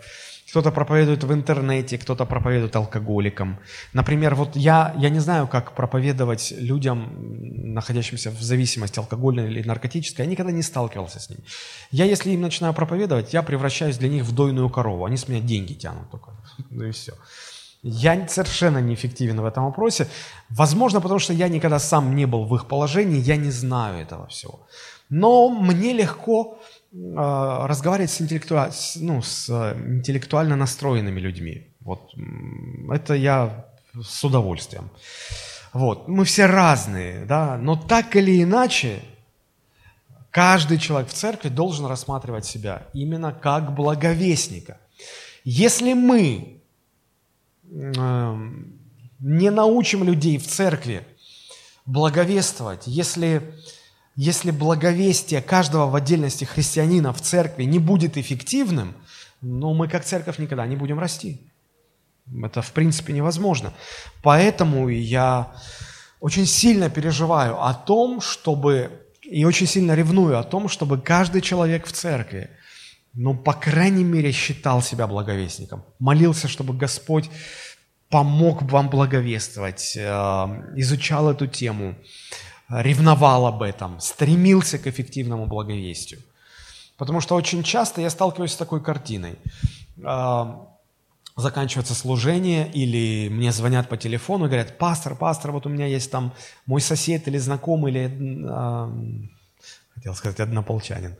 кто-то 0.54 0.70
проповедует 0.70 1.24
в 1.24 1.32
интернете, 1.32 1.98
кто-то 1.98 2.26
проповедует 2.26 2.76
алкоголикам. 2.76 3.58
Например, 3.92 4.36
вот 4.36 4.54
я, 4.54 4.94
я 4.96 5.10
не 5.10 5.18
знаю, 5.18 5.48
как 5.48 5.74
проповедовать 5.74 6.54
людям, 6.56 7.08
находящимся 7.74 8.30
в 8.30 8.40
зависимости 8.40 9.00
алкогольной 9.00 9.50
или 9.50 9.66
наркотической. 9.66 10.24
Я 10.24 10.30
никогда 10.30 10.52
не 10.52 10.62
сталкивался 10.62 11.18
с 11.18 11.28
ними. 11.28 11.42
Я, 11.90 12.04
если 12.04 12.30
им 12.30 12.40
начинаю 12.40 12.72
проповедовать, 12.72 13.34
я 13.34 13.42
превращаюсь 13.42 13.98
для 13.98 14.08
них 14.08 14.22
в 14.22 14.32
дойную 14.32 14.70
корову. 14.70 15.04
Они 15.04 15.16
с 15.16 15.26
меня 15.28 15.40
деньги 15.40 15.74
тянут 15.74 16.10
только. 16.10 16.30
Ну 16.70 16.84
и 16.84 16.90
все. 16.90 17.12
Я 17.82 18.28
совершенно 18.28 18.78
неэффективен 18.78 19.40
в 19.40 19.44
этом 19.44 19.64
вопросе. 19.64 20.06
Возможно, 20.50 21.00
потому 21.00 21.18
что 21.18 21.32
я 21.32 21.48
никогда 21.48 21.80
сам 21.80 22.14
не 22.14 22.26
был 22.26 22.44
в 22.44 22.54
их 22.54 22.66
положении, 22.66 23.18
я 23.18 23.36
не 23.36 23.50
знаю 23.50 23.98
этого 23.98 24.26
всего. 24.28 24.60
Но 25.10 25.48
мне 25.48 25.92
легко 25.92 26.58
разговаривать 26.94 28.10
с, 28.10 28.20
интеллектуа... 28.20 28.70
ну, 28.96 29.20
с 29.20 29.48
э, 29.48 29.76
интеллектуально 29.96 30.54
настроенными 30.54 31.18
людьми. 31.18 31.66
Вот. 31.80 32.12
Это 32.92 33.14
я 33.14 33.66
с 34.00 34.22
удовольствием. 34.22 34.90
Вот. 35.72 36.06
Мы 36.06 36.24
все 36.24 36.46
разные, 36.46 37.24
да, 37.24 37.58
но 37.58 37.74
так 37.74 38.14
или 38.14 38.42
иначе, 38.42 39.00
каждый 40.30 40.78
человек 40.78 41.08
в 41.10 41.14
церкви 41.14 41.48
должен 41.48 41.86
рассматривать 41.86 42.46
себя 42.46 42.86
именно 42.92 43.32
как 43.32 43.74
благовестника. 43.74 44.78
Если 45.42 45.94
мы 45.94 46.60
э, 47.70 48.36
не 49.18 49.50
научим 49.50 50.04
людей 50.04 50.38
в 50.38 50.46
церкви 50.46 51.04
благовествовать, 51.86 52.86
если 52.86 53.42
если 54.16 54.50
благовестие 54.50 55.42
каждого 55.42 55.86
в 55.86 55.94
отдельности 55.96 56.44
христианина 56.44 57.12
в 57.12 57.20
церкви 57.20 57.64
не 57.64 57.78
будет 57.78 58.16
эффективным, 58.16 58.94
ну, 59.40 59.74
мы 59.74 59.88
как 59.88 60.04
церковь 60.04 60.38
никогда 60.38 60.66
не 60.66 60.76
будем 60.76 60.98
расти. 60.98 61.40
Это, 62.42 62.62
в 62.62 62.72
принципе, 62.72 63.12
невозможно. 63.12 63.72
Поэтому 64.22 64.88
я 64.88 65.52
очень 66.20 66.46
сильно 66.46 66.88
переживаю 66.88 67.62
о 67.62 67.74
том, 67.74 68.20
чтобы, 68.20 68.90
и 69.22 69.44
очень 69.44 69.66
сильно 69.66 69.94
ревную 69.94 70.38
о 70.38 70.44
том, 70.44 70.68
чтобы 70.68 70.98
каждый 70.98 71.42
человек 71.42 71.86
в 71.86 71.92
церкви, 71.92 72.50
ну, 73.12 73.34
по 73.34 73.52
крайней 73.52 74.04
мере, 74.04 74.32
считал 74.32 74.80
себя 74.80 75.06
благовестником. 75.06 75.84
Молился, 75.98 76.48
чтобы 76.48 76.72
Господь 76.72 77.30
помог 78.08 78.62
вам 78.62 78.88
благовествовать, 78.88 79.96
э, 79.96 80.00
изучал 80.76 81.30
эту 81.30 81.46
тему, 81.46 81.96
ревновал 82.82 83.46
об 83.46 83.62
этом, 83.62 84.00
стремился 84.00 84.78
к 84.78 84.86
эффективному 84.86 85.46
благовестию. 85.46 86.20
Потому 86.96 87.20
что 87.20 87.34
очень 87.34 87.62
часто 87.62 88.00
я 88.00 88.10
сталкиваюсь 88.10 88.52
с 88.52 88.56
такой 88.56 88.80
картиной. 88.80 89.36
А, 90.04 90.68
заканчивается 91.36 91.94
служение, 91.94 92.70
или 92.72 93.28
мне 93.28 93.52
звонят 93.52 93.88
по 93.88 93.96
телефону 93.96 94.44
и 94.44 94.48
говорят, 94.48 94.78
пастор, 94.78 95.16
пастор, 95.16 95.50
вот 95.50 95.66
у 95.66 95.68
меня 95.68 95.86
есть 95.86 96.10
там 96.10 96.32
мой 96.66 96.80
сосед 96.80 97.26
или 97.26 97.38
знакомый, 97.38 97.92
или, 97.92 98.46
а, 98.48 98.92
хотел 99.94 100.14
сказать, 100.14 100.40
однополчанин, 100.40 101.16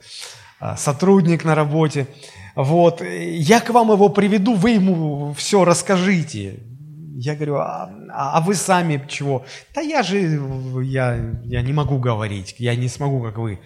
а, 0.59 0.77
сотрудник 0.77 1.43
на 1.43 1.55
работе, 1.55 2.07
вот, 2.55 3.01
я 3.01 3.59
к 3.59 3.69
вам 3.71 3.91
его 3.91 4.07
приведу, 4.07 4.55
вы 4.55 4.71
ему 4.71 5.33
все 5.33 5.65
расскажите. 5.65 6.59
Я 7.17 7.35
говорю, 7.35 7.55
а, 7.55 7.89
а, 8.11 8.37
а 8.37 8.41
вы 8.41 8.55
сами 8.55 9.05
чего? 9.07 9.45
Да 9.73 9.79
я 9.79 10.03
же, 10.03 10.17
я, 10.83 11.15
я 11.45 11.61
не 11.61 11.71
могу 11.71 11.97
говорить, 11.97 12.55
я 12.59 12.75
не 12.75 12.89
смогу, 12.89 13.23
как 13.23 13.37
вы. 13.37 13.59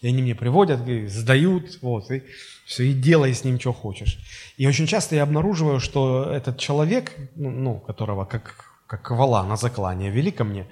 И 0.00 0.08
они 0.08 0.22
мне 0.22 0.34
приводят, 0.34 0.80
сдают, 1.08 1.78
вот, 1.82 2.10
и 2.10 2.24
все, 2.64 2.82
и 2.82 2.92
делай 2.92 3.32
с 3.32 3.44
ним, 3.44 3.60
что 3.60 3.72
хочешь. 3.72 4.18
И 4.56 4.66
очень 4.66 4.88
часто 4.88 5.14
я 5.14 5.22
обнаруживаю, 5.22 5.78
что 5.78 6.24
этот 6.24 6.58
человек, 6.58 7.12
ну, 7.36 7.50
ну 7.50 7.78
которого 7.78 8.24
как, 8.24 8.74
как 8.88 9.08
вала 9.12 9.44
на 9.44 9.56
заклание 9.56 10.10
вели 10.10 10.32
ко 10.32 10.42
мне, 10.42 10.66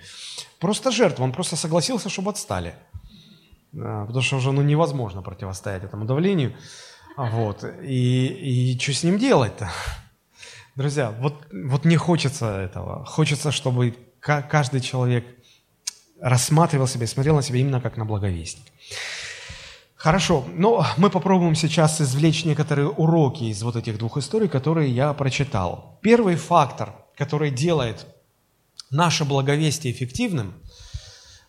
просто 0.59 0.90
жертва, 0.90 1.23
он 1.23 1.33
просто 1.33 1.55
согласился, 1.55 2.09
чтобы 2.09 2.31
отстали. 2.31 2.75
А, 3.79 4.07
потому 4.07 4.23
что 4.23 4.38
уже 4.38 4.51
ну, 4.51 4.62
невозможно 4.62 5.23
противостоять 5.23 5.85
этому 5.85 6.05
давлению. 6.05 6.53
Вот. 7.16 7.64
И, 7.85 8.73
и 8.73 8.79
что 8.81 8.92
с 8.92 9.05
ним 9.05 9.18
делать-то? 9.18 9.70
Друзья, 10.77 11.13
вот, 11.21 11.35
вот 11.53 11.85
не 11.85 11.97
хочется 11.97 12.47
этого. 12.47 13.05
Хочется, 13.05 13.53
чтобы 13.53 13.95
каждый 14.19 14.81
человек 14.81 15.25
рассматривал 16.21 16.89
себя 16.89 17.05
и 17.05 17.07
смотрел 17.07 17.37
на 17.37 17.43
себя 17.43 17.61
именно 17.61 17.81
как 17.81 17.97
на 17.97 18.05
благовестник. 18.05 18.65
Хорошо, 19.95 20.45
но 20.53 20.85
мы 20.97 21.11
попробуем 21.11 21.55
сейчас 21.55 22.01
извлечь 22.01 22.45
некоторые 22.45 22.89
уроки 22.89 23.45
из 23.45 23.63
вот 23.63 23.77
этих 23.77 23.99
двух 23.99 24.17
историй, 24.17 24.49
которые 24.49 24.91
я 24.91 25.13
прочитал. 25.13 25.99
Первый 26.03 26.35
фактор, 26.35 26.93
который 27.17 27.51
делает 27.53 28.07
наше 28.91 29.25
благовестие 29.25 29.95
эффективным, 29.95 30.55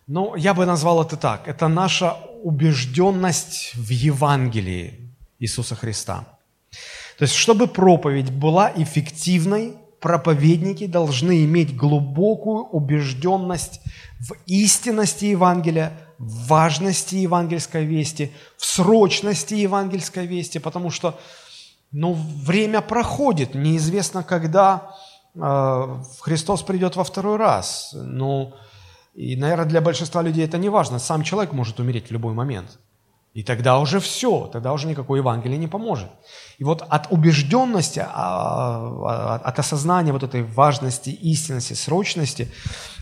ну, 0.05 0.35
я 0.35 0.53
бы 0.53 0.67
назвал 0.67 1.01
это 1.01 1.17
так, 1.17 1.47
это 1.47 1.67
наша 1.67 2.13
убежденность 2.43 3.71
в 3.73 3.89
Евангелии 3.89 5.15
Иисуса 5.39 5.75
Христа– 5.75 6.27
то 7.17 7.23
есть, 7.23 7.35
чтобы 7.35 7.67
проповедь 7.67 8.31
была 8.31 8.71
эффективной, 8.75 9.75
проповедники 9.99 10.85
должны 10.85 11.45
иметь 11.45 11.75
глубокую 11.75 12.63
убежденность 12.65 13.81
в 14.19 14.33
истинности 14.45 15.25
Евангелия, 15.25 15.93
в 16.17 16.47
важности 16.47 17.15
евангельской 17.15 17.85
вести, 17.85 18.31
в 18.57 18.65
срочности 18.65 19.53
евангельской 19.53 20.25
вести, 20.25 20.59
потому 20.59 20.89
что 20.89 21.19
ну, 21.91 22.13
время 22.13 22.81
проходит, 22.81 23.55
неизвестно, 23.55 24.23
когда 24.23 24.95
э, 25.33 26.03
Христос 26.21 26.61
придет 26.61 26.95
во 26.95 27.03
второй 27.03 27.37
раз. 27.37 27.91
Ну, 27.93 28.53
и, 29.13 29.35
наверное, 29.35 29.65
для 29.65 29.81
большинства 29.81 30.21
людей 30.21 30.45
это 30.45 30.57
не 30.57 30.69
важно. 30.69 30.99
Сам 30.99 31.23
человек 31.23 31.53
может 31.53 31.79
умереть 31.79 32.07
в 32.07 32.11
любой 32.11 32.33
момент. 32.33 32.79
И 33.35 33.43
тогда 33.43 33.79
уже 33.79 33.99
все, 33.99 34.49
тогда 34.53 34.71
уже 34.71 34.87
никакой 34.87 35.19
Евангелие 35.19 35.57
не 35.57 35.67
поможет. 35.67 36.07
И 36.57 36.63
вот 36.63 36.81
от 36.87 37.11
убежденности, 37.11 37.99
а, 37.99 38.07
а, 38.07 39.41
от 39.43 39.59
осознания 39.59 40.13
вот 40.13 40.23
этой 40.23 40.41
важности, 40.41 41.09
истинности, 41.09 41.73
срочности 41.73 42.47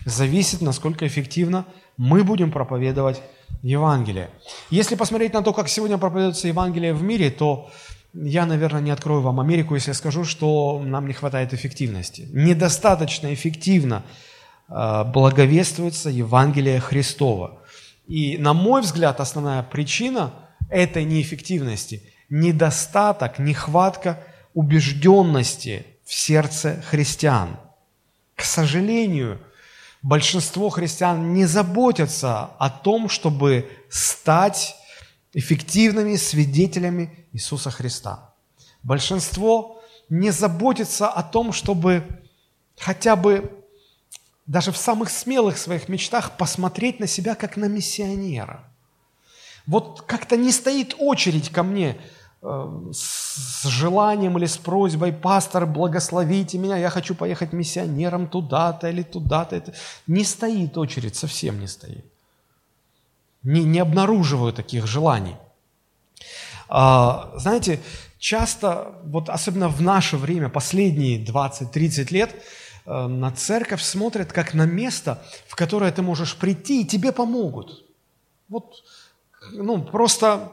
зависит, 0.04 0.60
насколько 0.60 1.06
эффективно 1.06 1.66
мы 1.96 2.24
будем 2.24 2.50
проповедовать 2.50 3.22
Евангелие. 3.62 4.28
Если 4.70 4.96
посмотреть 4.96 5.34
на 5.34 5.42
то, 5.42 5.52
как 5.52 5.68
сегодня 5.68 5.98
проповедуется 5.98 6.48
Евангелие 6.48 6.94
в 6.94 7.02
мире, 7.04 7.30
то 7.30 7.70
я, 8.12 8.44
наверное, 8.44 8.80
не 8.80 8.90
открою 8.90 9.20
вам 9.20 9.38
Америку, 9.38 9.76
если 9.76 9.92
скажу, 9.92 10.24
что 10.24 10.82
нам 10.84 11.06
не 11.06 11.12
хватает 11.12 11.54
эффективности. 11.54 12.28
Недостаточно 12.32 13.32
эффективно 13.32 14.02
а, 14.68 15.04
благовествуется 15.04 16.10
Евангелие 16.10 16.80
Христова. 16.80 17.60
И, 18.06 18.36
на 18.38 18.52
мой 18.52 18.82
взгляд, 18.82 19.20
основная 19.20 19.62
причина 19.62 20.32
этой 20.68 21.04
неэффективности– 21.04 22.02
недостаток, 22.28 23.38
нехватка 23.38 24.22
убежденности 24.54 25.86
в 26.04 26.14
сердце 26.14 26.82
христиан. 26.88 27.56
К 28.34 28.42
сожалению, 28.42 29.40
большинство 30.02 30.68
христиан 30.70 31.32
не 31.34 31.44
заботятся 31.44 32.44
о 32.58 32.70
том, 32.70 33.08
чтобы 33.08 33.70
стать 33.88 34.76
эффективными 35.32 36.16
свидетелями 36.16 37.26
Иисуса 37.32 37.70
Христа. 37.70 38.34
Большинство 38.82 39.82
не 40.08 40.30
заботится 40.30 41.08
о 41.08 41.22
том, 41.22 41.52
чтобы 41.52 42.04
хотя 42.78 43.16
бы 43.16 43.63
даже 44.46 44.72
в 44.72 44.76
самых 44.76 45.10
смелых 45.10 45.58
своих 45.58 45.88
мечтах 45.88 46.36
посмотреть 46.36 47.00
на 47.00 47.06
себя 47.06 47.34
как 47.34 47.56
на 47.56 47.66
миссионера. 47.66 48.64
Вот 49.66 50.02
как-то 50.02 50.36
не 50.36 50.52
стоит 50.52 50.94
очередь 50.98 51.48
ко 51.48 51.62
мне 51.62 51.96
э, 52.42 52.82
с 52.92 53.64
желанием 53.64 54.36
или 54.36 54.44
с 54.44 54.58
просьбой, 54.58 55.12
пастор, 55.12 55.64
благословите 55.66 56.58
меня, 56.58 56.76
я 56.76 56.90
хочу 56.90 57.14
поехать 57.14 57.54
миссионером 57.54 58.28
туда-то 58.28 58.90
или 58.90 59.02
туда-то. 59.02 59.56
Это 59.56 59.74
не 60.06 60.24
стоит 60.24 60.76
очередь, 60.76 61.16
совсем 61.16 61.60
не 61.60 61.66
стоит. 61.66 62.04
Не, 63.42 63.64
не 63.64 63.78
обнаруживаю 63.78 64.52
таких 64.52 64.86
желаний. 64.86 65.36
А, 66.68 67.32
знаете, 67.36 67.80
часто, 68.18 68.94
вот 69.04 69.28
особенно 69.30 69.68
в 69.68 69.80
наше 69.80 70.16
время, 70.16 70.48
последние 70.50 71.24
20-30 71.24 72.12
лет, 72.12 72.34
на 72.86 73.30
церковь 73.30 73.82
смотрят 73.82 74.32
как 74.32 74.54
на 74.54 74.66
место, 74.66 75.22
в 75.46 75.56
которое 75.56 75.90
ты 75.90 76.02
можешь 76.02 76.36
прийти, 76.36 76.82
и 76.82 76.86
тебе 76.86 77.12
помогут. 77.12 77.84
Вот, 78.48 78.74
ну, 79.52 79.82
просто 79.82 80.52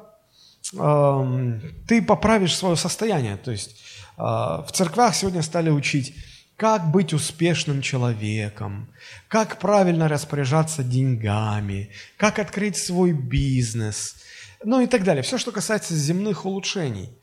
э, 0.73 1.59
ты 1.87 2.01
поправишь 2.01 2.55
свое 2.55 2.75
состояние. 2.75 3.37
То 3.37 3.51
есть 3.51 3.81
э, 4.17 4.21
в 4.21 4.67
церквах 4.71 5.13
сегодня 5.13 5.41
стали 5.41 5.69
учить, 5.69 6.15
как 6.55 6.89
быть 6.91 7.11
успешным 7.13 7.81
человеком, 7.81 8.93
как 9.27 9.59
правильно 9.59 10.07
распоряжаться 10.07 10.83
деньгами, 10.83 11.89
как 12.17 12.39
открыть 12.39 12.77
свой 12.77 13.11
бизнес, 13.11 14.15
ну 14.63 14.79
и 14.79 14.87
так 14.87 15.03
далее. 15.03 15.23
Все, 15.23 15.37
что 15.37 15.51
касается 15.51 15.95
земных 15.95 16.45
улучшений– 16.45 17.09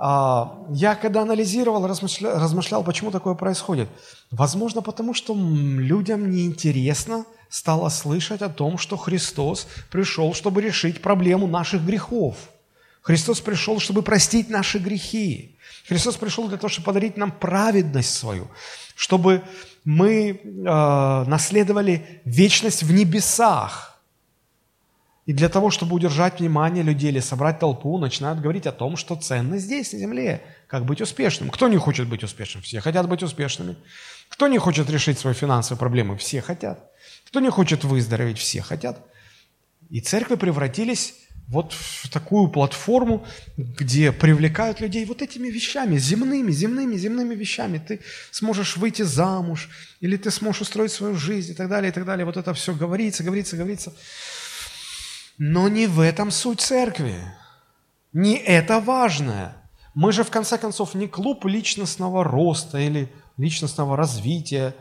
я 0.00 0.94
когда 1.00 1.22
анализировал, 1.22 1.84
размышлял, 1.86 2.38
размышлял, 2.38 2.84
почему 2.84 3.10
такое 3.10 3.34
происходит. 3.34 3.88
Возможно, 4.30 4.80
потому 4.80 5.12
что 5.12 5.34
людям 5.34 6.30
неинтересно 6.30 7.24
стало 7.48 7.88
слышать 7.88 8.42
о 8.42 8.48
том, 8.48 8.78
что 8.78 8.96
Христос 8.96 9.66
пришел, 9.90 10.34
чтобы 10.34 10.62
решить 10.62 11.02
проблему 11.02 11.46
наших 11.48 11.84
грехов. 11.84 12.36
Христос 13.02 13.40
пришел, 13.40 13.80
чтобы 13.80 14.02
простить 14.02 14.50
наши 14.50 14.78
грехи. 14.78 15.56
Христос 15.88 16.16
пришел 16.16 16.46
для 16.46 16.58
того, 16.58 16.68
чтобы 16.68 16.86
подарить 16.86 17.16
нам 17.16 17.32
праведность 17.32 18.14
свою, 18.14 18.48
чтобы 18.94 19.42
мы 19.84 20.40
э, 20.42 21.24
наследовали 21.26 22.20
вечность 22.24 22.82
в 22.82 22.92
небесах. 22.92 23.87
И 25.28 25.34
для 25.34 25.50
того, 25.50 25.70
чтобы 25.70 25.94
удержать 25.94 26.40
внимание 26.40 26.82
людей 26.82 27.10
или 27.10 27.20
собрать 27.20 27.58
толпу, 27.58 27.98
начинают 27.98 28.40
говорить 28.40 28.66
о 28.66 28.72
том, 28.72 28.96
что 28.96 29.14
ценно 29.14 29.58
здесь, 29.58 29.92
на 29.92 29.98
земле, 29.98 30.40
как 30.66 30.86
быть 30.86 31.02
успешным. 31.02 31.50
Кто 31.50 31.68
не 31.68 31.76
хочет 31.76 32.08
быть 32.08 32.24
успешным? 32.24 32.62
Все 32.62 32.80
хотят 32.80 33.06
быть 33.06 33.22
успешными. 33.22 33.76
Кто 34.30 34.48
не 34.48 34.56
хочет 34.56 34.88
решить 34.88 35.18
свои 35.18 35.34
финансовые 35.34 35.78
проблемы? 35.78 36.16
Все 36.16 36.40
хотят. 36.40 36.90
Кто 37.26 37.40
не 37.40 37.50
хочет 37.50 37.84
выздороветь? 37.84 38.38
Все 38.38 38.62
хотят. 38.62 39.04
И 39.90 40.00
церкви 40.00 40.36
превратились 40.36 41.12
вот 41.46 41.74
в 41.74 42.08
такую 42.08 42.48
платформу, 42.48 43.26
где 43.58 44.12
привлекают 44.12 44.80
людей 44.80 45.04
вот 45.04 45.20
этими 45.20 45.48
вещами, 45.48 45.98
земными, 45.98 46.50
земными, 46.52 46.96
земными 46.96 47.34
вещами. 47.34 47.82
Ты 47.86 48.00
сможешь 48.30 48.78
выйти 48.78 49.02
замуж, 49.02 49.68
или 50.00 50.16
ты 50.16 50.30
сможешь 50.30 50.62
устроить 50.62 50.92
свою 50.92 51.16
жизнь 51.16 51.52
и 51.52 51.54
так 51.54 51.68
далее, 51.68 51.90
и 51.90 51.92
так 51.92 52.06
далее. 52.06 52.24
Вот 52.24 52.38
это 52.38 52.54
все 52.54 52.72
говорится, 52.74 53.24
говорится, 53.24 53.58
говорится. 53.58 53.92
Но 55.38 55.68
не 55.68 55.86
в 55.86 56.00
этом 56.00 56.32
суть 56.32 56.60
церкви. 56.60 57.16
Не 58.12 58.36
это 58.36 58.80
важное. 58.80 59.54
Мы 59.94 60.12
же, 60.12 60.24
в 60.24 60.30
конце 60.30 60.58
концов, 60.58 60.94
не 60.94 61.06
клуб 61.06 61.44
личностного 61.44 62.24
роста 62.24 62.78
или 62.78 63.10
личностного 63.36 63.96
развития. 63.96 64.74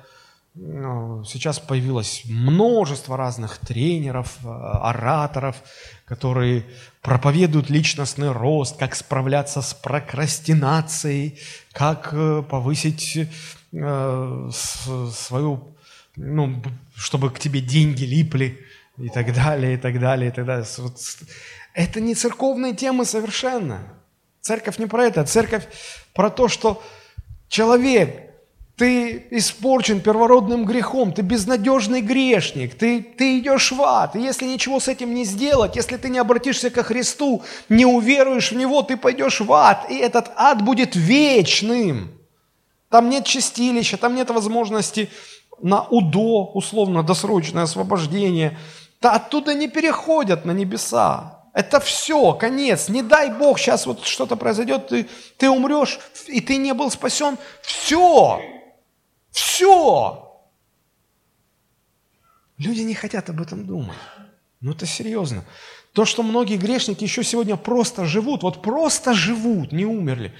Ну, 0.55 1.23
сейчас 1.23 1.59
появилось 1.59 2.23
множество 2.25 3.15
разных 3.15 3.59
тренеров, 3.59 4.37
э, 4.43 4.47
ораторов, 4.47 5.57
которые 6.05 6.65
проповедуют 7.03 7.69
личностный 7.69 8.31
рост, 8.31 8.77
как 8.77 8.95
справляться 8.95 9.61
с 9.61 9.75
прокрастинацией, 9.75 11.39
как 11.73 12.09
э, 12.11 12.41
повысить 12.41 13.29
э, 13.71 14.49
свою, 14.51 15.75
ну, 16.15 16.63
чтобы 16.95 17.29
к 17.29 17.37
тебе 17.37 17.61
деньги 17.61 18.03
липли 18.03 18.66
и 18.97 19.09
так 19.09 19.33
далее, 19.33 19.75
и 19.75 19.77
так 19.77 19.99
далее, 19.99 20.29
и 20.29 20.31
так 20.31 20.45
далее. 20.45 20.65
Это 21.73 22.01
не 22.01 22.15
церковные 22.15 22.73
темы 22.73 23.05
совершенно. 23.05 23.79
Церковь 24.41 24.79
не 24.79 24.87
про 24.87 25.05
это. 25.05 25.23
Церковь 25.23 25.67
про 26.13 26.29
то, 26.29 26.47
что 26.47 26.81
человек, 27.47 28.23
ты 28.75 29.27
испорчен 29.31 30.01
первородным 30.01 30.65
грехом, 30.65 31.11
ты 31.11 31.21
безнадежный 31.21 32.01
грешник, 32.01 32.75
ты, 32.75 33.01
ты 33.01 33.39
идешь 33.39 33.71
в 33.71 33.81
ад. 33.81 34.15
И 34.15 34.19
если 34.19 34.45
ничего 34.45 34.79
с 34.79 34.87
этим 34.87 35.13
не 35.13 35.25
сделать, 35.25 35.75
если 35.75 35.97
ты 35.97 36.09
не 36.09 36.19
обратишься 36.19 36.69
ко 36.69 36.83
Христу, 36.83 37.43
не 37.69 37.85
уверуешь 37.85 38.51
в 38.51 38.55
Него, 38.55 38.81
ты 38.83 38.97
пойдешь 38.97 39.41
в 39.41 39.51
ад. 39.51 39.89
И 39.89 39.95
этот 39.95 40.31
ад 40.35 40.63
будет 40.63 40.95
вечным. 40.95 42.11
Там 42.89 43.09
нет 43.09 43.25
чистилища, 43.25 43.97
там 43.97 44.15
нет 44.15 44.29
возможности 44.29 45.09
на 45.61 45.83
УДО, 45.83 46.51
условно 46.53 47.03
досрочное 47.03 47.63
освобождение– 47.63 48.57
то 48.99 49.11
оттуда 49.11 49.53
не 49.53 49.67
переходят 49.67 50.45
на 50.45 50.51
небеса. 50.51 51.37
Это 51.53 51.79
все, 51.79 52.33
конец. 52.33 52.89
Не 52.89 53.01
дай 53.01 53.31
Бог, 53.31 53.57
сейчас 53.59 53.85
вот 53.85 54.05
что-то 54.05 54.35
произойдет, 54.35 54.87
ты, 54.89 55.07
ты 55.37 55.49
умрешь, 55.49 55.99
и 56.27 56.39
ты 56.39 56.57
не 56.57 56.73
был 56.73 56.91
спасен. 56.91 57.37
Все. 57.61 58.39
Все. 59.31 60.23
Люди 62.57 62.81
не 62.81 62.93
хотят 62.93 63.29
об 63.29 63.41
этом 63.41 63.65
думать. 63.65 63.97
Ну 64.61 64.71
это 64.71 64.85
серьезно. 64.85 65.43
То, 65.93 66.05
что 66.05 66.21
многие 66.21 66.57
грешники 66.57 67.03
еще 67.03 67.23
сегодня 67.23 67.55
просто 67.55 68.05
живут, 68.05 68.43
вот 68.43 68.61
просто 68.61 69.13
живут, 69.13 69.71
не 69.71 69.85
умерли. 69.85 70.33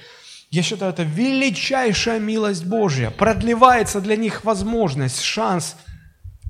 Я 0.50 0.62
считаю, 0.62 0.94
это 0.94 1.04
величайшая 1.04 2.20
милость 2.20 2.64
Божья. 2.64 3.12
Продлевается 3.12 4.02
для 4.02 4.16
них 4.16 4.44
возможность, 4.44 5.22
шанс, 5.22 5.76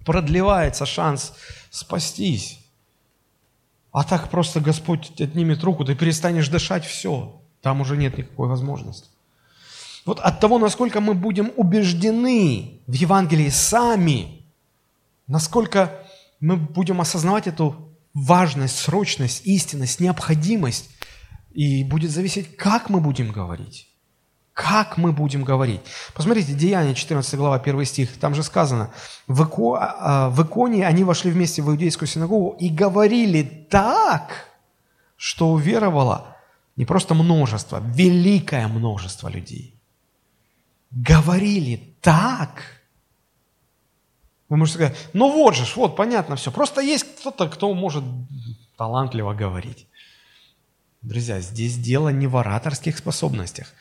продлевается 0.05 0.85
шанс 0.85 1.33
спастись. 1.77 2.59
А 3.91 4.03
так 4.03 4.29
просто 4.29 4.59
Господь 4.59 5.21
отнимет 5.21 5.63
руку, 5.63 5.85
ты 5.85 5.95
перестанешь 5.95 6.49
дышать, 6.49 6.85
все. 6.85 7.41
Там 7.61 7.81
уже 7.81 7.97
нет 7.97 8.17
никакой 8.17 8.47
возможности. 8.47 9.09
Вот 10.05 10.19
от 10.19 10.39
того, 10.39 10.57
насколько 10.57 11.01
мы 11.01 11.13
будем 11.13 11.51
убеждены 11.55 12.81
в 12.87 12.93
Евангелии 12.93 13.49
сами, 13.49 14.45
насколько 15.27 15.91
мы 16.39 16.55
будем 16.57 17.01
осознавать 17.01 17.47
эту 17.47 17.93
важность, 18.13 18.77
срочность, 18.77 19.45
истинность, 19.45 19.99
необходимость, 19.99 20.89
и 21.53 21.83
будет 21.83 22.11
зависеть, 22.11 22.55
как 22.55 22.89
мы 22.89 23.01
будем 23.01 23.31
говорить, 23.31 23.86
Как 24.57 24.97
мы 24.97 25.11
будем 25.11 25.43
говорить? 25.43 25.81
Посмотрите, 26.15 26.53
Деяние, 26.53 26.95
14 26.95 27.35
глава, 27.35 27.57
1 27.57 27.85
стих, 27.85 28.17
там 28.17 28.33
же 28.33 28.41
сказано, 28.41 28.89
в, 29.27 29.43
Ико, 29.43 29.77
а, 29.79 30.29
в 30.29 30.43
Иконии 30.43 30.81
они 30.81 31.03
вошли 31.03 31.29
вместе 31.29 31.61
в 31.61 31.69
иудейскую 31.69 32.07
синагогу 32.07 32.57
и 32.59 32.69
говорили 32.69 33.43
так, 33.69 34.47
что 35.15 35.49
уверовало 35.49 36.35
не 36.75 36.85
просто 36.85 37.13
множество, 37.13 37.83
великое 37.85 38.67
множество 38.67 39.27
людей. 39.27 39.75
Говорили 40.89 41.93
так. 42.01 42.63
Вы 44.49 44.57
можете 44.57 44.79
сказать, 44.79 44.97
ну 45.13 45.31
вот 45.31 45.53
же, 45.55 45.65
вот, 45.75 45.95
понятно 45.95 46.35
все. 46.35 46.51
Просто 46.51 46.81
есть 46.81 47.05
кто-то, 47.19 47.47
кто 47.47 47.71
может 47.75 48.03
талантливо 48.75 49.35
говорить. 49.35 49.85
Друзья, 51.03 51.41
здесь 51.41 51.77
дело 51.77 52.09
не 52.09 52.25
в 52.25 52.35
ораторских 52.37 52.97
способностях. 52.97 53.71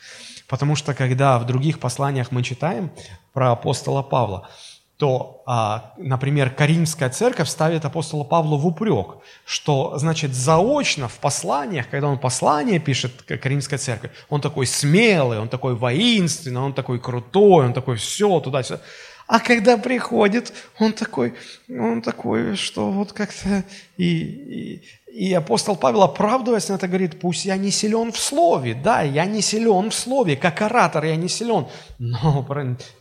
Потому 0.47 0.75
что 0.75 0.93
когда 0.93 1.39
в 1.39 1.45
других 1.45 1.79
посланиях 1.79 2.31
мы 2.31 2.43
читаем 2.43 2.91
про 3.33 3.51
апостола 3.51 4.01
Павла, 4.01 4.49
то, 4.97 5.43
а, 5.45 5.93
например, 5.97 6.49
Каримская 6.49 7.09
церковь 7.11 7.47
ставит 7.49 7.85
апостола 7.85 8.23
Павла 8.23 8.57
в 8.57 8.65
упрек, 8.65 9.17
что, 9.45 9.95
значит, 9.97 10.33
заочно 10.33 11.07
в 11.07 11.19
посланиях, 11.19 11.87
когда 11.89 12.07
он 12.07 12.17
послание 12.17 12.79
пишет 12.79 13.21
Каримская 13.21 13.77
церковь, 13.77 14.11
он 14.27 14.41
такой 14.41 14.65
смелый, 14.65 15.39
он 15.39 15.49
такой 15.49 15.75
воинственный, 15.75 16.61
он 16.61 16.73
такой 16.73 16.99
крутой, 16.99 17.67
он 17.67 17.73
такой 17.73 17.97
все, 17.97 18.39
туда-сюда. 18.39 18.81
А 19.27 19.41
когда 19.41 19.77
приходит, 19.77 20.53
он 20.79 20.93
такой, 20.93 21.35
он 21.69 22.01
такой, 22.01 22.55
что 22.55 22.91
вот 22.91 23.11
как-то 23.11 23.65
и, 23.97 24.07
и, 24.07 24.81
и 25.11 25.33
апостол 25.33 25.75
Павел, 25.75 26.03
оправдываясь 26.03 26.69
на 26.69 26.75
это, 26.75 26.87
говорит, 26.87 27.19
пусть 27.19 27.43
я 27.43 27.57
не 27.57 27.69
силен 27.69 28.13
в 28.13 28.17
слове. 28.17 28.73
Да, 28.73 29.01
я 29.01 29.25
не 29.25 29.41
силен 29.41 29.89
в 29.89 29.95
слове, 29.95 30.37
как 30.37 30.61
оратор 30.61 31.03
я 31.03 31.17
не 31.17 31.27
силен, 31.27 31.67
но 31.99 32.47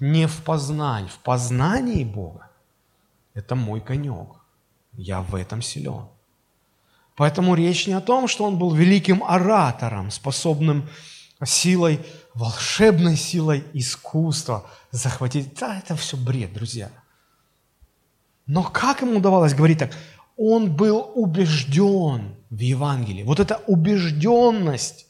не 0.00 0.26
в 0.26 0.42
познании. 0.42 1.08
В 1.08 1.18
познании 1.18 2.02
Бога. 2.02 2.50
Это 3.32 3.54
мой 3.54 3.80
конек. 3.80 4.28
Я 4.94 5.20
в 5.20 5.36
этом 5.36 5.62
силен. 5.62 6.06
Поэтому 7.14 7.54
речь 7.54 7.86
не 7.86 7.92
о 7.92 8.00
том, 8.00 8.26
что 8.26 8.44
он 8.44 8.58
был 8.58 8.74
великим 8.74 9.22
оратором, 9.22 10.10
способным 10.10 10.88
силой, 11.44 12.00
волшебной 12.34 13.16
силой 13.16 13.64
искусства 13.72 14.66
захватить. 14.96 15.54
Да, 15.58 15.78
это 15.78 15.96
все 15.96 16.16
бред, 16.16 16.52
друзья. 16.52 16.90
Но 18.46 18.62
как 18.62 19.02
ему 19.02 19.18
удавалось 19.18 19.54
говорить 19.54 19.78
так? 19.78 19.90
он 20.36 20.74
был 20.76 21.10
убежден 21.14 22.34
в 22.50 22.58
Евангелии. 22.58 23.22
Вот 23.22 23.40
эта 23.40 23.56
убежденность 23.66 25.06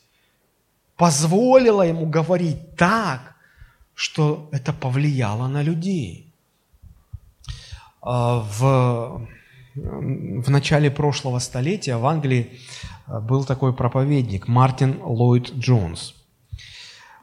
позволила 0.96 1.82
ему 1.82 2.06
говорить 2.06 2.76
так, 2.76 3.34
что 3.94 4.48
это 4.52 4.72
повлияло 4.72 5.48
на 5.48 5.62
людей. 5.62 6.32
А, 8.00 8.40
в, 8.40 9.26
в 9.74 10.50
начале 10.50 10.90
прошлого 10.90 11.40
столетия 11.40 11.96
в 11.96 12.06
Англии 12.06 12.60
а, 13.06 13.20
был 13.20 13.44
такой 13.44 13.72
проповедник 13.74 14.48
Мартин 14.48 15.00
Ллойд 15.02 15.52
Джонс. 15.54 16.14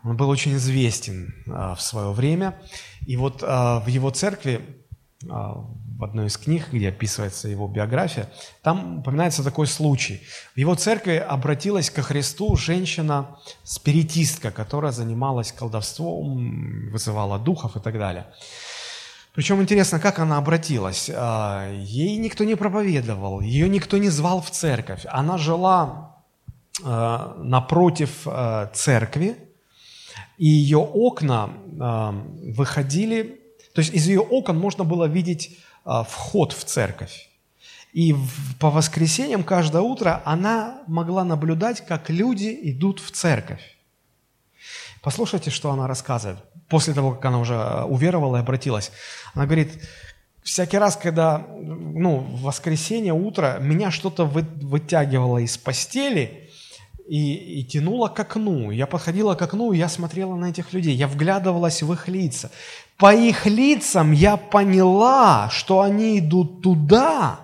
Он 0.04 0.18
был 0.18 0.30
очень 0.30 0.56
известен 0.56 1.34
а, 1.48 1.76
в 1.76 1.82
свое 1.82 2.12
время. 2.12 2.60
И 3.06 3.18
вот 3.18 3.42
в 3.42 3.86
его 3.88 4.10
церкви 4.12 4.62
в 6.04 6.04
одной 6.04 6.28
из 6.28 6.38
книг, 6.38 6.68
где 6.72 6.90
описывается 6.90 7.48
его 7.48 7.68
биография, 7.68 8.30
там 8.62 9.00
упоминается 9.00 9.44
такой 9.44 9.68
случай. 9.68 10.22
В 10.54 10.58
его 10.58 10.76
церкви 10.76 11.16
обратилась 11.16 11.90
ко 11.90 12.02
Христу 12.02 12.56
женщина-спиритистка, 12.56 14.52
которая 14.52 14.92
занималась 14.92 15.52
колдовством, 15.52 16.90
вызывала 16.92 17.40
духов 17.40 17.78
и 17.78 17.80
так 17.80 17.98
далее. 17.98 18.26
Причем 19.34 19.62
интересно, 19.62 20.00
как 20.00 20.20
она 20.20 20.38
обратилась. 20.38 21.10
А, 21.14 21.72
ей 21.72 22.18
никто 22.18 22.44
не 22.44 22.56
проповедовал, 22.56 23.42
ее 23.42 23.68
никто 23.68 23.98
не 23.98 24.10
звал 24.10 24.42
в 24.42 24.52
церковь. 24.52 25.06
Она 25.10 25.38
жила 25.38 26.18
а, 26.84 27.36
напротив 27.38 28.22
а, 28.26 28.68
церкви, 28.74 29.38
и 30.44 30.48
ее 30.48 30.80
окна 30.80 31.52
выходили, 32.58 33.40
то 33.74 33.80
есть 33.80 33.94
из 33.94 34.08
ее 34.08 34.20
окон 34.20 34.60
можно 34.60 34.84
было 34.84 35.06
видеть 35.06 35.58
а, 35.86 36.04
вход 36.04 36.52
в 36.52 36.66
церковь. 36.66 37.30
И 37.94 38.14
по 38.60 38.70
воскресеньям 38.70 39.46
каждое 39.46 39.82
утро 39.82 40.22
она 40.26 40.82
могла 40.86 41.24
наблюдать, 41.24 41.86
как 41.86 42.10
люди 42.10 42.60
идут 42.64 43.00
в 43.00 43.12
церковь. 43.12 43.62
Послушайте, 45.02 45.50
что 45.50 45.72
она 45.72 45.88
рассказывает. 45.88 46.40
После 46.68 46.94
того, 46.94 47.14
как 47.14 47.24
она 47.24 47.40
уже 47.40 47.56
а, 47.56 47.86
уверовала 47.86 48.36
и 48.36 48.40
обратилась. 48.42 48.92
Она 49.34 49.46
говорит, 49.46 49.82
всякий 50.44 50.78
раз, 50.78 50.98
когда 50.98 51.48
ну, 51.58 52.18
в 52.18 52.42
воскресенье 52.42 53.14
утро 53.14 53.60
меня 53.62 53.92
что-то 53.92 54.26
вы, 54.26 54.42
вытягивало 54.42 55.38
из 55.38 55.58
постели 55.58 56.43
и, 57.08 57.60
и 57.60 57.64
тянуло 57.64 58.08
к 58.08 58.20
окну. 58.20 58.72
Я 58.72 58.88
подходила 58.88 59.36
к 59.36 59.42
окну, 59.42 59.74
и 59.74 59.78
я 59.78 59.90
смотрела 59.90 60.36
на 60.36 60.50
этих 60.50 60.74
людей, 60.74 60.96
я 60.96 61.08
вглядывалась 61.08 61.84
в 61.84 61.92
их 61.94 62.08
лица. 62.08 62.52
По 62.98 63.14
их 63.14 63.46
лицам 63.46 64.12
я 64.12 64.38
поняла, 64.38 65.50
что 65.50 65.82
они 65.82 66.20
идут 66.20 66.62
туда, 66.62 67.40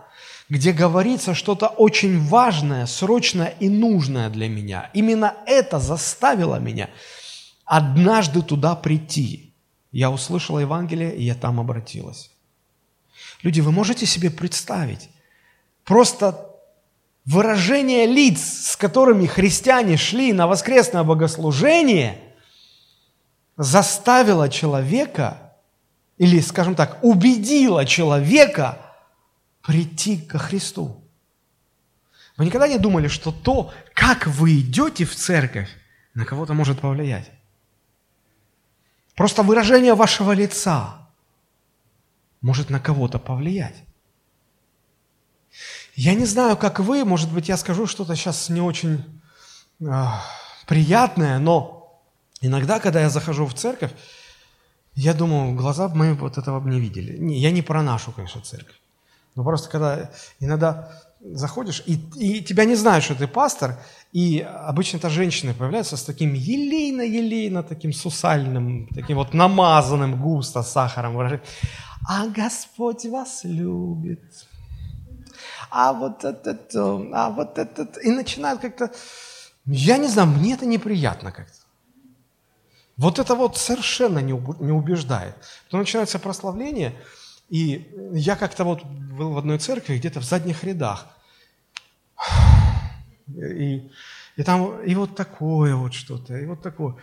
где 0.50 0.72
говорится 0.72 1.34
что-то 1.34 1.68
очень 1.68 2.20
важное, 2.20 2.86
срочное 2.86 3.54
и 3.60 3.70
нужное 3.70 4.30
для 4.30 4.48
меня. 4.48 4.90
Именно 4.94 5.36
это 5.46 5.80
заставило 5.80 6.60
меня 6.60 6.90
однажды 7.66 8.42
туда 8.42 8.76
прийти. 8.76 9.54
Я 9.92 10.10
услышала 10.10 10.60
Евангелие, 10.60 11.16
и 11.16 11.24
я 11.24 11.36
там 11.36 11.60
обратилась. 11.60 12.32
Люди, 13.44 13.62
вы 13.62 13.72
можете 13.72 14.06
себе 14.06 14.32
представить 14.32 15.10
просто 15.84 16.49
выражение 17.30 18.06
лиц, 18.06 18.42
с 18.72 18.76
которыми 18.76 19.26
христиане 19.26 19.98
шли 19.98 20.34
на 20.34 20.48
воскресное 20.48 21.04
богослужение– 21.04 22.24
заставила 23.60 24.48
человека, 24.48 25.54
или, 26.18 26.40
скажем 26.40 26.76
так, 26.76 26.98
убедила 27.04 27.86
человека 27.86 28.78
прийти 29.62 30.18
ко 30.18 30.40
Христу. 30.40 31.04
Вы 32.38 32.46
никогда 32.46 32.70
не 32.70 32.78
думали, 32.78 33.10
что 33.10 33.34
то, 33.34 33.74
как 33.94 34.28
вы 34.28 34.62
идете 34.62 35.04
в 35.04 35.14
церковь, 35.14 35.70
на 36.14 36.24
кого-то 36.26 36.54
может 36.54 36.80
повлиять? 36.80 37.30
Просто 39.16 39.44
выражение 39.44 39.94
вашего 39.94 40.32
лица 40.32 41.10
может 42.40 42.70
на 42.70 42.80
кого-то 42.80 43.20
повлиять. 43.20 43.76
Я 46.02 46.14
не 46.14 46.26
знаю, 46.26 46.58
как 46.58 46.80
вы, 46.80 47.06
может 47.06 47.32
быть, 47.32 47.50
я 47.50 47.58
скажу 47.58 47.88
что-то 47.88 48.16
сейчас 48.16 48.50
не 48.50 48.62
очень 48.62 49.04
э, 49.82 50.04
приятное, 50.66 51.40
но 51.40 51.80
Иногда, 52.42 52.80
когда 52.80 53.02
я 53.02 53.10
захожу 53.10 53.46
в 53.46 53.54
церковь, 53.54 53.92
я 54.96 55.14
думаю, 55.14 55.56
глаза 55.56 55.90
мои 55.90 56.14
вот 56.14 56.38
этого 56.38 56.60
бы 56.60 56.70
не 56.70 56.80
видели. 56.80 57.18
Не, 57.18 57.40
я 57.40 57.52
не 57.52 57.62
про 57.62 57.84
нашу, 57.84 58.12
конечно, 58.12 58.42
церковь. 58.42 58.80
Но 59.36 59.44
просто 59.44 59.70
когда 59.70 60.10
иногда 60.40 60.90
заходишь, 61.22 61.84
и, 61.86 61.96
и 62.16 62.42
тебя 62.42 62.66
не 62.66 62.76
знают, 62.76 63.04
что 63.04 63.16
ты 63.16 63.28
пастор, 63.28 63.78
и 64.14 64.40
обычно 64.40 64.98
это 64.98 65.10
женщины 65.10 65.54
появляются 65.54 65.98
с 65.98 66.04
таким 66.04 66.34
елейно-елейно, 66.34 67.64
таким 67.64 67.94
сусальным, 67.94 68.88
таким 68.96 69.18
вот 69.18 69.34
намазанным 69.34 70.22
густо 70.22 70.64
сахаром 70.64 71.16
выражением. 71.16 71.46
А 72.08 72.28
Господь 72.28 73.06
вас 73.06 73.42
любит. 73.44 74.48
А 75.70 75.94
вот 75.94 76.24
это, 76.24 76.58
а 77.14 77.30
вот 77.30 77.58
это. 77.58 77.88
И 78.02 78.12
начинают 78.12 78.62
как-то... 78.62 78.92
Я 79.66 79.98
не 79.98 80.08
знаю, 80.08 80.30
мне 80.30 80.54
это 80.54 80.66
неприятно 80.66 81.32
как-то. 81.32 81.54
Вот 82.98 83.20
это 83.20 83.36
вот 83.36 83.58
совершенно 83.58 84.20
не 84.20 84.34
убеждает. 84.34 85.36
Потом 85.66 85.82
начинается 85.82 86.20
прославление, 86.20 86.94
и 87.50 87.90
я 88.14 88.36
как-то 88.36 88.64
вот 88.64 88.84
был 88.84 89.32
в 89.32 89.38
одной 89.38 89.58
церкви, 89.58 89.98
где-то 89.98 90.20
в 90.20 90.26
задних 90.26 90.64
рядах. 90.64 91.08
И, 93.28 93.90
и 94.36 94.44
там 94.44 94.82
и 94.82 94.96
вот 94.96 95.16
такое 95.16 95.76
вот 95.76 95.94
что-то, 95.94 96.38
и 96.38 96.46
вот 96.46 96.62
такое. 96.62 96.96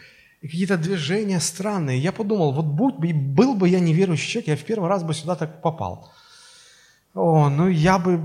И 0.43 0.49
какие-то 0.49 0.77
движения 0.77 1.41
странные. 1.41 1.99
Я 1.99 2.13
подумал, 2.13 2.53
вот 2.53 2.67
будь, 2.67 2.97
был 2.97 3.55
бы 3.55 3.69
я 3.69 3.81
неверующий 3.81 4.29
человек, 4.29 4.49
я 4.49 4.57
в 4.57 4.65
первый 4.65 4.89
раз 4.89 5.03
бы 5.03 5.15
сюда 5.15 5.35
так 5.35 5.63
попал. 5.63 6.13
О, 7.15 7.49
ну 7.49 7.69
я 7.69 7.99
бы, 7.99 8.21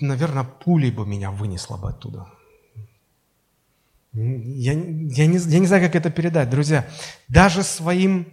наверное, 0.00 0.44
пулей 0.44 0.90
бы 0.90 1.06
меня 1.06 1.30
вынесло 1.30 1.76
бы 1.76 1.90
оттуда. 1.90 2.26
Я, 4.12 4.72
я, 4.72 5.26
не, 5.26 5.38
я 5.38 5.58
не 5.58 5.66
знаю, 5.66 5.82
как 5.82 5.94
это 5.94 6.10
передать. 6.10 6.48
Друзья, 6.48 6.88
даже 7.28 7.62
своим 7.62 8.26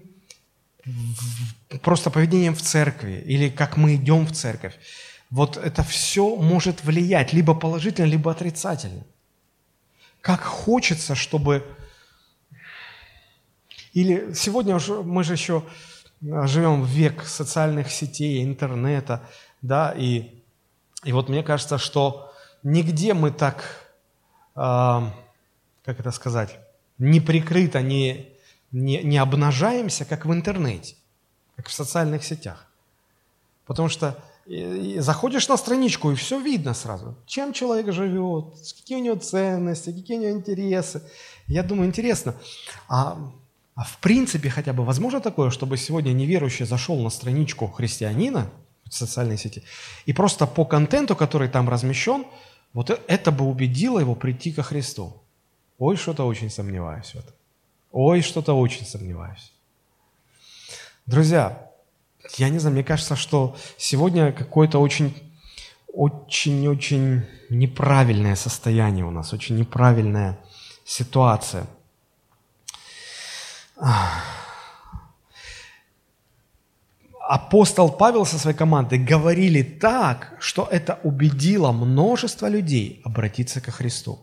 просто 1.82 2.10
поведением 2.10 2.56
в 2.56 2.62
церкви 2.62 3.24
или 3.26 3.50
как 3.50 3.78
мы 3.78 3.96
идем 3.96 4.26
в 4.26 4.32
церковь, 4.32 4.78
вот 5.30 5.58
это 5.58 5.84
все 5.84 6.36
может 6.36 6.84
влиять 6.84 7.34
либо 7.34 7.54
положительно, 7.56 8.06
либо 8.06 8.32
отрицательно. 8.32 9.04
Как 10.22 10.42
хочется, 10.42 11.16
чтобы 11.16 11.64
Или 13.94 14.34
сегодня 14.34 14.76
уже, 14.76 15.04
мы 15.04 15.24
же 15.24 15.34
еще 15.34 15.64
а, 16.32 16.48
живем 16.48 16.84
в 16.84 16.88
век 16.88 17.24
социальных 17.26 17.92
сетей, 17.92 18.44
интернета, 18.44 19.22
да, 19.62 19.94
и, 19.96 20.43
и 21.04 21.12
вот 21.12 21.30
мне 21.30 21.44
кажется, 21.44 21.78
что 21.78 22.32
нигде 22.64 23.14
мы 23.14 23.32
так, 23.32 23.64
э, 24.56 24.60
как 25.86 26.00
это 26.00 26.12
сказать, 26.12 26.58
не 26.98 27.20
прикрыто, 27.20 27.82
не, 27.82 28.30
не, 28.72 29.04
не 29.04 29.18
обнажаемся, 29.18 30.06
как 30.06 30.26
в 30.26 30.34
интернете, 30.34 30.96
как 31.56 31.68
в 31.68 31.74
социальных 31.74 32.24
сетях. 32.24 32.68
Потому 33.66 33.90
что 33.90 34.18
заходишь 34.98 35.48
на 35.48 35.58
страничку, 35.58 36.12
и 36.12 36.16
все 36.16 36.40
видно 36.40 36.74
сразу. 36.74 37.16
Чем 37.26 37.54
человек 37.54 37.94
живет, 37.94 38.54
какие 38.76 38.98
у 38.98 39.02
него 39.02 39.16
ценности, 39.16 39.94
какие 39.94 40.18
у 40.18 40.22
него 40.22 40.32
интересы. 40.32 41.02
Я 41.48 41.64
думаю, 41.64 41.88
интересно. 41.88 42.36
А, 42.90 43.18
а 43.76 43.84
в 43.84 43.98
принципе 44.00 44.50
хотя 44.50 44.74
бы 44.74 44.84
возможно 44.84 45.22
такое, 45.22 45.50
чтобы 45.50 45.78
сегодня 45.78 46.12
неверующий 46.12 46.66
зашел 46.66 47.00
на 47.02 47.10
страничку 47.10 47.68
христианина 47.68 48.50
в 48.94 48.98
социальной 48.98 49.38
сети, 49.38 49.64
и 50.06 50.14
просто 50.14 50.48
по 50.48 50.66
контенту, 50.66 51.16
который 51.16 51.50
там 51.50 51.70
размещен, 51.70 52.26
вот 52.74 52.90
э, 52.90 53.00
это 53.08 53.32
бы 53.32 53.46
убедило 53.46 54.00
его 54.00 54.16
прийти 54.16 54.52
ко 54.52 54.64
Христу. 54.64 55.22
Ой, 55.78 55.96
что-то 55.96 56.26
очень 56.26 56.50
сомневаюсь 56.50 57.14
в 57.14 57.16
этом. 57.16 57.34
Ой, 57.92 58.22
что-то 58.22 58.54
очень 58.54 58.86
сомневаюсь. 58.86 59.52
Друзья, 61.06 61.70
я 62.38 62.50
не 62.50 62.60
знаю, 62.60 62.74
мне 62.74 62.84
кажется, 62.84 63.16
что 63.16 63.56
сегодня 63.78 64.32
какое-то 64.32 64.80
очень, 64.80 65.14
очень-очень 65.88 67.26
неправильное 67.50 68.36
состояние 68.36 69.06
у 69.06 69.12
нас, 69.12 69.34
очень 69.34 69.58
неправильная 69.58 70.40
ситуация. 70.86 71.68
Апостол 77.26 77.90
Павел 77.90 78.26
со 78.26 78.38
своей 78.38 78.58
командой 78.58 79.00
говорили 79.00 79.64
так, 79.64 80.34
что 80.40 80.68
это 80.70 81.00
убедило 81.04 81.72
множество 81.72 82.48
людей 82.48 83.02
обратиться 83.06 83.62
ко 83.62 83.72
Христу. 83.72 84.20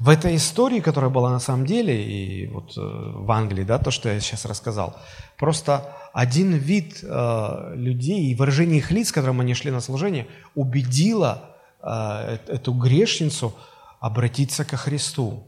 В 0.00 0.08
этой 0.08 0.34
истории, 0.34 0.80
которая 0.80 1.10
была 1.10 1.30
на 1.30 1.38
самом 1.38 1.64
деле, 1.64 1.94
и 2.04 2.48
вот 2.48 2.76
э, 2.76 2.80
в 2.80 3.30
Англии, 3.30 3.62
да, 3.62 3.78
то, 3.78 3.92
что 3.92 4.08
я 4.08 4.18
сейчас 4.18 4.44
рассказал, 4.46 4.96
просто 5.38 5.96
один 6.12 6.54
вид 6.54 7.04
э, 7.04 7.72
людей 7.76 8.32
и 8.32 8.34
выражение 8.34 8.78
их 8.78 8.90
лиц, 8.90 9.12
которым 9.12 9.40
они 9.40 9.54
шли 9.54 9.70
на 9.70 9.80
служение, 9.80 10.26
убедило 10.56 11.56
э, 11.80 12.38
эту 12.48 12.72
грешницу 12.72 13.54
обратиться 14.00 14.64
ко 14.64 14.76
Христу. 14.76 15.46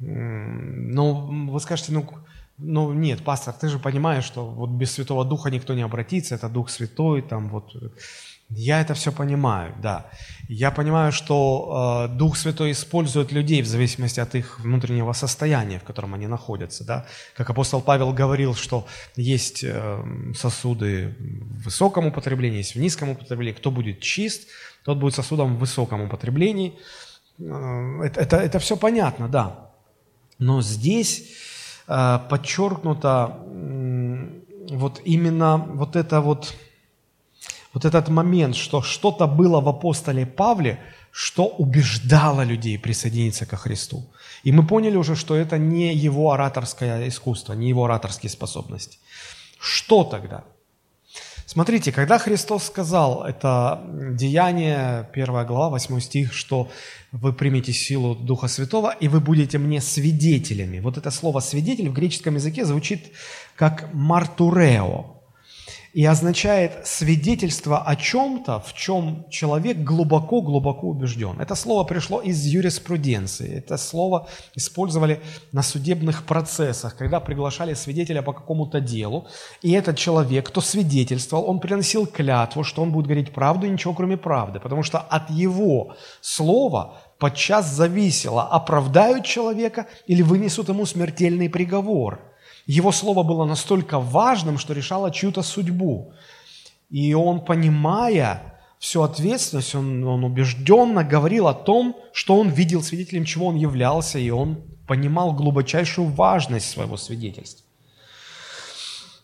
Ну, 0.00 1.48
вы 1.50 1.60
скажете, 1.60 1.92
ну, 1.92 2.04
ну 2.58 2.92
нет, 2.92 3.22
пастор, 3.22 3.54
ты 3.54 3.68
же 3.68 3.78
понимаешь, 3.78 4.24
что 4.24 4.46
вот 4.46 4.70
без 4.70 4.92
Святого 4.92 5.24
Духа 5.24 5.50
никто 5.50 5.74
не 5.74 5.82
обратится, 5.82 6.34
это 6.34 6.48
Дух 6.48 6.70
Святой, 6.70 7.22
там 7.22 7.48
вот 7.48 7.72
я 8.50 8.80
это 8.80 8.94
все 8.94 9.12
понимаю, 9.12 9.74
да. 9.82 10.10
Я 10.48 10.70
понимаю, 10.70 11.12
что 11.12 12.08
э, 12.08 12.16
Дух 12.16 12.36
Святой 12.36 12.72
использует 12.72 13.30
людей 13.30 13.60
в 13.60 13.66
зависимости 13.66 14.20
от 14.20 14.34
их 14.34 14.60
внутреннего 14.60 15.12
состояния, 15.12 15.78
в 15.78 15.84
котором 15.84 16.14
они 16.14 16.26
находятся, 16.26 16.84
да. 16.84 17.06
Как 17.36 17.50
апостол 17.50 17.82
Павел 17.82 18.14
говорил, 18.14 18.54
что 18.54 18.86
есть 19.16 19.62
э, 19.62 20.02
сосуды 20.34 21.14
в 21.18 21.64
высоком 21.64 22.06
употреблении, 22.06 22.58
есть 22.58 22.74
в 22.74 22.80
низком 22.80 23.10
употреблении. 23.10 23.52
Кто 23.52 23.70
будет 23.70 24.00
чист, 24.00 24.48
тот 24.82 24.96
будет 24.96 25.14
сосудом 25.14 25.56
в 25.56 25.58
высоком 25.58 26.00
употреблении. 26.00 26.78
Э, 27.38 28.00
это, 28.02 28.20
это, 28.22 28.36
это 28.38 28.58
все 28.60 28.78
понятно, 28.78 29.28
да. 29.28 29.72
Но 30.38 30.62
здесь 30.62 31.34
подчеркнуто 32.28 33.38
э, 33.44 34.28
вот 34.70 35.00
именно 35.04 35.56
вот 35.56 35.96
это 35.96 36.20
вот 36.20 36.54
вот 37.74 37.84
этот 37.84 38.08
момент, 38.08 38.56
что 38.56 38.82
что-то 38.82 39.26
было 39.26 39.60
в 39.60 39.68
апостоле 39.68 40.26
Павле, 40.26 40.78
что 41.10 41.46
убеждало 41.46 42.44
людей 42.44 42.78
присоединиться 42.78 43.46
ко 43.46 43.56
Христу. 43.56 44.04
И 44.42 44.52
мы 44.52 44.66
поняли 44.66 44.96
уже, 44.96 45.16
что 45.16 45.34
это 45.34 45.58
не 45.58 45.94
его 45.94 46.32
ораторское 46.32 47.08
искусство, 47.08 47.54
не 47.54 47.68
его 47.68 47.84
ораторские 47.84 48.30
способности. 48.30 48.98
Что 49.60 50.04
тогда? 50.04 50.44
Смотрите, 51.50 51.92
когда 51.92 52.18
Христос 52.18 52.64
сказал, 52.64 53.24
это 53.24 53.80
Деяние, 54.12 55.08
1 55.14 55.46
глава, 55.46 55.70
8 55.70 55.98
стих, 56.00 56.34
что 56.34 56.68
вы 57.10 57.32
примете 57.32 57.72
силу 57.72 58.14
Духа 58.14 58.48
Святого, 58.48 58.94
и 59.00 59.08
вы 59.08 59.20
будете 59.20 59.56
мне 59.56 59.80
свидетелями. 59.80 60.78
Вот 60.80 60.98
это 60.98 61.10
слово 61.10 61.40
«свидетель» 61.40 61.88
в 61.88 61.94
греческом 61.94 62.34
языке 62.34 62.66
звучит 62.66 63.12
как 63.56 63.88
«мартурео», 63.94 65.17
и 65.94 66.04
означает 66.04 66.86
свидетельство 66.86 67.82
о 67.82 67.96
чем-то, 67.96 68.60
в 68.60 68.74
чем 68.74 69.26
человек 69.30 69.78
глубоко-глубоко 69.78 70.88
убежден. 70.88 71.40
Это 71.40 71.54
слово 71.54 71.84
пришло 71.84 72.20
из 72.20 72.44
юриспруденции. 72.44 73.58
Это 73.58 73.78
слово 73.78 74.28
использовали 74.54 75.20
на 75.52 75.62
судебных 75.62 76.24
процессах, 76.24 76.96
когда 76.96 77.20
приглашали 77.20 77.74
свидетеля 77.74 78.22
по 78.22 78.32
какому-то 78.32 78.80
делу. 78.80 79.26
И 79.62 79.72
этот 79.72 79.96
человек, 79.96 80.48
кто 80.48 80.60
свидетельствовал, 80.60 81.48
он 81.48 81.58
приносил 81.58 82.06
клятву, 82.06 82.64
что 82.64 82.82
он 82.82 82.92
будет 82.92 83.06
говорить 83.06 83.32
правду 83.32 83.66
и 83.66 83.70
ничего 83.70 83.94
кроме 83.94 84.16
правды. 84.16 84.60
Потому 84.60 84.82
что 84.82 84.98
от 84.98 85.30
его 85.30 85.96
слова 86.20 87.00
подчас 87.18 87.66
зависело, 87.66 88.42
оправдают 88.42 89.24
человека 89.24 89.86
или 90.06 90.22
вынесут 90.22 90.68
ему 90.68 90.84
смертельный 90.86 91.48
приговор– 91.48 92.20
его 92.68 92.92
слово 92.92 93.22
было 93.22 93.46
настолько 93.46 93.98
важным, 93.98 94.58
что 94.58 94.74
решало 94.74 95.10
чью-то 95.10 95.42
судьбу. 95.42 96.12
И 96.90 97.14
он, 97.14 97.40
понимая 97.44 98.60
всю 98.78 99.02
ответственность, 99.02 99.74
он, 99.74 100.04
он 100.04 100.22
убежденно 100.22 101.02
говорил 101.02 101.48
о 101.48 101.54
том, 101.54 101.96
что 102.12 102.38
он 102.38 102.50
видел 102.50 102.82
свидетелем, 102.82 103.24
чего 103.24 103.46
он 103.46 103.56
являлся, 103.56 104.18
и 104.18 104.28
он 104.28 104.62
понимал 104.86 105.32
глубочайшую 105.32 106.08
важность 106.08 106.68
своего 106.70 106.98
свидетельства. 106.98 107.64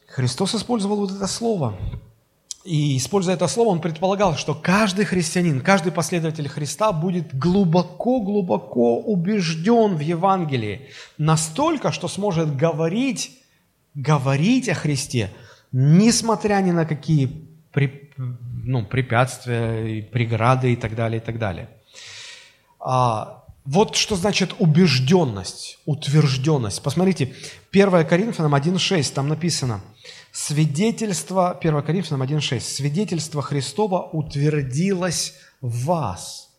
Христос 0.09 0.55
использовал 0.55 0.97
вот 0.97 1.11
это 1.11 1.27
слово. 1.27 1.77
И 2.65 2.97
используя 2.97 3.35
это 3.35 3.47
слово, 3.47 3.69
он 3.69 3.81
предполагал, 3.83 4.37
что 4.37 4.55
каждый 4.55 5.05
христианин, 5.05 5.61
каждый 5.61 5.93
последователь 5.93 6.49
Христа 6.49 6.93
будет 6.93 7.37
глубоко-глубоко 7.37 9.01
убежден 9.01 9.97
в 9.97 10.01
Евангелии. 10.01 10.89
Настолько, 11.19 11.93
что 11.93 12.09
сможет 12.09 12.57
говорить, 12.57 13.39
говорить 13.95 14.71
о 14.71 14.75
Христе, 14.75 15.31
несмотря 15.73 16.63
ни 16.63 16.71
на 16.71 16.87
какие 16.87 17.47
при, 17.71 18.11
ну, 18.17 18.87
препятствия, 18.87 20.03
преграды 20.03 20.73
и 20.73 20.77
так 20.77 20.95
далее, 20.95 21.21
и 21.21 21.25
так 21.25 21.39
далее. 21.39 21.69
А, 22.81 23.45
вот 23.67 23.95
что 23.95 24.17
значит 24.17 24.55
убежденность, 24.59 25.81
утвержденность. 25.85 26.83
Посмотрите, 26.83 27.35
1 27.73 28.07
Коринфянам 28.07 28.55
1.6, 28.55 29.13
там 29.13 29.29
написано– 29.29 29.83
Свидетельство, 30.37 31.53
1 31.53 31.83
Коринфянам 31.83 32.25
1.6, 32.25 32.59
свидетельство 32.59 33.41
Христова 33.41 34.03
утвердилось 34.03 35.35
в 35.61 35.85
вас. 35.85 36.51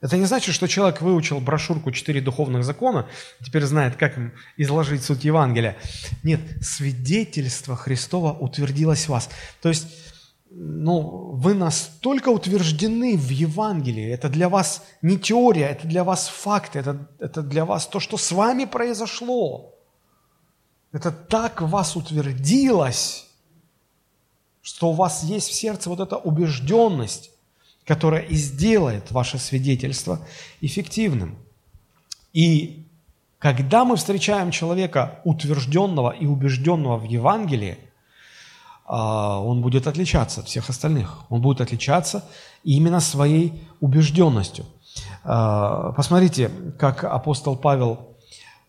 Это 0.00 0.16
не 0.16 0.24
значит, 0.24 0.54
что 0.54 0.66
человек 0.66 1.02
выучил 1.02 1.38
брошюрку 1.40 1.92
«Четыре 1.92 2.22
духовных 2.22 2.64
закона», 2.64 3.06
теперь 3.44 3.64
знает, 3.64 3.96
как 3.96 4.16
им 4.16 4.32
изложить 4.56 5.02
суть 5.02 5.24
Евангелия. 5.24 5.76
Нет, 6.22 6.40
свидетельство 6.62 7.76
Христова 7.76 8.32
утвердилось 8.32 9.04
в 9.04 9.08
вас. 9.10 9.28
То 9.60 9.68
есть, 9.68 9.88
ну, 10.50 11.32
вы 11.34 11.52
настолько 11.52 12.30
утверждены 12.30 13.18
в 13.18 13.28
Евангелии, 13.28 14.08
это 14.08 14.30
для 14.30 14.48
вас 14.48 14.82
не 15.02 15.18
теория, 15.18 15.66
это 15.66 15.86
для 15.86 16.02
вас 16.02 16.28
факты, 16.28 16.78
это, 16.78 17.10
это 17.18 17.42
для 17.42 17.66
вас 17.66 17.86
то, 17.86 18.00
что 18.00 18.16
с 18.16 18.32
вами 18.32 18.64
произошло. 18.64 19.75
Это 20.96 21.12
так 21.12 21.60
в 21.60 21.68
вас 21.68 21.94
утвердилось, 21.94 23.26
что 24.62 24.88
у 24.88 24.92
вас 24.94 25.24
есть 25.24 25.50
в 25.50 25.52
сердце 25.52 25.90
вот 25.90 26.00
эта 26.00 26.16
убежденность, 26.16 27.32
которая 27.84 28.22
и 28.22 28.34
сделает 28.34 29.10
ваше 29.10 29.36
свидетельство 29.36 30.20
эффективным. 30.62 31.36
И 32.32 32.86
когда 33.38 33.84
мы 33.84 33.96
встречаем 33.96 34.50
человека 34.50 35.20
утвержденного 35.24 36.12
и 36.12 36.24
убежденного 36.24 36.96
в 36.96 37.04
Евангелии, 37.04 37.76
а, 38.86 39.38
он 39.40 39.60
будет 39.60 39.86
отличаться 39.86 40.40
от 40.40 40.46
всех 40.46 40.70
остальных. 40.70 41.24
Он 41.28 41.42
будет 41.42 41.60
отличаться 41.60 42.24
именно 42.64 43.00
своей 43.00 43.68
убежденностью. 43.80 44.64
А, 45.24 45.92
посмотрите, 45.92 46.50
как 46.78 47.04
апостол 47.04 47.54
Павел 47.54 48.15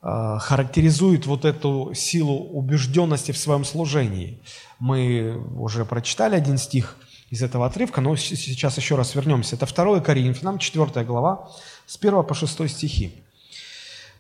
характеризует 0.01 1.25
вот 1.25 1.45
эту 1.45 1.91
силу 1.93 2.37
убежденности 2.37 3.31
в 3.31 3.37
своем 3.37 3.65
служении. 3.65 4.39
Мы 4.79 5.35
уже 5.57 5.85
прочитали 5.85 6.35
один 6.35 6.57
стих 6.57 6.97
из 7.29 7.41
этого 7.41 7.65
отрывка, 7.65 7.99
но 7.99 8.15
сейчас 8.15 8.77
еще 8.77 8.95
раз 8.95 9.15
вернемся. 9.15 9.55
Это 9.55 9.65
2 9.65 9.99
Коринфянам, 9.99 10.59
4 10.59 11.03
глава, 11.03 11.49
с 11.85 11.97
1 11.97 12.23
по 12.23 12.33
6 12.33 12.69
стихи. 12.69 13.23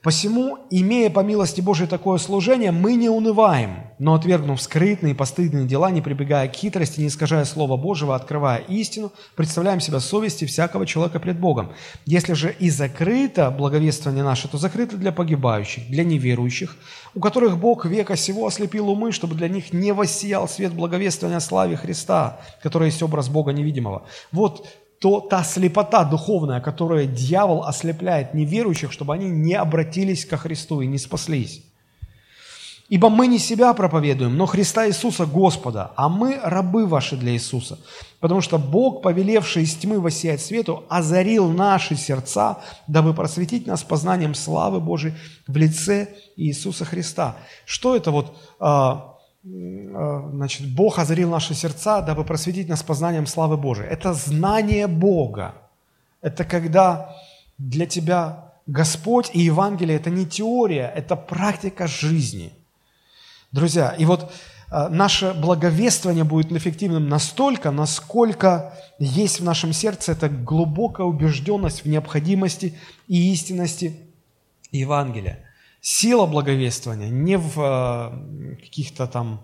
Посему, 0.07 0.59
имея 0.69 1.09
по 1.09 1.19
милости 1.19 1.59
Божией 1.59 1.89
такое 1.89 2.17
служение, 2.17 2.71
мы 2.71 2.95
не 2.95 3.09
унываем, 3.09 3.91
но 3.99 4.13
отвергнув 4.13 4.61
скрытные 4.61 5.11
и 5.11 5.13
постыдные 5.13 5.67
дела, 5.67 5.91
не 5.91 5.99
прибегая 5.99 6.47
к 6.47 6.53
хитрости, 6.53 7.01
не 7.01 7.07
искажая 7.07 7.43
Слова 7.43 7.75
Божьего, 7.75 8.15
открывая 8.15 8.59
истину, 8.69 9.11
представляем 9.35 9.81
себя 9.81 9.99
совести 9.99 10.45
всякого 10.45 10.85
человека 10.85 11.19
пред 11.19 11.37
Богом. 11.41 11.73
Если 12.05 12.35
же 12.35 12.55
и 12.57 12.69
закрыто 12.69 13.51
благовествование 13.51 14.23
наше, 14.23 14.47
то 14.47 14.57
закрыто 14.57 14.95
для 14.95 15.11
погибающих, 15.11 15.89
для 15.89 16.05
неверующих, 16.05 16.77
у 17.13 17.19
которых 17.19 17.57
Бог 17.57 17.85
века 17.85 18.15
сего 18.15 18.47
ослепил 18.47 18.87
умы, 18.89 19.11
чтобы 19.11 19.35
для 19.35 19.49
них 19.49 19.73
не 19.73 19.91
воссиял 19.91 20.47
свет 20.47 20.71
благовествования 20.71 21.41
славе 21.41 21.75
Христа, 21.75 22.39
который 22.63 22.85
есть 22.85 23.03
образ 23.03 23.27
Бога 23.27 23.51
невидимого. 23.51 24.03
Вот 24.31 24.67
то 24.99 25.19
та 25.19 25.43
слепота 25.43 26.03
духовная, 26.03 26.59
которая 26.59 27.05
дьявол 27.05 27.63
ослепляет 27.63 28.33
неверующих, 28.33 28.91
чтобы 28.91 29.13
они 29.13 29.29
не 29.29 29.53
обратились 29.53 30.25
ко 30.25 30.37
Христу 30.37 30.81
и 30.81 30.87
не 30.87 30.97
спаслись. 30.97 31.63
Ибо 32.89 33.09
мы 33.09 33.27
не 33.27 33.37
себя 33.37 33.73
проповедуем, 33.73 34.37
но 34.37 34.45
Христа 34.45 34.87
Иисуса 34.87 35.25
Господа, 35.25 35.91
а 35.97 36.07
мы 36.07 36.39
рабы 36.41 36.87
ваши 36.87 37.17
для 37.17 37.33
Иисуса. 37.33 37.79
Потому 38.21 38.39
что 38.39 38.57
Бог, 38.57 39.01
повелевший 39.01 39.63
из 39.63 39.75
тьмы 39.75 39.99
воссиять 39.99 40.41
свету, 40.41 40.85
озарил 40.87 41.49
наши 41.49 41.97
сердца, 41.97 42.59
дабы 42.87 43.13
просветить 43.13 43.67
нас 43.67 43.83
познанием 43.83 44.33
славы 44.33 44.79
Божией 44.79 45.15
в 45.47 45.57
лице 45.57 46.15
Иисуса 46.37 46.85
Христа. 46.85 47.35
Что 47.65 47.93
это 47.93 48.11
вот 48.11 48.37
а, 48.59 49.16
значит, 50.31 50.75
Бог 50.75 50.99
озарил 50.99 51.29
наши 51.29 51.53
сердца, 51.53 52.01
дабы 52.01 52.23
просветить 52.23 52.69
нас 52.69 52.83
познанием 52.83 53.25
славы 53.25 53.57
Божией. 53.57 53.87
Это 53.87 54.13
знание 54.13 54.87
Бога. 54.87 55.53
Это 56.21 56.43
когда 56.43 57.15
для 57.57 57.85
тебя 57.85 58.53
Господь 58.65 59.31
и 59.33 59.39
Евангелие– 59.39 59.95
это 59.97 60.09
не 60.09 60.25
теория, 60.25 60.91
это 60.93 61.15
практика 61.15 61.87
жизни. 61.87 62.51
Друзья, 63.53 63.95
и 63.97 64.03
вот 64.03 64.31
э, 64.71 64.87
наше 64.89 65.33
благовествование 65.33 66.25
будет 66.25 66.51
эффективным 66.51 67.07
настолько, 67.07 67.71
насколько 67.71 68.73
есть 68.99 69.39
в 69.39 69.43
нашем 69.43 69.71
сердце 69.71 70.11
эта 70.11 70.27
глубокая 70.27 71.07
убежденность 71.07 71.85
в 71.85 71.87
необходимости 71.87 72.77
и 73.07 73.31
истинности 73.31 73.97
Евангелия. 74.71 75.46
Сила 75.89 76.25
благовествования 76.25 77.07
не 77.07 77.37
в 77.37 77.57
э, 77.57 78.55
каких-то 78.57 79.07
там 79.07 79.39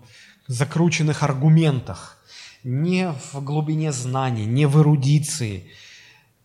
закрученных 0.46 1.22
аргументах, 1.22 2.18
не 2.62 3.14
в 3.32 3.42
глубине 3.42 3.92
знаний, 3.92 4.44
не 4.44 4.66
в 4.66 4.78
эрудиции. 4.78 5.64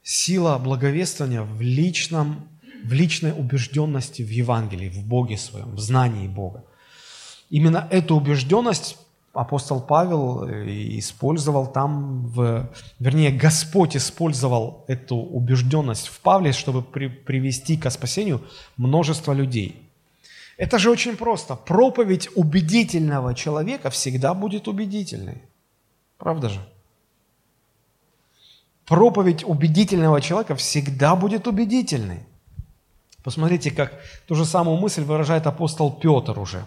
Сила 0.01 0.57
благовествования 0.57 1.41
в 1.41 1.59
личном, 1.59 2.47
в 2.85 2.93
личной 2.93 3.33
убежденности 3.33 4.21
в 4.21 4.29
Евангелии, 4.29 4.87
в 4.87 5.05
Боге 5.05 5.37
своем, 5.37 5.75
в 5.75 5.79
знании 5.81 6.29
Бога. 6.29 6.63
Именно 7.49 7.85
эту 7.91 8.15
убежденность 8.15 8.97
апостол 9.33 9.81
Павел 9.81 10.45
э, 10.45 10.97
использовал 10.97 11.67
там, 11.67 12.25
в, 12.27 12.71
вернее, 12.99 13.31
Господь 13.31 13.97
использовал 13.97 14.85
эту 14.87 15.17
убежденность 15.17 16.07
в 16.07 16.21
Павле, 16.21 16.53
чтобы 16.53 16.83
при, 16.83 17.09
привести 17.09 17.75
к 17.75 17.89
спасению 17.91 18.41
множество 18.77 19.33
людей– 19.33 19.83
это 20.59 20.77
же 20.77 20.91
очень 20.91 21.15
просто. 21.15 21.55
Проповедь 21.55 22.29
убедительного 22.35 23.33
человека 23.33 23.89
всегда 23.89 24.33
будет 24.33 24.67
убедительной. 24.67 25.41
Правда 26.17 26.49
же? 26.49 26.59
Проповедь 28.85 29.45
убедительного 29.45 30.19
человека 30.19 30.55
всегда 30.55 31.15
будет 31.15 31.47
убедительной. 31.47 32.19
Посмотрите, 33.23 33.71
как 33.71 33.93
ту 34.27 34.35
же 34.35 34.43
самую 34.43 34.77
мысль 34.77 35.03
выражает 35.03 35.47
апостол 35.47 35.93
Петр 35.93 36.37
уже. 36.37 36.65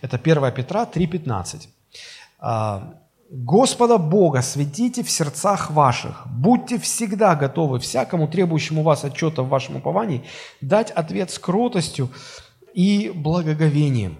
Это 0.00 0.16
1 0.16 0.52
Петра 0.52 0.84
3,15. 0.86 1.68
«А, 2.38 2.94
«Господа 3.30 3.98
Бога 3.98 4.42
светите 4.42 5.02
в 5.02 5.10
сердцах 5.10 5.70
ваших, 5.70 6.26
будьте 6.26 6.78
всегда 6.78 7.34
готовы 7.34 7.78
всякому 7.78 8.28
требующему 8.28 8.82
вас 8.82 9.04
отчета 9.04 9.42
в 9.42 9.48
вашем 9.48 9.76
уповании 9.76 10.24
дать 10.60 10.90
ответ 10.90 11.30
с 11.30 11.38
кротостью, 11.38 12.10
и 12.74 13.10
благоговением. 13.14 14.18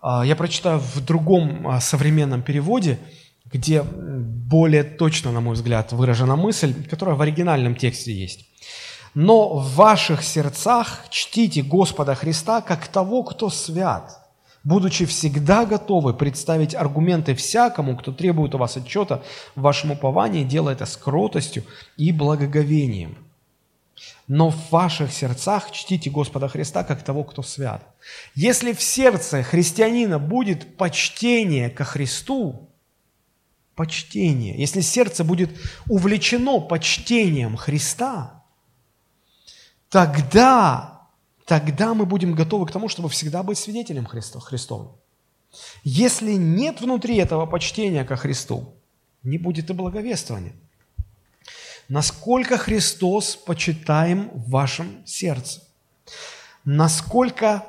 А, 0.00 0.24
я 0.24 0.34
прочитаю 0.36 0.78
в 0.78 1.00
другом 1.04 1.68
а, 1.68 1.80
современном 1.80 2.42
переводе, 2.42 2.98
где 3.52 3.82
более 3.82 4.84
точно, 4.84 5.32
на 5.32 5.40
мой 5.40 5.54
взгляд, 5.54 5.92
выражена 5.92 6.36
мысль, 6.36 6.74
которая 6.88 7.14
в 7.14 7.22
оригинальном 7.22 7.76
тексте 7.76 8.12
есть. 8.12 8.46
«Но 9.14 9.58
в 9.58 9.74
ваших 9.74 10.22
сердцах 10.22 11.04
чтите 11.10 11.62
Господа 11.62 12.14
Христа 12.14 12.60
как 12.60 12.88
того, 12.88 13.22
кто 13.22 13.50
свят, 13.50 14.18
будучи 14.64 15.06
всегда 15.06 15.64
готовы 15.64 16.14
представить 16.14 16.74
аргументы 16.74 17.34
всякому, 17.34 17.96
кто 17.96 18.12
требует 18.12 18.54
у 18.54 18.58
вас 18.58 18.76
отчета 18.76 19.22
в 19.56 19.62
вашем 19.62 19.92
уповании, 19.92 20.44
делая 20.44 20.74
это 20.74 20.86
с 20.86 20.96
кротостью 20.96 21.64
и 21.96 22.12
благоговением» 22.12 23.27
но 24.28 24.50
в 24.50 24.70
ваших 24.70 25.10
сердцах 25.10 25.70
чтите 25.72 26.10
Господа 26.10 26.48
Христа 26.48 26.84
как 26.84 27.02
того, 27.02 27.24
кто 27.24 27.42
свят. 27.42 27.82
Если 28.34 28.74
в 28.74 28.82
сердце 28.82 29.42
христианина 29.42 30.18
будет 30.18 30.76
почтение 30.76 31.70
ко 31.70 31.84
Христу, 31.84 32.70
почтение, 33.74 34.54
если 34.58 34.82
сердце 34.82 35.24
будет 35.24 35.50
увлечено 35.86 36.60
почтением 36.60 37.56
Христа, 37.56 38.44
тогда, 39.88 41.08
тогда 41.46 41.94
мы 41.94 42.04
будем 42.04 42.34
готовы 42.34 42.66
к 42.66 42.72
тому, 42.72 42.90
чтобы 42.90 43.08
всегда 43.08 43.42
быть 43.42 43.56
свидетелем 43.56 44.04
Христа, 44.04 44.40
Христовым. 44.40 44.92
Если 45.84 46.32
нет 46.32 46.82
внутри 46.82 47.16
этого 47.16 47.46
почтения 47.46 48.04
ко 48.04 48.16
Христу, 48.16 48.74
не 49.22 49.38
будет 49.38 49.70
и 49.70 49.72
благовествования– 49.72 50.54
насколько 51.88 52.58
Христос 52.58 53.34
почитаем 53.34 54.30
в 54.30 54.50
вашем 54.50 55.04
сердце, 55.06 55.62
насколько 56.64 57.66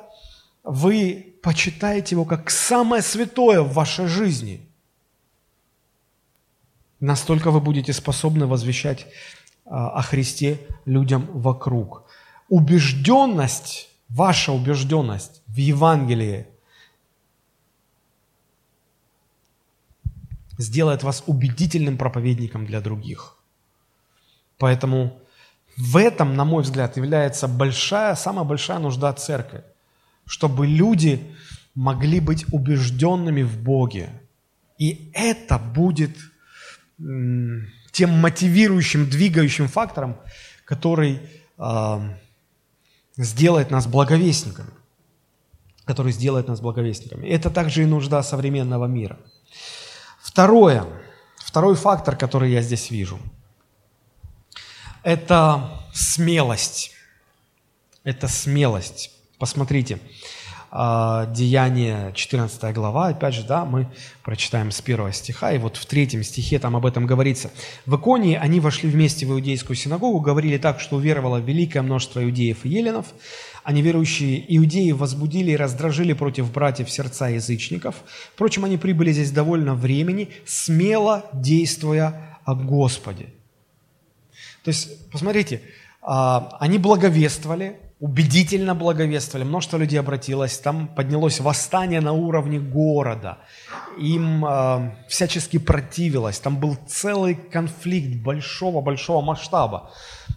вы 0.62 1.34
почитаете 1.42 2.14
Его 2.14 2.24
как 2.26 2.50
самое 2.50 3.02
святое 3.02 3.62
в 3.62 3.72
вашей 3.72 4.06
жизни, 4.06 4.68
настолько 7.00 7.50
вы 7.50 7.60
будете 7.60 7.94
способны 7.94 8.46
возвещать 8.46 9.06
а, 9.64 9.90
о 9.90 10.02
Христе 10.02 10.60
людям 10.84 11.26
вокруг. 11.32 12.04
Убежденность, 12.50 13.88
ваша 14.08 14.52
убежденность 14.52 15.42
в 15.46 15.56
Евангелии 15.56 16.46
сделает 20.58 21.02
вас 21.02 21.22
убедительным 21.26 21.96
проповедником 21.96 22.66
для 22.66 22.82
других– 22.82 23.38
Поэтому 24.60 25.18
в 25.78 25.96
этом, 25.96 26.36
на 26.36 26.44
мой 26.44 26.62
взгляд, 26.62 26.98
является 26.98 27.48
большая, 27.48 28.14
самая 28.14 28.44
большая 28.44 28.78
нужда 28.78 29.10
церкви, 29.14 29.64
чтобы 30.26 30.66
люди 30.66 31.34
могли 31.74 32.20
быть 32.20 32.44
убежденными 32.52 33.42
в 33.42 33.58
Боге. 33.58 34.10
И 34.76 35.10
это 35.14 35.58
будет 35.58 36.14
тем 36.98 38.10
мотивирующим, 38.10 39.08
двигающим 39.08 39.66
фактором, 39.66 40.18
который 40.66 41.20
э, 41.56 42.00
сделает 43.16 43.70
нас 43.70 43.86
благовестниками. 43.86 44.70
Который 45.86 46.12
сделает 46.12 46.48
нас 46.48 46.60
благовестниками. 46.60 47.26
Это 47.26 47.48
также 47.48 47.82
и 47.82 47.86
нужда 47.86 48.22
современного 48.22 48.84
мира. 48.84 49.18
Второе, 50.20 50.84
второй 51.38 51.76
фактор, 51.76 52.14
который 52.14 52.52
я 52.52 52.60
здесь 52.60 52.90
вижу– 52.90 53.18
это 55.02 55.70
смелость. 55.92 56.92
Это 58.04 58.28
смелость. 58.28 59.10
Посмотрите, 59.38 59.98
а, 60.72 61.26
Деяние 61.26 62.12
14 62.14 62.72
глава, 62.72 63.08
опять 63.08 63.34
же, 63.34 63.42
да, 63.42 63.64
мы 63.64 63.88
прочитаем 64.22 64.70
с 64.70 64.80
первого 64.80 65.12
стиха, 65.12 65.52
и 65.52 65.58
вот 65.58 65.76
в 65.76 65.84
третьем 65.86 66.22
стихе 66.22 66.58
там 66.60 66.76
об 66.76 66.86
этом 66.86 67.06
говорится. 67.06 67.50
В 67.86 67.96
Иконии 67.96 68.36
они 68.36 68.60
вошли 68.60 68.88
вместе 68.88 69.26
в 69.26 69.32
иудейскую 69.32 69.76
синагогу, 69.76 70.20
говорили 70.20 70.58
так, 70.58 70.78
что 70.78 70.96
уверовало 70.96 71.38
великое 71.38 71.82
множество 71.82 72.22
иудеев 72.22 72.64
и 72.64 72.68
еленов, 72.68 73.06
а 73.64 73.72
неверующие 73.72 74.44
иудеи 74.56 74.92
возбудили 74.92 75.50
и 75.52 75.56
раздражили 75.56 76.12
против 76.12 76.52
братьев 76.52 76.88
сердца 76.88 77.28
язычников. 77.28 77.96
Впрочем, 78.34 78.64
они 78.64 78.76
прибыли 78.76 79.12
здесь 79.12 79.32
довольно 79.32 79.74
времени, 79.74 80.30
смело 80.46 81.26
действуя 81.32 82.38
о 82.44 82.54
Господе. 82.54 83.26
То 84.64 84.68
есть, 84.68 85.10
посмотрите, 85.10 85.62
а, 86.02 86.56
они 86.60 86.78
благовествовали, 86.78 87.80
убедительно 88.00 88.74
благовествовали, 88.74 89.46
множество 89.46 89.76
людей 89.76 90.00
обратилось, 90.00 90.58
там 90.58 90.88
поднялось 90.88 91.40
восстание 91.40 92.00
на 92.00 92.12
уровне 92.12 92.58
города, 92.58 93.38
им 93.98 94.44
э, 94.44 94.96
всячески 95.06 95.58
противилось, 95.58 96.38
там 96.38 96.58
был 96.58 96.78
целый 96.88 97.34
конфликт 97.34 98.22
большого-большого 98.22 99.20
масштаба. 99.20 99.90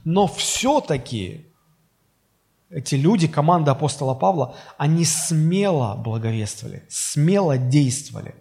Но 0.04 0.28
все-таки 0.28 1.46
эти 2.70 2.96
люди, 2.96 3.28
команда 3.28 3.72
апостола 3.72 4.14
Павла, 4.14 4.56
они 4.78 5.06
смело 5.06 5.96
благовествовали, 5.96 6.84
смело 6.90 7.58
действовали. 7.58 8.36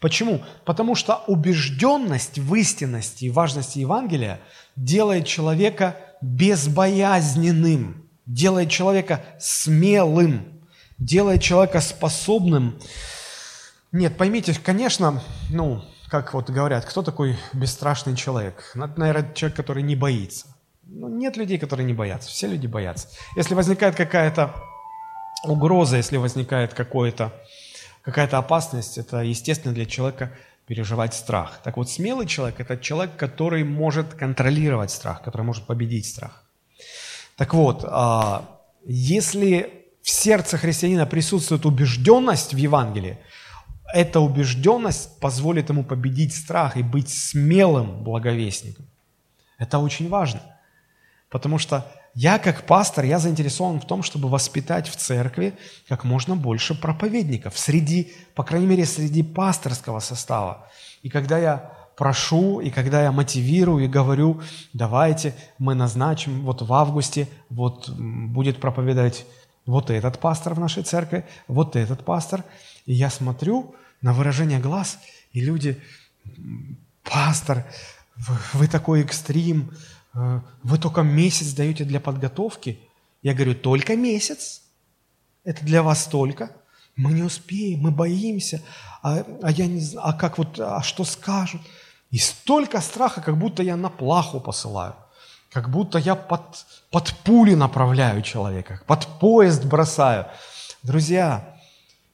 Почему? 0.00 0.42
Потому 0.64 0.94
что 0.94 1.22
убежденность 1.26 2.38
в 2.38 2.54
истинности 2.54 3.24
и 3.24 3.30
важности 3.30 3.78
Евангелия 3.78 4.40
делает 4.76 5.26
человека 5.26 5.96
безбоязненным, 6.20 8.08
делает 8.26 8.70
человека 8.70 9.24
смелым, 9.38 10.60
делает 10.98 11.42
человека 11.42 11.80
способным. 11.80 12.78
Нет, 13.92 14.16
поймите, 14.16 14.54
конечно, 14.62 15.22
ну, 15.50 15.82
как 16.08 16.34
вот 16.34 16.50
говорят, 16.50 16.84
кто 16.84 17.02
такой 17.02 17.36
бесстрашный 17.52 18.16
человек? 18.16 18.72
Наверное, 18.74 19.32
человек, 19.34 19.56
который 19.56 19.82
не 19.82 19.96
боится. 19.96 20.46
Ну, 20.84 21.08
нет 21.08 21.36
людей, 21.36 21.58
которые 21.58 21.86
не 21.86 21.94
боятся. 21.94 22.28
Все 22.28 22.46
люди 22.46 22.66
боятся. 22.66 23.08
Если 23.34 23.54
возникает 23.54 23.96
какая-то 23.96 24.54
угроза, 25.44 25.96
если 25.96 26.16
возникает 26.16 26.74
какое-то 26.74 27.32
какая-то 28.06 28.38
опасность, 28.38 28.98
это 28.98 29.18
естественно 29.18 29.74
для 29.74 29.84
человека 29.84 30.30
переживать 30.66 31.12
страх. 31.12 31.60
Так 31.64 31.76
вот, 31.76 31.90
смелый 31.90 32.26
человек– 32.26 32.54
это 32.60 32.76
человек, 32.78 33.16
который 33.16 33.64
может 33.64 34.14
контролировать 34.14 34.92
страх, 34.92 35.22
который 35.22 35.42
может 35.42 35.66
победить 35.66 36.06
страх. 36.06 36.44
Так 37.36 37.52
вот, 37.52 37.84
а, 37.84 38.60
если 38.84 39.84
в 40.02 40.10
сердце 40.10 40.56
христианина 40.56 41.04
присутствует 41.04 41.66
убежденность 41.66 42.54
в 42.54 42.56
Евангелии, 42.56 43.18
эта 43.92 44.20
убежденность 44.20 45.18
позволит 45.18 45.68
ему 45.68 45.82
победить 45.82 46.34
страх 46.34 46.76
и 46.76 46.84
быть 46.84 47.08
смелым 47.08 48.04
благовестником. 48.04 48.86
Это 49.58 49.78
очень 49.78 50.08
важно, 50.08 50.42
потому 51.28 51.58
что 51.58 51.84
я 52.16 52.38
как 52.38 52.64
пастор, 52.64 53.04
я 53.04 53.18
заинтересован 53.18 53.78
в 53.78 53.86
том, 53.86 54.02
чтобы 54.02 54.30
воспитать 54.30 54.88
в 54.88 54.96
церкви 54.96 55.52
как 55.86 56.02
можно 56.02 56.34
больше 56.34 56.74
проповедников, 56.74 57.58
среди, 57.58 58.10
по 58.34 58.42
крайней 58.42 58.66
мере, 58.66 58.86
среди 58.86 59.22
пасторского 59.22 60.00
состава. 60.00 60.66
И 61.02 61.10
когда 61.10 61.36
я 61.36 61.72
прошу, 61.94 62.60
и 62.60 62.70
когда 62.70 63.02
я 63.02 63.12
мотивирую 63.12 63.84
и 63.84 63.88
говорю, 63.88 64.40
давайте 64.72 65.34
мы 65.58 65.74
назначим 65.74 66.40
вот 66.40 66.62
в 66.62 66.72
августе, 66.72 67.28
вот 67.50 67.90
будет 67.90 68.60
проповедовать 68.60 69.26
вот 69.66 69.90
этот 69.90 70.18
пастор 70.18 70.54
в 70.54 70.58
нашей 70.58 70.84
церкви, 70.84 71.26
вот 71.48 71.76
этот 71.76 72.02
пастор, 72.02 72.44
и 72.86 72.94
я 72.94 73.10
смотрю 73.10 73.74
на 74.00 74.14
выражение 74.14 74.58
глаз, 74.58 74.98
и 75.32 75.42
люди, 75.42 75.78
пастор, 77.02 77.66
вы 78.54 78.68
такой 78.68 79.02
экстрим, 79.02 79.70
«Э, 79.70 79.95
вы 80.62 80.78
только 80.78 81.02
месяц 81.02 81.52
даете 81.52 81.84
для 81.84 82.00
подготовки. 82.00 82.80
Я 83.22 83.34
говорю, 83.34 83.54
только 83.54 83.96
месяц? 83.96 84.62
Это 85.44 85.64
для 85.64 85.82
вас 85.82 86.06
только? 86.06 86.50
Мы 86.96 87.12
не 87.12 87.22
успеем, 87.22 87.80
мы 87.80 87.90
боимся, 87.90 88.62
а, 89.02 89.22
а 89.42 89.50
я 89.50 89.66
не 89.66 89.80
знаю, 89.80 90.08
а 90.08 90.12
как 90.14 90.38
вот, 90.38 90.58
а 90.58 90.82
что 90.82 91.04
скажут? 91.04 91.60
И 92.10 92.16
столько 92.16 92.80
страха, 92.80 93.20
как 93.20 93.36
будто 93.36 93.62
я 93.62 93.76
на 93.76 93.90
плаху 93.90 94.40
посылаю, 94.40 94.94
как 95.52 95.68
будто 95.68 95.98
я 95.98 96.14
под, 96.14 96.64
под 96.90 97.14
пули 97.22 97.54
направляю 97.54 98.22
человека, 98.22 98.80
под 98.86 99.06
поезд 99.20 99.64
бросаю. 99.66 100.26
Друзья, 100.82 101.58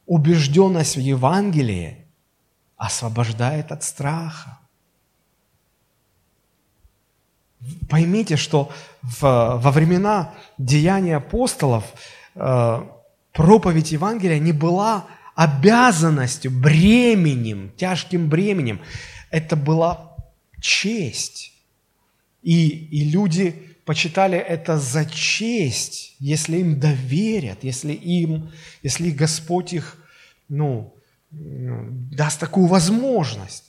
убежденность 0.06 0.96
в 0.96 1.00
Евангелии 1.00 2.04
освобождает 2.76 3.70
от 3.70 3.84
страха. 3.84 4.58
Поймите, 7.88 8.36
что 8.36 8.70
в, 9.02 9.20
во 9.22 9.70
времена 9.70 10.34
деяния 10.58 11.16
апостолов 11.16 11.84
э, 12.34 12.82
проповедь 13.32 13.92
Евангелия 13.92 14.38
не 14.38 14.52
была 14.52 15.06
обязанностью, 15.34 16.50
бременем, 16.50 17.72
тяжким 17.76 18.28
бременем. 18.28 18.80
Это 19.30 19.56
была 19.56 20.16
честь. 20.60 21.52
И, 22.42 22.68
и 22.68 23.10
люди 23.10 23.72
почитали 23.84 24.38
это 24.38 24.78
за 24.78 25.04
честь, 25.04 26.16
если 26.18 26.58
им 26.58 26.78
доверят, 26.78 27.64
если 27.64 27.92
им, 27.92 28.50
если 28.82 29.10
Господь 29.10 29.72
их, 29.72 29.96
ну, 30.48 30.94
даст 31.30 32.38
такую 32.40 32.66
возможность. 32.66 33.64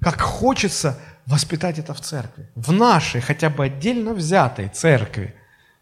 Как 0.00 0.20
хочется 0.20 0.98
воспитать 1.26 1.78
это 1.78 1.92
в 1.92 2.00
церкви, 2.00 2.48
в 2.54 2.72
нашей, 2.72 3.20
хотя 3.20 3.50
бы 3.50 3.64
отдельно 3.64 4.14
взятой 4.14 4.68
церкви. 4.68 5.34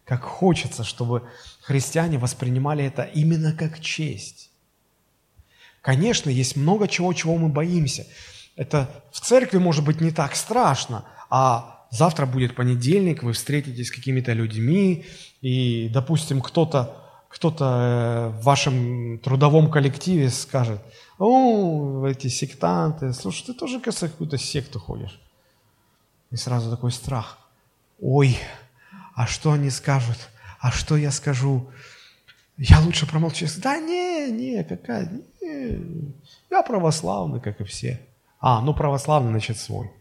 Как 0.03 0.23
хочется, 0.23 0.83
чтобы 0.83 1.23
христиане 1.61 2.17
воспринимали 2.17 2.83
это 2.83 3.03
именно 3.03 3.53
как 3.53 3.79
честь. 3.79 4.51
Конечно, 5.81 6.29
есть 6.29 6.55
много 6.55 6.87
чего, 6.87 7.13
чего 7.13 7.37
мы 7.37 7.49
боимся. 7.49 8.05
Это 8.55 9.03
в 9.11 9.19
церкви 9.19 9.57
может 9.57 9.83
быть 9.83 10.01
не 10.01 10.11
так 10.11 10.35
страшно, 10.35 11.05
а 11.29 11.87
завтра 11.91 12.25
будет 12.25 12.55
понедельник, 12.55 13.23
вы 13.23 13.33
встретитесь 13.33 13.87
с 13.87 13.91
какими-то 13.91 14.33
людьми, 14.33 15.05
и, 15.41 15.89
допустим, 15.93 16.41
кто-то 16.41 17.01
кто-то 17.35 17.65
э, 17.65 18.39
в 18.39 18.43
вашем 18.43 19.19
трудовом 19.19 19.69
коллективе 19.69 20.29
скажет, 20.29 20.79
о, 21.19 22.05
эти 22.07 22.29
сектанты, 22.29 23.11
слушай, 23.11 23.47
ты 23.47 23.53
тоже, 23.53 23.81
кажется, 23.81 24.07
какую-то 24.07 24.37
секту 24.37 24.79
ходишь. 24.79 25.19
И 26.31 26.35
сразу 26.35 26.69
такой 26.69 26.91
страх. 26.91 27.37
Ой, 28.01 28.37
а 29.15 29.27
что 29.27 29.51
они 29.51 29.69
скажут? 29.69 30.17
А 30.59 30.71
что 30.71 30.97
я 30.97 31.11
скажу? 31.11 31.69
Я 32.57 32.79
лучше 32.81 33.07
промолчу. 33.07 33.47
Да 33.57 33.77
не, 33.77 34.31
не, 34.31 34.63
какая, 34.63 35.09
не, 35.41 35.79
я 36.49 36.63
православный, 36.63 37.39
как 37.39 37.61
и 37.61 37.63
все. 37.63 37.99
А, 38.39 38.61
ну 38.61 38.73
православный, 38.73 39.31
значит, 39.31 39.57
свой. 39.57 39.91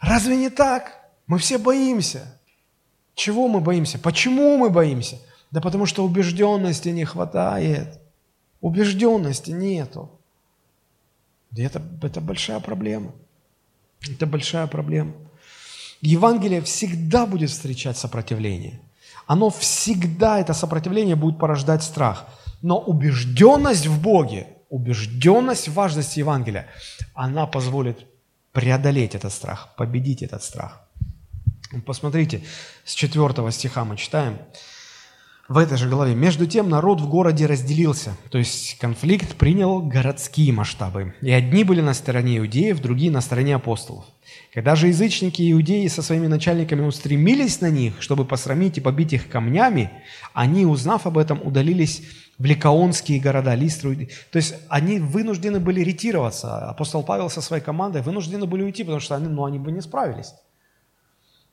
Разве 0.00 0.36
не 0.36 0.50
так? 0.50 1.00
Мы 1.26 1.38
все 1.38 1.58
боимся. 1.58 2.38
Чего 3.14 3.48
мы 3.48 3.60
боимся? 3.60 3.98
Почему 3.98 4.56
мы 4.56 4.70
боимся? 4.70 5.18
Да 5.50 5.60
потому 5.60 5.86
что 5.86 6.04
убежденности 6.04 6.88
не 6.88 7.04
хватает. 7.04 8.00
Убежденности 8.60 9.50
нету. 9.50 10.10
Это, 11.56 11.82
это 12.02 12.20
большая 12.20 12.60
проблема. 12.60 13.12
Это 14.08 14.26
большая 14.26 14.66
проблема. 14.66 15.12
Евангелие 16.00 16.60
всегда 16.60 17.26
будет 17.26 17.50
встречать 17.50 17.96
сопротивление. 17.96 18.80
Оно 19.26 19.50
всегда, 19.50 20.38
это 20.38 20.52
сопротивление 20.52 21.16
будет 21.16 21.38
порождать 21.38 21.82
страх. 21.82 22.26
Но 22.62 22.78
убежденность 22.78 23.86
в 23.86 24.02
Боге, 24.02 24.46
убежденность 24.68 25.68
в 25.68 25.74
важности 25.74 26.18
Евангелия, 26.18 26.68
она 27.14 27.46
позволит 27.46 28.06
преодолеть 28.52 29.14
этот 29.14 29.32
страх, 29.32 29.74
победить 29.76 30.22
этот 30.22 30.42
страх. 30.42 30.80
Посмотрите, 31.86 32.42
с 32.84 32.94
4 32.94 33.50
стиха 33.50 33.84
мы 33.84 33.96
читаем 33.96 34.38
в 35.48 35.58
этой 35.58 35.76
же 35.76 35.88
главе. 35.88 36.14
«Между 36.14 36.46
тем 36.46 36.68
народ 36.68 37.00
в 37.00 37.08
городе 37.08 37.46
разделился». 37.46 38.16
То 38.30 38.38
есть 38.38 38.78
конфликт 38.78 39.36
принял 39.36 39.80
городские 39.80 40.52
масштабы. 40.52 41.14
И 41.20 41.30
одни 41.30 41.64
были 41.64 41.80
на 41.80 41.94
стороне 41.94 42.38
иудеев, 42.38 42.80
другие 42.80 43.10
на 43.10 43.20
стороне 43.20 43.54
апостолов. 43.56 44.04
Когда 44.52 44.74
же 44.74 44.88
язычники 44.88 45.42
и 45.42 45.52
иудеи 45.52 45.86
со 45.88 46.02
своими 46.02 46.28
начальниками 46.28 46.86
устремились 46.86 47.60
на 47.60 47.70
них, 47.70 48.00
чтобы 48.00 48.24
посрамить 48.24 48.78
и 48.78 48.80
побить 48.80 49.12
их 49.12 49.28
камнями, 49.28 49.90
они, 50.32 50.64
узнав 50.64 51.06
об 51.06 51.18
этом, 51.18 51.40
удалились 51.44 52.02
в 52.38 52.44
ликаонские 52.44 53.20
города, 53.20 53.54
Листру. 53.54 53.94
То 53.94 54.36
есть 54.36 54.54
они 54.68 54.98
вынуждены 54.98 55.60
были 55.60 55.80
ретироваться. 55.80 56.70
Апостол 56.70 57.02
Павел 57.02 57.30
со 57.30 57.40
своей 57.40 57.62
командой 57.62 58.02
вынуждены 58.02 58.46
были 58.46 58.62
уйти, 58.62 58.82
потому 58.82 59.00
что 59.00 59.14
они, 59.14 59.28
ну, 59.28 59.44
они 59.44 59.58
бы 59.58 59.70
не 59.70 59.82
справились. 59.82 60.32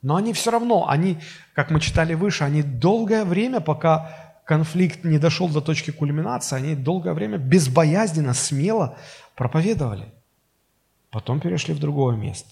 Но 0.02 0.16
они 0.16 0.32
все 0.32 0.50
равно, 0.50 0.88
они, 0.88 1.18
как 1.54 1.70
мы 1.70 1.80
читали 1.80 2.14
выше, 2.14 2.42
они 2.42 2.62
долгое 2.62 3.24
время, 3.24 3.60
пока 3.60 4.34
конфликт 4.44 5.04
не 5.04 5.18
дошел 5.18 5.48
до 5.48 5.60
точки 5.60 5.92
кульминации, 5.92 6.56
они 6.56 6.74
долгое 6.74 7.14
время 7.14 7.38
безбоязненно, 7.38 8.34
смело 8.34 8.98
проповедовали. 9.36 10.12
Потом 11.10 11.40
перешли 11.40 11.72
в 11.72 11.78
другое 11.78 12.16
место. 12.16 12.48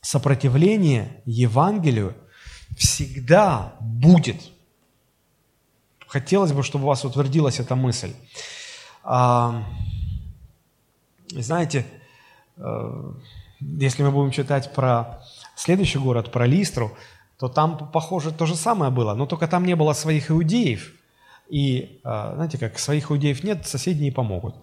Сопротивление 0.00 1.22
Евангелию 1.26 2.14
всегда 2.76 3.74
будет. 3.80 4.40
Хотелось 6.06 6.52
бы, 6.52 6.64
чтобы 6.64 6.84
у 6.84 6.88
вас 6.88 7.04
утвердилась 7.04 7.60
эта 7.60 7.76
мысль. 7.76 8.12
А, 9.04 9.64
знаете, 11.28 11.86
э, 12.56 13.12
если 13.60 14.02
мы 14.02 14.10
будем 14.10 14.30
читать 14.30 14.72
про 14.72 15.22
следующий 15.60 15.98
город, 15.98 16.32
про 16.32 16.46
Листру, 16.46 16.96
то 17.38 17.48
там, 17.48 17.90
похоже, 17.92 18.32
то 18.32 18.46
же 18.46 18.54
самое 18.54 18.90
было, 18.90 19.14
но 19.14 19.26
только 19.26 19.46
там 19.48 19.64
не 19.64 19.76
было 19.76 19.92
своих 19.92 20.30
иудеев. 20.30 20.92
И, 21.48 22.00
а, 22.04 22.34
знаете, 22.34 22.58
как 22.58 22.78
своих 22.78 23.10
иудеев 23.10 23.42
нет, 23.42 23.66
соседи 23.66 24.02
не 24.02 24.10
помогут. 24.10 24.54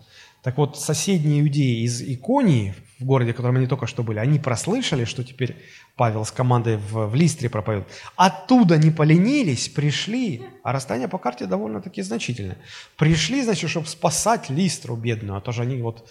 Так 0.43 0.58
вот, 0.58 0.80
соседние 0.80 1.41
иудеи 1.41 1.84
из 1.84 2.02
Иконии, 2.02 2.74
в 3.00 3.06
городе, 3.06 3.34
в 3.34 3.36
котором 3.36 3.58
они 3.58 3.68
только 3.68 3.88
что 3.88 4.04
были, 4.04 4.20
они 4.20 4.39
прослышали, 4.39 5.04
что 5.04 5.24
теперь 5.24 5.58
Павел 5.95 6.24
с 6.24 6.32
командой 6.32 6.78
в, 6.78 7.08
в 7.08 7.16
Листре 7.16 7.50
проповедует. 7.50 7.91
Оттуда 8.16 8.78
не 8.78 8.91
поленились, 8.91 9.68
пришли, 9.68 10.43
а 10.64 10.72
расстояние 10.72 11.10
по 11.10 11.18
карте 11.18 11.45
довольно-таки 11.45 12.02
значительное. 12.02 12.58
Пришли, 12.95 13.43
значит, 13.43 13.70
чтобы 13.70 13.88
спасать 13.88 14.50
Листру 14.50 14.95
бедную, 14.95 15.38
а 15.38 15.41
то 15.41 15.52
же 15.52 15.64
они 15.64 15.82
вот 15.82 16.10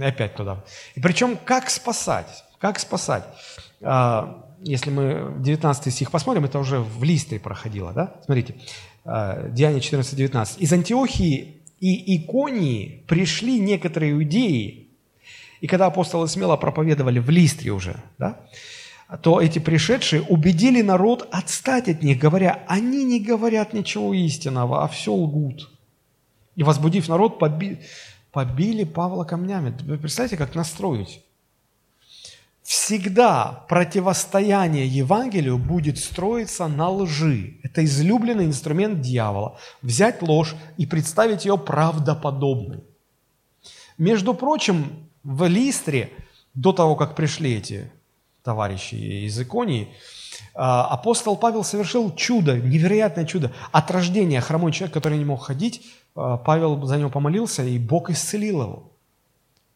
опять 0.00 0.34
туда. 0.34 0.64
И 0.94 1.00
причем 1.00 1.36
как 1.36 1.68
спасать? 1.68 2.44
Как 2.58 2.78
спасать? 2.78 3.26
А, 3.82 4.46
если 4.62 4.90
мы 4.90 5.34
19 5.40 5.92
стих 5.92 6.10
посмотрим, 6.10 6.44
это 6.44 6.58
уже 6.58 6.80
в 6.80 7.02
Листре 7.02 7.40
проходило, 7.40 7.92
да? 7.92 8.14
Смотрите, 8.24 8.54
а, 9.04 9.48
Деяние 9.48 9.80
14-19. 9.80 10.58
«Из 10.58 10.72
Антиохии 10.72 11.62
и 11.80 12.16
Иконии 12.16 13.04
пришли 13.08 13.58
некоторые 13.58 14.12
иудеи, 14.12 14.88
и 15.60 15.66
когда 15.66 15.86
апостолы 15.86 16.28
смело 16.28 16.56
проповедовали 16.56 17.18
в 17.18 17.28
Листре 17.30 17.72
уже, 17.72 17.96
да, 18.18 18.40
то 19.22 19.40
эти 19.40 19.58
пришедшие 19.58 20.22
убедили 20.22 20.80
народ 20.80 21.28
отстать 21.32 21.88
от 21.88 22.02
них, 22.02 22.18
говоря, 22.18 22.64
они 22.66 23.04
не 23.04 23.20
говорят 23.20 23.72
ничего 23.72 24.14
истинного, 24.14 24.84
а 24.84 24.88
все 24.88 25.12
лгут. 25.12 25.70
И 26.56 26.62
возбудив 26.62 27.08
народ, 27.08 27.38
поби... 27.38 27.80
побили 28.30 28.84
Павла 28.84 29.24
камнями. 29.24 29.74
Вы 29.82 29.98
представляете, 29.98 30.36
как 30.36 30.54
настроить? 30.54 31.22
Всегда 32.62 33.64
противостояние 33.68 34.86
Евангелию 34.86 35.58
будет 35.58 35.98
строиться 35.98 36.68
на 36.68 36.88
лжи. 36.88 37.58
Это 37.64 37.84
излюбленный 37.84 38.44
инструмент 38.44 39.00
дьявола. 39.00 39.58
Взять 39.82 40.22
ложь 40.22 40.54
и 40.76 40.86
представить 40.86 41.44
ее 41.44 41.58
правдоподобной. 41.58 42.84
Между 43.98 44.32
прочим, 44.32 45.08
в 45.24 45.46
Листре, 45.48 46.12
до 46.54 46.72
того, 46.72 46.94
как 46.94 47.16
пришли 47.16 47.54
эти 47.54 47.90
товарищи 48.44 48.94
из 48.94 49.38
Иконии, 49.40 49.88
а, 50.54 50.86
апостол 50.86 51.36
Павел 51.36 51.64
совершил 51.64 52.14
чудо, 52.14 52.56
невероятное 52.56 53.24
чудо. 53.24 53.52
От 53.72 53.90
рождения 53.90 54.40
хромой 54.40 54.72
человек, 54.72 54.94
который 54.94 55.18
не 55.18 55.24
мог 55.24 55.42
ходить, 55.42 55.86
а, 56.14 56.36
Павел 56.36 56.84
за 56.86 56.96
него 56.96 57.10
помолился, 57.10 57.64
и 57.64 57.78
Бог 57.78 58.10
исцелил 58.10 58.62
его. 58.62 58.92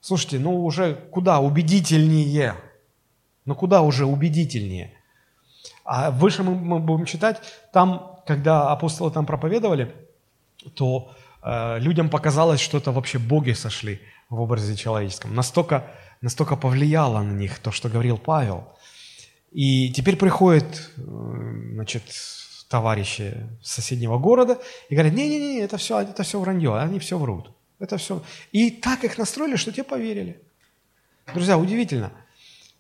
Слушайте, 0.01 0.39
ну 0.39 0.65
уже 0.65 0.95
куда 1.11 1.41
убедительнее, 1.41 2.55
ну 3.47 3.55
куда 3.55 3.81
уже 3.83 4.05
убедительнее. 4.05 4.93
А 5.85 6.11
выше 6.11 6.43
мы, 6.43 6.79
будем 6.81 7.07
читать, 7.07 7.41
там, 7.73 8.21
когда 8.27 8.71
апостолы 8.71 9.11
там 9.11 9.25
проповедовали, 9.25 9.95
то 10.75 11.13
э, 11.43 11.79
людям 11.79 12.11
показалось, 12.11 12.61
что 12.61 12.79
это 12.79 12.93
вообще 12.93 13.19
боги 13.19 13.53
сошли 13.53 14.01
в 14.29 14.41
образе 14.41 14.75
человеческом. 14.75 15.35
Настолько, 15.35 15.85
настолько 16.21 16.57
повлияло 16.57 17.23
на 17.23 17.33
них 17.33 17.59
то, 17.61 17.71
что 17.71 17.89
говорил 17.89 18.19
Павел. 18.19 18.69
И 19.53 19.93
теперь 19.93 20.17
приходят 20.17 20.91
значит, 20.97 22.03
товарищи 22.69 23.47
с 23.63 23.75
соседнего 23.75 24.19
города 24.19 24.59
и 24.89 24.95
говорят, 24.95 25.15
не-не-не, 25.15 25.61
это 25.61 25.77
все, 25.77 26.01
это 26.01 26.25
все 26.25 26.41
вранье, 26.41 26.77
они 26.77 26.99
все 26.99 27.17
врут. 27.17 27.53
Это 27.79 27.97
все. 27.97 28.23
И 28.53 28.71
так 28.71 29.05
их 29.05 29.19
настроили, 29.19 29.57
что 29.57 29.71
те 29.71 29.85
поверили. 29.85 30.43
Друзья, 31.33 31.59
удивительно. 31.59 32.13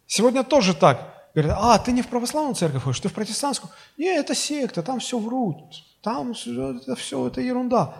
Сегодня 0.07 0.45
тоже 0.45 0.75
так. 0.75 1.15
Говорят, 1.35 1.59
а, 1.61 1.79
ты 1.79 1.93
не 1.93 2.03
в 2.03 2.09
православную 2.09 2.55
церковь 2.55 2.83
ходишь, 2.83 3.01
ты 3.01 3.09
в 3.09 3.13
протестантскую. 3.13 3.71
Не, 3.99 4.17
это 4.17 4.35
секта, 4.35 4.83
там 4.83 5.01
все 5.01 5.19
врут, 5.19 5.57
там 6.03 6.33
это 6.33 6.97
все, 6.97 7.27
это 7.27 7.43
ерунда. 7.43 7.95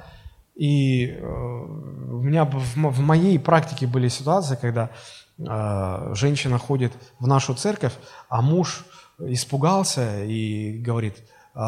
И 0.55 1.09
э, 1.09 1.23
у 1.23 2.23
меня 2.23 2.47
в, 2.47 3.01
моей 3.01 3.39
практике 3.39 3.87
были 3.87 4.09
ситуации, 4.09 4.57
когда 4.59 4.91
э, 5.39 6.15
женщина 6.15 6.59
ходит 6.59 6.95
в 7.19 7.27
нашу 7.27 7.55
церковь, 7.55 7.93
а 8.31 8.41
муж 8.41 8.87
испугался 9.19 10.25
и 10.25 10.79
говорит, 10.79 11.19
э, 11.55 11.61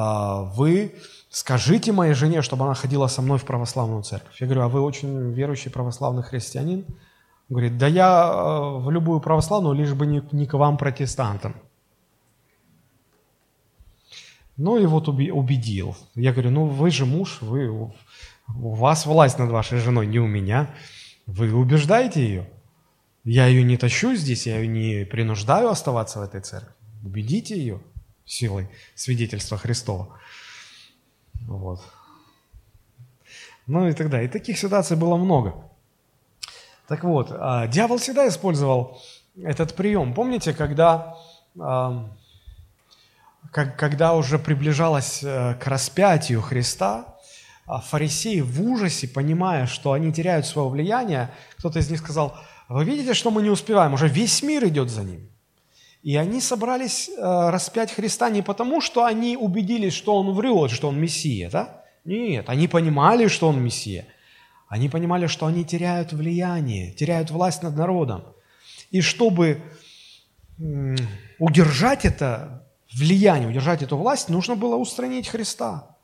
вы 0.54 0.94
скажите 1.28 1.92
моей 1.92 2.14
жене, 2.14 2.40
чтобы 2.40 2.64
она 2.64 2.72
ходила 2.72 3.08
со 3.08 3.20
мной 3.20 3.38
в 3.38 3.44
православную 3.44 4.02
церковь. 4.04 4.40
Я 4.40 4.46
говорю, 4.46 4.62
а 4.62 4.68
вы 4.68 4.80
очень 4.80 5.32
верующий 5.32 5.70
православный 5.70 6.22
христианин? 6.22 6.86
Говорит, 7.48 7.78
да 7.78 7.86
я 7.86 8.30
э, 8.30 8.78
в 8.78 8.90
любую 8.90 9.20
православную, 9.20 9.74
лишь 9.74 9.94
бы 9.94 10.06
не, 10.06 10.22
не 10.32 10.46
к 10.46 10.54
вам, 10.54 10.76
протестантам. 10.76 11.56
Ну 14.56 14.76
и 14.76 14.86
вот 14.86 15.08
убедил. 15.08 15.96
Я 16.14 16.32
говорю, 16.32 16.50
ну 16.50 16.66
вы 16.66 16.90
же 16.90 17.06
муж, 17.06 17.38
вы 17.40 17.68
у 17.68 18.74
вас 18.74 19.06
власть 19.06 19.38
над 19.38 19.50
вашей 19.50 19.78
женой, 19.78 20.06
не 20.06 20.18
у 20.18 20.26
меня. 20.26 20.74
Вы 21.26 21.54
убеждаете 21.54 22.22
ее. 22.22 22.50
Я 23.24 23.46
ее 23.46 23.62
не 23.62 23.76
тащу 23.76 24.14
здесь, 24.14 24.46
я 24.46 24.58
ее 24.58 24.66
не 24.66 25.04
принуждаю 25.04 25.68
оставаться 25.68 26.18
в 26.18 26.22
этой 26.22 26.40
церкви. 26.40 26.72
Убедите 27.04 27.56
ее 27.56 27.80
силой 28.24 28.68
свидетельства 28.94 29.56
Христова. 29.58 30.18
Вот. 31.42 31.80
Ну 33.66 33.86
и 33.86 33.92
далее. 34.08 34.28
И 34.28 34.32
таких 34.32 34.58
ситуаций 34.58 34.96
было 34.96 35.16
много. 35.16 35.67
Так 36.88 37.04
вот, 37.04 37.28
а, 37.30 37.66
дьявол 37.66 37.98
всегда 37.98 38.26
использовал 38.26 38.98
этот 39.36 39.74
прием. 39.74 40.14
Помните, 40.14 40.54
когда, 40.54 41.16
когда 43.52 44.14
уже 44.14 44.38
приближалось 44.38 45.22
э, 45.22 45.54
к 45.54 45.66
распятию 45.66 46.40
Христа, 46.40 47.16
а 47.66 47.80
фарисеи 47.80 48.40
в 48.40 48.62
ужасе, 48.62 49.06
понимая, 49.06 49.66
что 49.66 49.92
они 49.92 50.12
теряют 50.12 50.46
свое 50.46 50.68
влияние, 50.68 51.30
кто-то 51.58 51.78
из 51.78 51.90
них 51.90 52.00
сказал, 52.00 52.34
вы 52.68 52.84
видите, 52.84 53.12
что 53.14 53.30
мы 53.30 53.42
не 53.42 53.50
успеваем, 53.50 53.92
уже 53.92 54.08
весь 54.08 54.42
мир 54.42 54.66
идет 54.66 54.88
за 54.88 55.04
ним. 55.04 55.28
И 56.02 56.16
они 56.16 56.40
собрались 56.40 57.10
э, 57.10 57.50
распять 57.50 57.92
Христа 57.92 58.30
не 58.30 58.40
потому, 58.40 58.80
что 58.80 59.04
они 59.04 59.36
убедились, 59.36 59.92
что 59.92 60.16
он 60.16 60.32
врет, 60.32 60.70
что 60.70 60.88
он 60.88 60.98
Мессия, 60.98 61.50
да? 61.50 61.84
Нет, 62.04 62.48
они 62.48 62.66
понимали, 62.66 63.28
что 63.28 63.48
он 63.48 63.62
Мессия. 63.62 64.06
Они 64.68 64.88
понимали, 64.88 65.26
что 65.26 65.46
они 65.46 65.64
теряют 65.64 66.12
влияние, 66.12 66.92
теряют 66.92 67.30
власть 67.30 67.62
над 67.62 67.76
народом. 67.76 68.24
И 68.90 69.00
чтобы 69.00 69.62
удержать 71.38 72.04
это 72.04 72.66
влияние, 72.94 73.48
удержать 73.48 73.82
эту 73.82 73.96
власть, 73.96 74.28
нужно 74.28 74.56
было 74.56 74.76
устранить 74.76 75.28
Христа. 75.28 75.96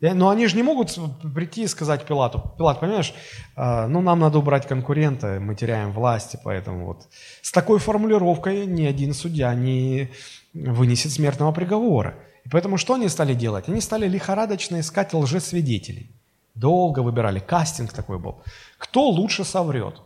Но 0.00 0.30
они 0.30 0.48
же 0.48 0.56
не 0.56 0.64
могут 0.64 0.98
прийти 1.32 1.62
и 1.62 1.68
сказать 1.68 2.04
Пилату, 2.04 2.52
Пилат, 2.58 2.80
понимаешь, 2.80 3.14
а, 3.54 3.86
ну 3.86 4.00
нам 4.00 4.18
надо 4.18 4.40
убрать 4.40 4.66
конкурента, 4.66 5.38
мы 5.40 5.54
теряем 5.54 5.92
власти, 5.92 6.40
поэтому 6.42 6.86
вот. 6.86 7.06
С 7.40 7.52
такой 7.52 7.78
формулировкой 7.78 8.66
ни 8.66 8.84
один 8.84 9.14
судья 9.14 9.54
не 9.54 10.10
вынесет 10.54 11.12
смертного 11.12 11.52
приговора. 11.52 12.16
И 12.44 12.48
поэтому 12.48 12.78
что 12.78 12.94
они 12.94 13.08
стали 13.08 13.34
делать? 13.34 13.68
Они 13.68 13.80
стали 13.80 14.08
лихорадочно 14.08 14.80
искать 14.80 15.14
лжесвидетелей. 15.14 16.10
Долго 16.54 17.00
выбирали, 17.00 17.40
кастинг 17.40 17.92
такой 17.92 18.18
был. 18.18 18.42
Кто 18.78 19.08
лучше 19.08 19.44
соврет? 19.44 20.00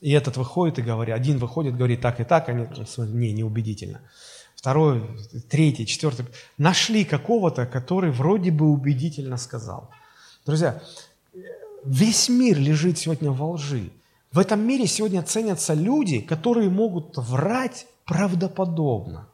И 0.00 0.10
этот 0.12 0.36
выходит 0.36 0.78
и 0.78 0.82
говорит, 0.82 1.14
один 1.14 1.38
выходит, 1.38 1.76
говорит 1.76 2.00
так 2.00 2.20
и 2.20 2.24
так, 2.24 2.48
они, 2.48 2.66
не, 2.98 3.32
неубедительно 3.32 4.02
второй, 4.66 5.06
третий, 5.48 5.86
четвертый, 5.86 6.26
нашли 6.58 7.04
какого-то, 7.04 7.66
который 7.66 8.10
вроде 8.10 8.50
бы 8.50 8.68
убедительно 8.68 9.36
сказал. 9.36 9.90
Друзья, 10.44 10.82
весь 11.84 12.28
мир 12.28 12.58
лежит 12.58 12.98
сегодня 12.98 13.30
во 13.30 13.52
лжи. 13.52 13.92
В 14.32 14.40
этом 14.40 14.66
мире 14.66 14.88
сегодня 14.88 15.22
ценятся 15.22 15.72
люди, 15.74 16.18
которые 16.18 16.68
могут 16.68 17.16
врать 17.16 17.86
правдоподобно. 18.04 19.28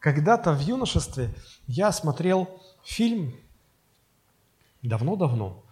Когда-то 0.00 0.54
в 0.54 0.60
юношестве 0.60 1.32
я 1.68 1.92
смотрел 1.92 2.48
фильм 2.82 3.32
давно-давно. 4.82 5.62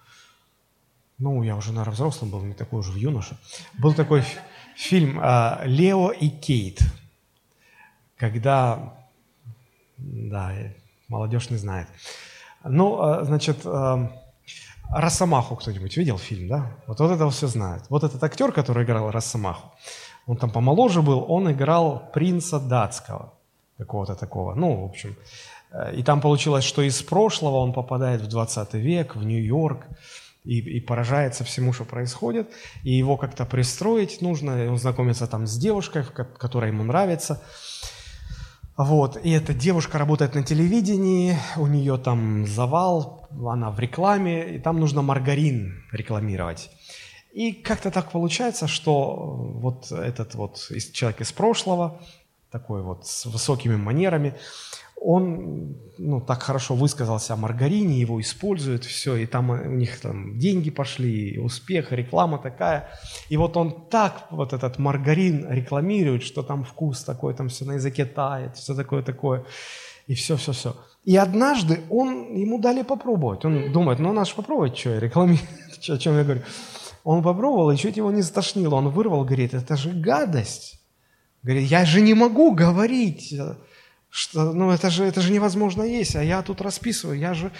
Ну, 1.19 1.43
я 1.43 1.57
уже, 1.57 1.73
наверное, 1.73 1.95
взрослым 1.95 2.31
был, 2.31 2.43
не 2.43 2.55
такой 2.55 2.81
уже 2.81 2.93
в 2.93 2.97
юноше. 2.97 3.39
Был 3.79 3.95
такой 3.95 4.23
фильм 4.77 5.19
а, 5.23 5.63
«Лео 5.65 6.11
и 6.11 6.29
Кейт» 6.29 6.81
когда, 8.17 8.95
да, 9.99 10.53
молодежь 11.09 11.51
не 11.51 11.57
знает. 11.57 11.89
Ну, 12.65 13.01
а, 13.01 13.25
значит, 13.25 13.59
а, 13.65 14.11
Росомаху 14.91 15.57
кто-нибудь 15.57 15.97
видел 15.97 16.19
фильм, 16.19 16.49
да? 16.49 16.77
Вот, 16.87 17.01
вот 17.01 17.11
это 17.11 17.29
все 17.31 17.47
знают. 17.47 17.85
Вот 17.91 18.05
этот 18.05 18.23
актер, 18.23 18.53
который 18.53 18.85
играл 18.85 19.11
Росомаху, 19.11 19.73
он 20.27 20.37
там 20.37 20.51
помоложе 20.51 21.03
был, 21.03 21.25
он 21.29 21.51
играл 21.51 22.11
принца 22.13 22.59
датского, 22.59 23.35
какого-то 23.79 24.15
такого. 24.15 24.55
Ну, 24.55 24.87
в 24.87 24.91
общем, 24.91 25.17
и 25.95 26.03
там 26.03 26.20
получилось, 26.20 26.64
что 26.64 26.83
из 26.83 27.03
прошлого 27.03 27.57
он 27.57 27.72
попадает 27.72 28.22
в 28.22 28.29
20 28.29 28.74
век, 28.74 29.16
в 29.16 29.24
Нью-Йорк, 29.24 29.87
и, 30.45 30.59
и 30.59 30.81
поражается 30.81 31.43
всему, 31.45 31.72
что 31.72 31.85
происходит, 31.85 32.49
и 32.85 32.93
его 32.93 33.16
как-то 33.16 33.45
пристроить 33.45 34.22
нужно, 34.22 34.64
и 34.64 34.68
он 34.68 34.79
знакомится 34.79 35.27
там 35.27 35.47
с 35.47 35.57
девушкой, 35.57 36.05
которая 36.39 36.70
ему 36.70 36.85
нравится– 36.85 37.43
Вот, 38.77 39.16
и 39.24 39.31
эта 39.31 39.55
девушка 39.55 39.97
работает 39.97 40.35
на 40.35 40.43
телевидении, 40.43 41.35
у 41.57 41.66
нее 41.66 41.97
там 41.97 42.47
завал, 42.47 43.27
она 43.31 43.70
в 43.70 43.81
рекламе, 43.81 44.57
и 44.57 44.59
там 44.59 44.81
нужно 44.81 45.01
маргарин 45.01 45.83
рекламировать. 45.93 46.70
И 47.33 47.53
как-то 47.53 47.91
так 47.91 48.11
получается, 48.11 48.68
что 48.68 49.14
вот 49.14 49.91
этот 49.91 50.35
вот 50.35 50.70
человек 50.93 51.22
из 51.22 51.33
прошлого, 51.33 52.03
такой 52.51 52.83
вот 52.83 53.07
с 53.07 53.24
высокими 53.24 53.77
манерами, 53.77 54.35
он 54.97 55.77
ну, 55.99 56.21
так 56.21 56.43
хорошо 56.43 56.75
высказался 56.75 57.35
о 57.35 57.37
маргарине, 57.37 58.01
его 58.01 58.21
используют, 58.21 58.85
все, 58.85 59.17
и 59.17 59.27
там 59.27 59.51
у 59.51 59.77
них 59.77 60.01
там 60.01 60.39
деньги 60.39 60.71
пошли, 60.71 61.39
успех, 61.39 61.93
реклама 61.93 62.39
такая. 62.39 62.89
И 63.29 63.37
вот 63.37 63.57
он 63.57 63.89
так 63.89 64.27
вот 64.31 64.53
этот 64.53 64.79
маргарин 64.79 65.47
рекламирует, 65.51 66.23
что 66.23 66.43
там 66.43 66.65
вкус 66.65 67.05
такой, 67.05 67.35
там 67.35 67.49
все 67.49 67.65
на 67.65 67.75
языке 67.75 68.05
тает, 68.05 68.57
все 68.57 68.75
такое-такое, 68.75 69.45
и 70.07 70.15
все-все-все. 70.15 70.77
И 71.05 71.17
однажды 71.17 71.81
он, 71.89 72.35
ему 72.35 72.59
дали 72.59 72.83
попробовать. 72.83 73.45
Он 73.45 73.73
думает, 73.73 73.99
ну 73.99 74.13
надо 74.13 74.29
же 74.29 74.35
попробовать, 74.35 74.77
что 74.77 74.91
я 74.91 75.01
рекламирую, 75.01 75.47
о 75.89 75.99
чем 75.99 76.17
я 76.17 76.25
говорю. 76.25 76.43
Он 77.05 77.23
попробовал, 77.23 77.71
и 77.71 77.77
чуть 77.77 77.97
его 77.97 78.11
не 78.11 78.23
стошнило. 78.23 78.75
Он 78.75 78.89
вырвал, 78.89 79.25
говорит, 79.25 79.55
это 79.55 79.77
же 79.77 79.91
гадость. 79.91 80.81
Говорит, 81.45 81.71
я 81.71 81.85
же 81.85 82.01
не 82.01 82.15
могу 82.15 82.51
говорить 82.51 83.33
что, 84.17 84.55
ну, 84.55 84.71
это 84.71 84.89
же, 84.89 85.05
это 85.05 85.21
же 85.21 85.31
невозможно 85.31 85.83
есть, 85.83 86.17
а 86.17 86.25
я 86.25 86.41
тут 86.41 86.62
расписываю, 86.62 87.19
я 87.19 87.35
же, 87.35 87.53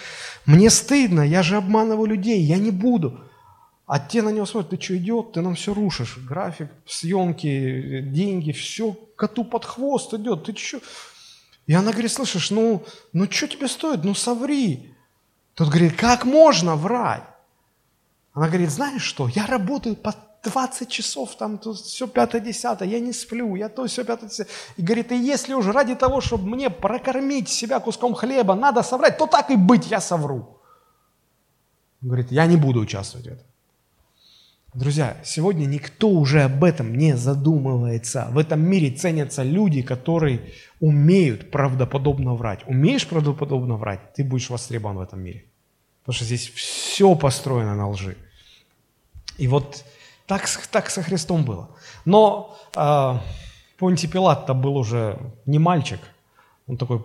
мне 0.47 0.71
стыдно, 0.71 1.21
я 1.21 1.43
же 1.43 1.55
обманываю 1.55 2.07
людей, 2.07 2.41
я 2.41 2.57
не 2.57 2.71
буду. 2.71 3.19
А 3.85 3.99
те 3.99 4.23
на 4.23 4.29
него 4.29 4.47
смотрят, 4.47 4.71
ты 4.71 4.81
что, 4.83 4.97
идет, 4.97 5.33
ты 5.33 5.41
нам 5.41 5.53
все 5.53 5.71
рушишь, 5.75 6.17
график, 6.17 6.69
съемки, 6.87 8.01
деньги, 8.01 8.51
все 8.53 8.93
коту 9.15 9.43
под 9.43 9.65
хвост 9.65 10.15
идет, 10.15 10.45
ты 10.45 10.57
что? 10.57 10.79
И 11.67 11.73
она 11.73 11.91
говорит, 11.91 12.11
слышишь, 12.11 12.49
ну, 12.49 12.83
ну 13.13 13.29
что 13.29 13.47
тебе 13.47 13.67
стоит, 13.67 14.03
ну 14.03 14.15
соври. 14.15 14.95
Тот 15.53 15.67
говорит, 15.67 15.95
как 15.95 16.25
можно 16.25 16.75
врать? 16.75 17.23
Она 18.33 18.47
говорит, 18.47 18.71
знаешь 18.71 19.03
что, 19.03 19.27
я 19.27 19.45
работаю 19.45 19.95
под 19.95 20.26
20 20.47 20.89
часов, 20.89 21.37
там 21.37 21.57
тут 21.57 21.77
все 21.77 22.07
пятое-десятое, 22.07 22.87
я 22.87 22.99
не 22.99 23.13
сплю, 23.13 23.55
я 23.55 23.69
то 23.69 23.85
все 23.85 24.03
пятое-десятое. 24.03 24.53
И 24.77 24.81
говорит, 24.81 25.11
и 25.11 25.17
если 25.17 25.53
уже 25.53 25.71
ради 25.71 25.95
того, 25.95 26.21
чтобы 26.21 26.47
мне 26.49 26.69
прокормить 26.69 27.49
себя 27.49 27.79
куском 27.79 28.13
хлеба, 28.13 28.55
надо 28.55 28.83
соврать, 28.83 29.17
то 29.17 29.27
так 29.27 29.51
и 29.51 29.55
быть, 29.55 29.91
я 29.91 30.01
совру. 30.01 30.59
Он 32.01 32.09
говорит, 32.09 32.31
я 32.31 32.45
не 32.45 32.57
буду 32.57 32.79
участвовать 32.79 33.27
в 33.27 33.31
этом. 33.31 33.45
Друзья, 34.73 35.17
сегодня 35.23 35.65
никто 35.65 36.09
уже 36.09 36.43
об 36.43 36.63
этом 36.63 36.93
не 36.95 37.17
задумывается. 37.17 38.27
В 38.31 38.37
этом 38.37 38.61
мире 38.61 38.91
ценятся 38.91 39.41
люди, 39.41 39.81
которые 39.81 40.51
умеют 40.79 41.49
правдоподобно 41.49 42.35
врать. 42.35 42.59
Умеешь 42.67 43.07
правдоподобно 43.07 43.75
врать, 43.75 44.13
ты 44.13 44.23
будешь 44.23 44.49
востребован 44.49 44.97
в 44.97 45.01
этом 45.01 45.21
мире. 45.21 45.45
Потому 46.01 46.15
что 46.15 46.25
здесь 46.25 46.49
все 46.49 47.15
построено 47.15 47.75
на 47.75 47.89
лжи. 47.89 48.17
И 49.37 49.47
вот 49.47 49.83
так, 50.27 50.45
так 50.71 50.89
со 50.89 51.01
Христом 51.01 51.43
было. 51.43 51.69
Но 52.05 52.57
э, 52.75 53.17
Понтий 53.79 54.09
Пилат-то 54.09 54.53
был 54.53 54.77
уже 54.77 55.17
не 55.45 55.57
мальчик. 55.57 55.99
Он 56.67 56.77
такой, 56.77 57.01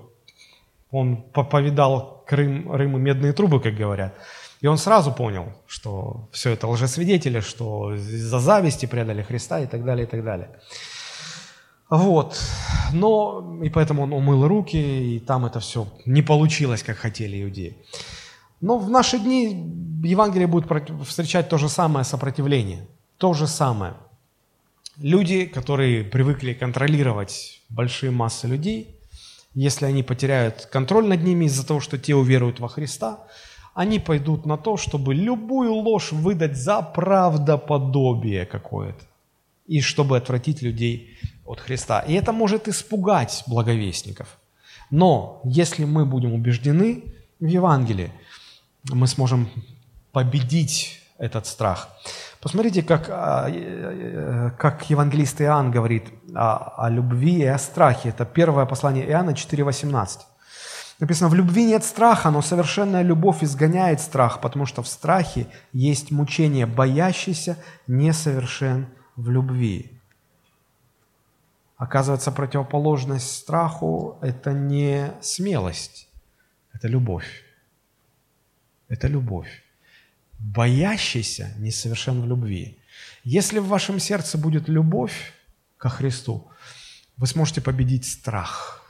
он 0.91 1.23
повидал 1.23 2.25
Крым, 2.27 2.73
Рым 2.73 2.97
и 2.97 3.01
медные 3.01 3.33
трубы, 3.33 3.61
как 3.61 3.75
говорят. 3.75 4.15
И 4.61 4.67
он 4.67 4.79
сразу 4.79 5.13
понял, 5.13 5.53
что 5.67 6.29
все 6.33 6.51
это 6.51 6.67
лжесвидетели, 6.69 7.41
что 7.41 7.95
из-за 7.95 8.41
зависти 8.41 8.87
предали 8.87 9.23
Христа 9.23 9.61
и 9.61 9.67
так 9.67 9.85
далее, 9.85 10.07
и 10.07 10.11
так 10.11 10.25
далее. 10.25 10.51
Вот. 11.91 12.41
Но, 12.93 13.59
и 13.63 13.71
поэтому 13.71 14.03
он 14.03 14.13
умыл 14.13 14.49
руки, 14.49 14.77
и 14.77 15.21
там 15.21 15.45
это 15.45 15.61
все 15.61 15.87
не 16.07 16.23
получилось, 16.23 16.83
как 16.83 16.97
хотели 16.97 17.43
иудеи. 17.43 17.77
Но 18.61 18.79
в 18.79 18.91
наши 18.91 19.19
дни 19.19 19.71
Евангелие 20.05 20.47
будет 20.47 20.67
встречать 21.07 21.49
то 21.49 21.59
же 21.59 21.69
самое 21.69 22.05
сопротивление– 22.05 22.89
то 23.23 23.35
же 23.35 23.47
самое. 23.47 23.95
Люди, 24.97 25.45
которые 25.45 26.03
привыкли 26.03 26.55
контролировать 26.55 27.63
большие 27.69 28.11
массы 28.11 28.49
людей, 28.49 28.97
если 29.55 29.87
они 29.87 30.03
потеряют 30.03 30.67
контроль 30.73 31.07
над 31.07 31.23
ними 31.23 31.45
из-за 31.45 31.65
того, 31.65 31.79
что 31.79 31.99
те 31.99 32.17
уверуют 32.17 32.59
во 32.59 32.69
Христа, 32.69 33.21
они 33.75 34.01
пойдут 34.01 34.45
на 34.45 34.57
то, 34.57 34.77
чтобы 34.77 35.15
любую 35.15 35.73
ложь 35.73 36.11
выдать 36.11 36.57
за 36.57 36.83
правдоподобие 36.83 38.45
какое-то, 38.45 39.05
и 39.69 39.81
чтобы 39.81 40.17
отвратить 40.17 40.61
людей 40.61 41.17
от 41.47 41.61
Христа. 41.61 42.01
И 42.01 42.15
это 42.15 42.33
может 42.33 42.67
испугать 42.67 43.45
благовестников. 43.47 44.37
Но 44.91 45.41
если 45.45 45.85
мы 45.85 46.07
будем 46.07 46.35
убеждены 46.35 47.05
в 47.39 47.47
Евангелии, 47.47 48.11
мы 48.93 49.07
сможем 49.07 49.49
победить 50.11 51.01
этот 51.19 51.47
страх. 51.47 51.89
Посмотрите, 52.43 52.83
как, 52.83 53.09
а, 53.09 53.49
э, 53.49 53.55
э, 53.55 54.51
как 54.59 54.91
евангелист 54.91 55.41
Иоанн 55.43 55.71
говорит 55.71 56.09
о, 56.35 56.87
о 56.87 56.91
любви 56.91 57.39
и 57.39 57.45
о 57.45 57.57
страхе. 57.57 58.09
Это 58.09 58.25
первое 58.25 58.67
послание 58.67 59.07
Иоанна 59.07 59.31
4,18. 59.31 60.19
Написано, 60.99 61.29
в 61.31 61.35
любви 61.35 61.67
нет 61.67 61.85
страха, 61.85 62.31
но 62.31 62.43
совершенная 62.43 63.03
любовь 63.03 63.45
изгоняет 63.45 64.01
страх, 64.01 64.41
потому 64.41 64.67
что 64.67 64.83
в 64.83 64.89
страхе 64.89 65.47
есть 65.73 66.11
мучение, 66.11 66.67
боящийся 66.67 67.59
несовершен 67.87 68.89
в 69.15 69.31
любви. 69.31 70.01
Оказывается, 71.77 72.33
противоположность 72.33 73.37
страху– 73.37 74.19
это 74.21 74.53
не 74.53 75.13
смелость, 75.21 76.09
это 76.73 76.89
любовь. 76.89 77.45
Это 78.89 79.07
любовь 79.07 79.62
боящийся 80.43 81.55
несовершен 81.59 82.21
в 82.21 82.27
любви. 82.27 82.79
Если 83.25 83.61
в 83.61 83.69
вашем 83.69 84.01
сердце 84.01 84.37
будет 84.37 84.69
любовь 84.69 85.33
ко 85.79 85.89
Христу, 85.89 86.51
вы 87.17 87.27
сможете 87.27 87.61
победить 87.61 88.05
страх. 88.05 88.83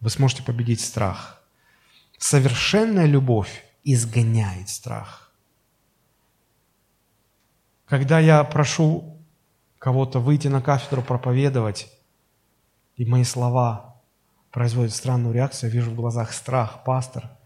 Вы 0.00 0.10
сможете 0.10 0.42
победить 0.42 0.80
страх. 0.80 1.42
Совершенная 2.18 3.06
любовь 3.06 3.64
изгоняет 3.84 4.68
страх. 4.68 5.32
Когда 7.86 8.18
я 8.18 8.42
прошу 8.44 9.18
кого-то 9.78 10.18
выйти 10.18 10.48
на 10.48 10.62
кафедру 10.62 11.02
проповедовать, 11.02 11.90
и 12.96 13.04
мои 13.04 13.24
слова 13.24 14.00
производят 14.50 14.94
странную 14.94 15.34
реакцию, 15.34 15.70
я 15.70 15.74
вижу 15.74 15.90
в 15.90 15.94
глазах 15.94 16.32
страх, 16.32 16.84
пастор– 16.84 17.30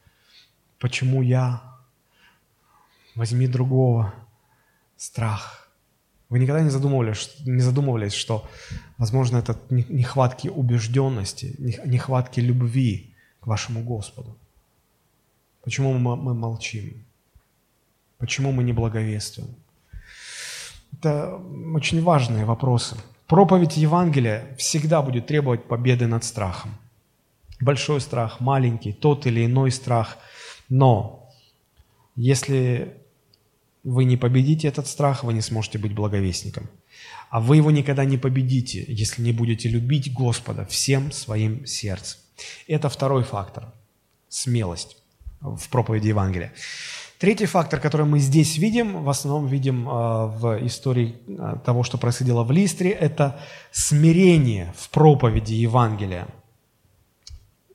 Почему 0.79 1.23
я? 1.23 1.63
Возьми 3.15 3.49
другого. 3.49 4.15
Страх. 4.97 5.69
Вы 6.29 6.39
никогда 6.39 6.63
не 6.63 6.71
задумывались, 6.71 7.37
не 7.47 7.63
задумывались, 7.63 8.13
что, 8.13 8.49
возможно, 8.99 9.39
это 9.39 9.57
нехватки 9.71 10.49
убежденности, 10.49 11.55
нехватки 11.87 12.41
любви 12.41 13.15
к 13.41 13.47
вашему 13.47 13.83
Господу? 13.83 14.37
Почему 15.63 15.95
мы, 15.95 16.35
молчим? 16.35 17.05
Почему 18.19 18.53
мы 18.53 18.63
не 18.63 18.73
благовествуем? 18.73 19.55
Это 20.93 21.37
очень 21.75 22.03
важные 22.03 22.45
вопросы. 22.45 22.97
Проповедь 23.27 23.77
Евангелия 23.77 24.55
всегда 24.59 25.03
будет 25.03 25.27
требовать 25.27 25.65
победы 25.65 26.07
над 26.07 26.25
страхом. 26.25 26.71
Большой 27.61 28.01
страх, 28.01 28.41
маленький, 28.41 28.93
тот 28.93 29.27
или 29.27 29.47
иной 29.47 29.71
страх– 29.71 30.19
но 30.69 31.31
если 32.17 32.95
вы 33.85 34.05
не 34.05 34.17
победите 34.17 34.69
этот 34.69 34.87
страх, 34.87 35.25
вы 35.25 35.33
не 35.33 35.41
сможете 35.41 35.79
быть 35.79 35.95
благовестником. 35.95 36.69
А 37.31 37.41
вы 37.41 37.57
его 37.57 37.71
никогда 37.71 38.05
не 38.05 38.19
победите, 38.19 38.85
если 38.89 39.23
не 39.23 39.33
будете 39.33 39.69
любить 39.69 40.13
Господа 40.13 40.65
всем 40.65 41.13
своим 41.13 41.67
сердцем. 41.67 42.21
Это 42.67 42.89
второй 42.89 43.23
фактор– 43.23 43.73
смелость 44.29 44.97
в 45.41 45.69
проповеди 45.69 46.09
Евангелия. 46.09 46.53
Третий 47.19 47.47
фактор, 47.47 47.81
который 47.81 48.07
мы 48.07 48.21
здесь 48.21 48.59
видим, 48.59 49.03
в 49.03 49.09
основном 49.09 49.49
видим 49.49 49.89
э, 49.89 50.27
в 50.27 50.67
истории 50.67 51.17
э, 51.27 51.57
того, 51.65 51.83
что 51.83 51.99
происходило 51.99 52.45
в 52.45 52.53
Листре, 52.53 52.91
это 52.91 53.41
смирение 53.73 54.73
в 54.77 54.89
проповеди 54.91 55.55
Евангелия. 55.55 56.29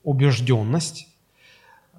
Убежденность, 0.02 1.08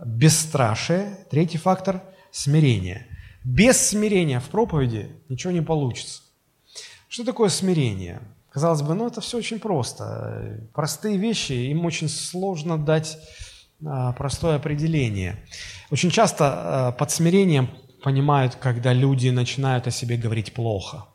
бесстрашие. 0.03 1.19
Третий 1.29 1.57
фактор– 1.57 2.01
смирение. 2.31 3.07
Без 3.43 3.77
смирения 3.77 4.39
в 4.39 4.49
проповеди 4.49 5.11
ничего 5.29 5.53
не 5.53 5.61
получится. 5.61 6.21
Что 7.07 7.23
такое 7.23 7.49
смирение? 7.49 8.21
Казалось 8.49 8.81
бы, 8.81 8.93
ну 8.93 9.07
это 9.07 9.21
все 9.21 9.37
очень 9.37 9.59
просто. 9.59 10.67
Простые 10.73 11.17
вещи, 11.17 11.51
им 11.51 11.85
очень 11.85 12.09
сложно 12.09 12.77
дать 12.77 13.17
а, 13.85 14.13
простое 14.13 14.55
определение. 14.55 15.43
Очень 15.91 16.09
часто 16.09 16.45
а, 16.45 16.91
под 16.91 17.11
смирением 17.11 17.69
понимают, 18.03 18.55
когда 18.55 18.93
люди 18.93 19.29
начинают 19.29 19.87
о 19.87 19.91
себе 19.91 20.17
говорить 20.17 20.53
плохо. 20.53 21.05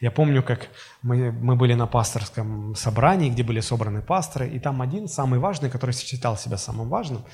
Я 0.00 0.10
помню, 0.10 0.42
как 0.42 0.68
мы, 1.02 1.30
мы 1.32 1.56
были 1.56 1.74
на 1.74 1.86
пасторском 1.86 2.74
собрании, 2.74 3.30
где 3.30 3.42
были 3.42 3.60
собраны 3.60 4.02
пасторы, 4.02 4.48
и 4.48 4.58
там 4.58 4.80
один, 4.82 5.08
самый 5.08 5.38
важный, 5.38 5.70
который 5.70 5.92
считал 5.92 6.36
себя 6.36 6.56
самым 6.56 6.88
важным, 6.88 7.24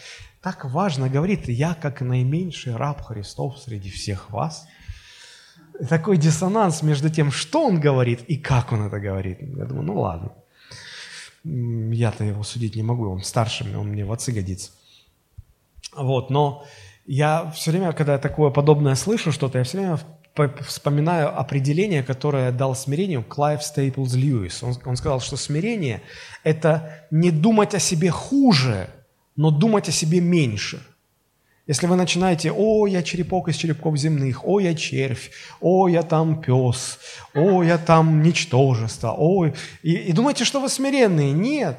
так 0.42 0.64
важно 0.64 1.08
говорит, 1.08 1.48
я 1.48 1.74
как 1.74 2.00
наименьший 2.00 2.76
раб 2.76 3.02
Христов 3.02 3.58
среди 3.58 3.90
всех 3.90 4.30
вас. 4.30 4.66
И 5.80 5.84
такой 5.84 6.16
диссонанс 6.16 6.82
между 6.82 7.10
тем, 7.10 7.30
что 7.30 7.66
он 7.66 7.80
говорит 7.80 8.22
и 8.28 8.36
как 8.36 8.72
он 8.72 8.86
это 8.86 8.98
говорит. 8.98 9.38
Я 9.40 9.64
думаю, 9.64 9.86
ну 9.86 10.00
ладно. 10.00 10.32
Я-то 11.44 12.24
его 12.24 12.42
судить 12.42 12.76
не 12.76 12.82
могу, 12.82 13.08
он 13.08 13.22
старше, 13.22 13.64
он 13.76 13.88
мне 13.88 14.04
в 14.04 14.12
отцы 14.12 14.32
годится. 14.32 14.72
Вот, 15.94 16.30
но 16.30 16.64
я 17.06 17.50
все 17.52 17.70
время, 17.70 17.92
когда 17.92 18.18
такое 18.18 18.50
подобное 18.50 18.96
слышу 18.96 19.30
что-то, 19.30 19.58
я 19.58 19.64
все 19.64 19.78
время 19.78 19.98
вспоминаю 20.66 21.38
определение, 21.38 22.02
которое 22.02 22.52
дал 22.52 22.74
смирению 22.74 23.22
Клайв 23.22 23.62
Стейплз 23.62 24.14
Льюис. 24.14 24.62
Он, 24.62 24.74
он 24.84 24.96
сказал, 24.96 25.20
что 25.20 25.36
смирение– 25.36 26.02
это 26.44 27.06
не 27.10 27.30
думать 27.30 27.74
о 27.74 27.78
себе 27.78 28.10
хуже, 28.10 28.88
но 29.36 29.50
думать 29.50 29.88
о 29.88 29.92
себе 29.92 30.20
меньше. 30.20 30.80
Если 31.66 31.88
вы 31.88 31.96
начинаете, 31.96 32.52
о, 32.52 32.86
я 32.86 33.02
черепок 33.02 33.48
из 33.48 33.56
черепков 33.56 33.96
земных, 33.96 34.46
о, 34.46 34.60
я 34.60 34.74
червь, 34.74 35.32
о, 35.60 35.88
я 35.88 36.02
там 36.02 36.40
пес, 36.40 36.98
о, 37.34 37.64
я 37.64 37.76
там 37.76 38.22
ничтожество, 38.22 39.14
о, 39.18 39.46
и, 39.46 39.52
и 39.82 40.12
думаете, 40.12 40.44
что 40.44 40.60
вы 40.60 40.68
смиренные. 40.68 41.32
Нет. 41.32 41.76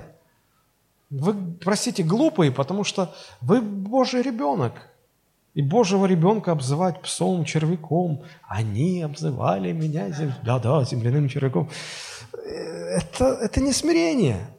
Вы, 1.10 1.34
простите, 1.34 2.04
глупые, 2.04 2.52
потому 2.52 2.84
что 2.84 3.16
вы 3.40 3.62
Божий 3.62 4.22
ребенок. 4.22 4.74
И 5.58 5.62
Божьего 5.64 6.06
ребенка 6.06 6.52
обзывать 6.52 7.02
псом, 7.02 7.44
червяком. 7.44 8.22
Они 8.48 9.02
обзывали 9.02 9.72
меня, 9.72 10.12
зем... 10.12 10.32
да-да, 10.44 10.84
земляным 10.84 11.28
червяком. 11.30 11.68
Это, 12.32 13.40
это 13.42 13.60
не 13.60 13.74
смирение. 13.74 14.50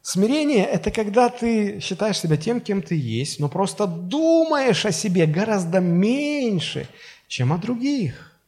Смирение– 0.00 0.64
это 0.66 0.92
когда 0.92 1.28
ты 1.28 1.80
считаешь 1.80 2.20
себя 2.20 2.36
тем, 2.36 2.60
кем 2.60 2.80
ты 2.80 2.94
есть, 2.94 3.40
но 3.40 3.48
просто 3.48 3.88
думаешь 3.88 4.86
о 4.86 4.92
себе 4.92 5.26
гораздо 5.26 5.80
меньше, 5.80 6.86
чем 7.26 7.52
о 7.52 7.58
других. 7.58 8.38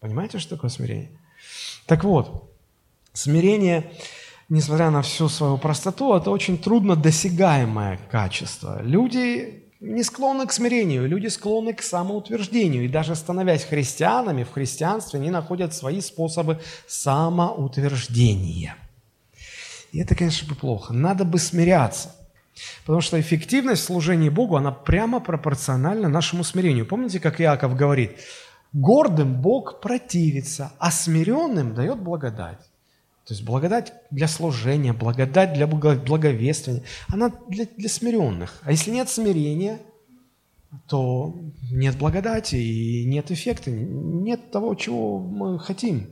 Понимаете, 0.00 0.38
что 0.38 0.56
такое 0.56 0.68
смирение? 0.68 1.18
Так 1.86 2.04
вот, 2.04 2.54
смирение, 3.14 3.90
несмотря 4.50 4.90
на 4.90 5.00
всю 5.00 5.30
свою 5.30 5.56
простоту, 5.56 6.14
это 6.14 6.30
очень 6.30 6.58
трудно 6.58 6.94
досягаемое 6.94 7.98
качество. 8.10 8.82
Люди 8.82 9.63
не 9.84 10.02
склонны 10.02 10.46
к 10.46 10.52
смирению, 10.52 11.06
люди 11.06 11.26
склонны 11.28 11.74
к 11.74 11.82
самоутверждению. 11.82 12.84
И 12.84 12.88
даже 12.88 13.14
становясь 13.14 13.64
христианами, 13.64 14.44
в 14.44 14.52
христианстве 14.52 15.20
они 15.20 15.30
находят 15.30 15.74
свои 15.74 16.00
способы 16.00 16.60
самоутверждения. 16.86 18.76
И 19.92 20.00
это, 20.00 20.14
конечно, 20.14 20.48
бы 20.48 20.54
плохо. 20.54 20.92
Надо 20.92 21.24
бы 21.24 21.38
смиряться. 21.38 22.14
Потому 22.82 23.00
что 23.00 23.20
эффективность 23.20 23.82
в 23.82 23.86
служении 23.86 24.28
Богу, 24.28 24.56
она 24.56 24.72
прямо 24.72 25.20
пропорциональна 25.20 26.08
нашему 26.08 26.44
смирению. 26.44 26.86
Помните, 26.86 27.20
как 27.20 27.40
Иаков 27.40 27.76
говорит, 27.76 28.18
гордым 28.72 29.40
Бог 29.40 29.80
противится, 29.80 30.72
а 30.78 30.90
смиренным 30.90 31.74
дает 31.74 31.98
благодать. 32.00 32.60
То 33.26 33.32
есть 33.32 33.42
благодать 33.42 33.94
для 34.10 34.28
служения, 34.28 34.92
благодать 34.92 35.54
для 35.54 35.66
благовествия, 35.66 36.82
она 37.08 37.32
для, 37.48 37.66
для 37.76 37.88
смиренных. 37.88 38.60
А 38.64 38.70
если 38.70 38.90
нет 38.90 39.08
смирения, 39.08 39.78
то 40.88 41.34
нет 41.70 41.96
благодати 41.96 42.56
и 42.56 43.04
нет 43.06 43.30
эффекта, 43.30 43.70
нет 43.70 44.50
того, 44.50 44.74
чего 44.74 45.18
мы 45.18 45.58
хотим. 45.58 46.08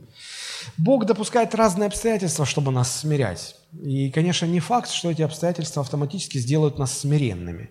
Бог 0.77 1.05
допускает 1.05 1.53
разные 1.53 1.87
обстоятельства, 1.87 2.45
чтобы 2.45 2.71
нас 2.71 3.01
смирять. 3.01 3.57
И, 3.83 4.09
конечно, 4.09 4.45
не 4.45 4.59
факт, 4.59 4.89
что 4.89 5.11
эти 5.11 5.21
обстоятельства 5.21 5.81
автоматически 5.81 6.37
сделают 6.37 6.79
нас 6.79 6.97
смиренными. 6.97 7.69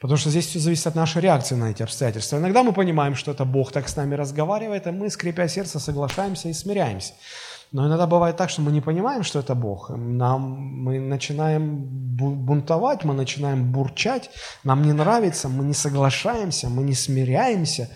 Потому 0.00 0.16
что 0.16 0.30
здесь 0.30 0.46
все 0.46 0.58
зависит 0.58 0.86
от 0.86 0.94
нашей 0.94 1.20
реакции 1.22 1.54
на 1.54 1.70
эти 1.70 1.82
обстоятельства. 1.82 2.38
Иногда 2.38 2.62
мы 2.62 2.72
понимаем, 2.72 3.14
что 3.14 3.30
это 3.32 3.44
Бог 3.44 3.70
так 3.70 3.88
с 3.88 3.96
нами 3.96 4.14
разговаривает, 4.14 4.86
и 4.86 4.90
мы, 4.90 5.10
скрипя 5.10 5.46
сердце, 5.46 5.78
соглашаемся 5.78 6.48
и 6.48 6.54
смиряемся. 6.54 7.12
Но 7.72 7.86
иногда 7.86 8.06
бывает 8.06 8.36
так, 8.36 8.50
что 8.50 8.62
мы 8.62 8.72
не 8.72 8.80
понимаем, 8.80 9.22
что 9.22 9.38
это 9.38 9.54
Бог. 9.54 9.90
Нам, 9.90 10.42
мы 10.42 10.98
начинаем 10.98 11.84
бунтовать, 12.16 13.04
мы 13.04 13.14
начинаем 13.14 13.70
бурчать, 13.70 14.30
нам 14.64 14.82
не 14.82 14.92
нравится, 14.92 15.48
мы 15.48 15.64
не 15.64 15.74
соглашаемся, 15.74 16.68
мы 16.68 16.82
не 16.82 16.94
смиряемся. 16.94 17.88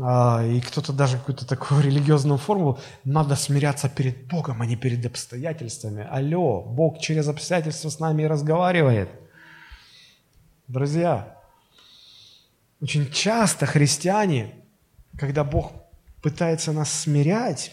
А, 0.00 0.44
и 0.44 0.60
кто-то 0.60 0.92
даже 0.92 1.18
какую-то 1.18 1.46
такую 1.46 1.80
религиозную 1.84 2.38
формулу, 2.38 2.78
надо 3.04 3.34
смиряться 3.34 3.88
перед 3.88 4.26
Богом, 4.26 4.60
а 4.60 4.66
не 4.66 4.76
перед 4.76 5.04
обстоятельствами. 5.06 6.06
Алло, 6.10 6.62
Бог 6.62 6.98
через 6.98 7.28
обстоятельства 7.28 7.88
с 7.88 7.98
нами 7.98 8.22
и 8.22 8.26
разговаривает. 8.26 9.08
Друзья, 10.68 11.38
очень 12.82 13.10
часто 13.10 13.64
христиане, 13.64 14.54
когда 15.18 15.44
Бог 15.44 15.72
пытается 16.22 16.72
нас 16.72 16.90
смирять, 16.90 17.72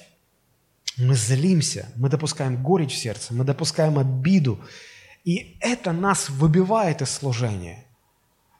мы 0.99 1.15
злимся, 1.15 1.87
мы 1.95 2.09
допускаем 2.09 2.61
горечь 2.61 2.93
в 2.93 2.97
сердце, 2.97 3.33
мы 3.33 3.45
допускаем 3.45 3.97
обиду. 3.97 4.59
И 5.23 5.57
это 5.59 5.91
нас 5.91 6.29
выбивает 6.29 7.01
из 7.01 7.09
служения. 7.09 7.85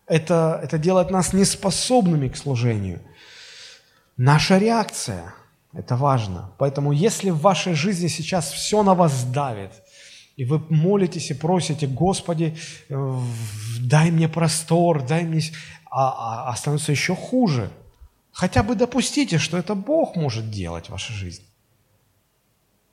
Это, 0.07 0.59
это 0.63 0.77
делает 0.77 1.11
нас 1.11 1.33
неспособными 1.33 2.29
к 2.29 2.37
служению. 2.37 3.01
Наша 4.17 4.57
реакция– 4.57 5.33
это 5.73 5.95
важно. 5.95 6.51
Поэтому 6.57 6.91
если 6.91 7.29
в 7.29 7.39
вашей 7.41 7.73
жизни 7.73 8.07
сейчас 8.07 8.51
все 8.51 8.83
на 8.83 8.95
вас 8.95 9.23
давит, 9.25 9.71
и 10.35 10.45
вы 10.45 10.59
молитесь 10.69 11.31
и 11.31 11.33
просите, 11.33 11.85
Господи, 11.87 12.57
э, 12.87 13.19
дай 13.81 14.11
мне 14.11 14.29
простор, 14.29 15.05
дай 15.05 15.23
мне... 15.23 15.41
А, 15.91 16.09
а, 16.09 16.51
а 16.51 16.55
становится 16.55 16.91
еще 16.91 17.15
хуже. 17.15 17.69
Хотя 18.31 18.63
бы 18.63 18.75
допустите, 18.75 19.37
что 19.37 19.57
это 19.57 19.75
Бог 19.75 20.15
может 20.15 20.49
делать 20.49 20.85
в 20.87 20.91
вашей 20.91 21.13
жизни. 21.13 21.48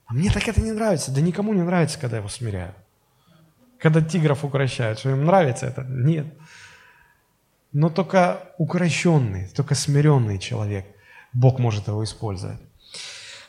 А 0.06 0.14
мне 0.14 0.30
так 0.30 0.46
это 0.48 0.60
не 0.60 0.72
нравится. 0.72 1.10
Да 1.12 1.20
никому 1.20 1.52
не 1.52 1.62
нравится, 1.62 1.98
когда 1.98 2.18
его 2.18 2.28
смиряют. 2.28 2.76
Когда 3.78 4.00
тигров 4.00 4.44
укращают. 4.44 4.98
Что 4.98 5.10
им 5.10 5.24
нравится 5.24 5.66
это? 5.66 5.82
Нет. 5.82 6.26
Но 7.72 7.90
только 7.90 8.54
укращенный, 8.58 9.48
только 9.48 9.74
смиренный 9.74 10.38
человек, 10.38 10.86
Бог 11.32 11.58
может 11.58 11.88
его 11.88 12.02
использовать. 12.04 12.58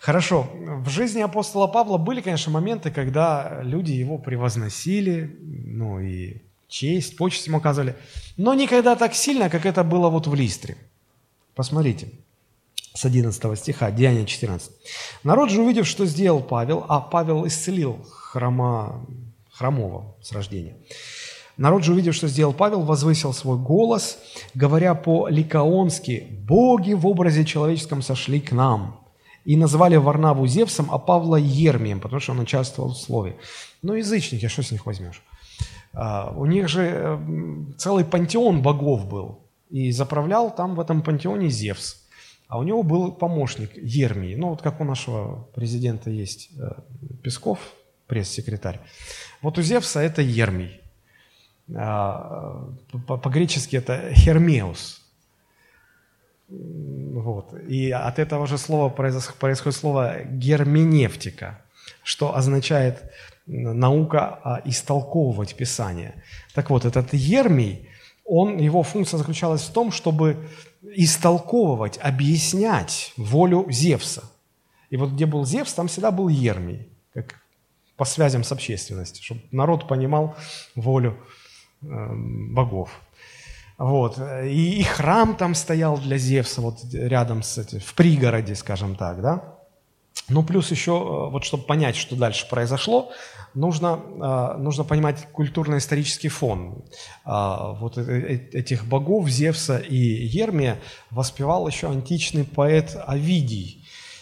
Хорошо, 0.01 0.49
в 0.53 0.89
жизни 0.89 1.22
апостола 1.22 1.68
Павла 1.68 1.97
были, 1.97 2.22
конечно, 2.22 2.51
моменты, 2.51 2.91
когда 2.91 3.60
люди 3.62 3.91
его 3.91 4.18
превозносили, 4.18 5.38
ну 5.41 5.99
и 5.99 6.41
честь, 6.68 7.18
почесть 7.18 7.47
ему 7.47 7.58
оказывали, 7.58 7.95
но 8.36 8.53
никогда 8.53 8.95
так 8.95 9.14
сильно, 9.14 9.49
как 9.49 9.66
это 9.66 9.84
было 9.84 10.10
вот 10.10 10.28
в 10.28 10.34
Листре. 10.34 10.78
Посмотрите, 11.55 12.10
с 12.98 13.06
11 13.06 13.60
стиха, 13.60 13.91
Деяние 13.91 14.26
14. 14.26 14.72
«Народ 15.24 15.52
же, 15.52 15.62
увидев, 15.62 15.88
что 15.88 16.06
сделал 16.06 16.41
Павел, 16.41 16.84
а 16.88 17.00
Павел 17.00 17.45
исцелил 17.45 18.00
хрома, 18.10 19.06
хромого 19.52 20.16
с 20.22 20.32
рождения, 20.32 20.76
Народ 21.58 21.84
же, 21.84 21.93
увидев, 21.93 22.14
что 22.14 22.28
сделал 22.28 22.54
Павел, 22.54 22.82
возвысил 22.82 23.34
свой 23.34 23.58
голос, 23.58 24.20
говоря 24.54 24.93
по-ликаонски, 24.93 26.28
«Боги 26.48 26.93
в 26.93 27.08
образе 27.08 27.45
человеческом 27.45 28.04
сошли 28.04 28.39
к 28.39 28.52
нам». 28.52 29.00
И 29.43 29.56
назвали 29.56 29.95
Варнаву 29.95 30.45
Зевсом, 30.45 30.89
а 30.91 31.00
Павла 31.00 31.38
Ермием, 31.38 32.00
потому 32.00 32.20
что 32.20 32.34
он 32.34 32.39
участвовал 32.39 32.91
в 32.91 32.98
слове. 32.98 33.38
Ну, 33.82 33.93
язычники, 33.93 34.48
что 34.48 34.62
с 34.62 34.72
них 34.72 34.86
возьмешь? 34.86 35.24
А, 35.93 36.32
у 36.36 36.45
них 36.45 36.68
же 36.68 36.91
э, 36.93 37.18
целый 37.78 38.04
пантеон 38.04 38.62
богов 38.62 39.08
был. 39.08 39.39
И 39.70 39.91
заправлял 39.91 40.54
там 40.54 40.76
в 40.76 40.80
этом 40.80 41.02
пантеоне 41.02 41.50
Зевс. 41.50 42.07
А 42.48 42.58
у 42.60 42.64
него 42.64 42.84
был 42.84 43.12
помощник 43.12 43.72
Ермий. 43.76 44.36
Ну, 44.36 44.50
вот 44.50 44.62
как 44.62 44.80
у 44.80 44.84
нашего 44.84 45.43
президента 45.54 46.10
есть 46.10 46.50
э, 46.58 46.72
Песков, 47.22 47.60
пресс-секретарь. 48.08 48.80
Вот 49.41 49.58
у 49.58 49.62
Зевса 49.62 50.00
это 50.00 50.22
Ермий. 50.22 50.82
А, 51.76 52.70
по-гречески 53.08 53.76
это 53.76 54.14
Хермеус. 54.14 55.02
Вот. 56.48 57.54
И 57.68 57.91
от 57.91 58.20
этого 58.20 58.48
же 58.48 58.58
слова 58.58 58.89
происходит 58.89 59.78
слово 59.78 60.24
герменевтика, 60.24 61.62
что 62.04 62.36
означает 62.36 63.12
наука 63.45 64.39
а, 64.43 64.62
истолковывать 64.64 65.56
Писание. 65.56 66.24
Так 66.54 66.70
вот, 66.70 66.86
этот 66.86 67.14
Ермий, 67.14 67.89
он, 68.24 68.58
его 68.58 68.84
функция 68.84 69.18
заключалась 69.18 69.64
в 69.64 69.74
том, 69.74 69.91
чтобы 69.91 70.48
истолковывать, 70.96 71.98
объяснять 71.98 73.14
волю 73.18 73.66
Зевса. 73.70 74.24
И 74.90 74.98
вот 74.98 75.12
где 75.12 75.26
был 75.26 75.46
Зевс, 75.46 75.74
там 75.74 75.88
всегда 75.88 76.12
был 76.12 76.28
Ермий, 76.28 76.88
как 77.14 77.36
по 77.98 78.06
связям 78.06 78.44
с 78.44 78.52
общественностью, 78.52 79.24
чтобы 79.24 79.42
народ 79.52 79.88
понимал 79.88 80.36
волю 80.76 81.18
э, 81.82 81.86
богов. 81.86 82.90
Вот. 83.78 84.18
И, 84.46 84.80
и 84.80 84.84
храм 84.84 85.36
там 85.36 85.56
стоял 85.56 85.98
для 85.98 86.18
Зевса, 86.18 86.62
вот 86.62 86.80
рядом 86.94 87.44
с 87.44 87.58
этим, 87.58 87.80
в 87.80 87.94
пригороде, 87.94 88.56
скажем 88.56 88.96
так, 88.96 89.22
да. 89.22 89.57
Ну, 90.30 90.43
плюс 90.43 90.72
еще, 90.72 90.91
э, 90.91 91.32
вот 91.32 91.43
чтобы 91.43 91.63
понять, 91.63 91.95
что 91.95 92.15
дальше 92.15 92.47
произошло, 92.49 93.11
нужно, 93.53 93.99
э, 93.99 94.57
нужно 94.57 94.84
понимать 94.84 95.28
культурно-исторический 95.32 96.30
фон. 96.30 96.84
А, 97.26 97.74
вот 97.74 97.97
э, 97.97 98.47
этих 98.53 98.86
богов 98.86 99.28
Зевса 99.30 99.78
и 99.78 99.95
Ермия 99.95 100.80
воспевал 101.11 101.68
еще 101.68 101.89
античный 101.89 102.43
поэт 102.43 102.97
Овидий. 103.05 103.76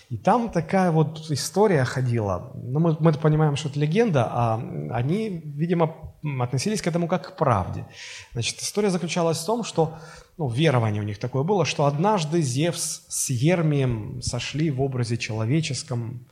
И 0.10 0.18
там 0.18 0.50
такая 0.50 0.92
вот 0.92 1.32
история 1.32 1.84
ходила. 1.84 2.52
Ну, 2.54 2.80
мы, 2.80 2.96
мы 3.00 3.14
понимаем, 3.14 3.56
что 3.56 3.70
это 3.70 3.80
легенда, 3.80 4.28
а 4.30 4.56
они, 4.92 5.42
видимо, 5.44 5.96
относились 6.40 6.82
к 6.82 6.88
этому 6.88 7.08
как 7.08 7.34
к 7.34 7.38
правде. 7.38 7.86
Значит, 8.34 8.60
история 8.60 8.92
заключалась 8.92 9.40
в 9.40 9.46
том, 9.46 9.64
что, 9.64 9.98
ну, 10.38 10.48
верование 10.48 11.02
у 11.02 11.06
них 11.06 11.18
такое 11.18 11.44
было, 11.44 11.66
что 11.66 11.86
однажды 11.86 12.42
Зевс 12.42 13.06
с 13.08 13.30
Ермием 13.32 14.22
сошли 14.22 14.70
в 14.70 14.82
образе 14.82 15.18
человеческом 15.18 16.28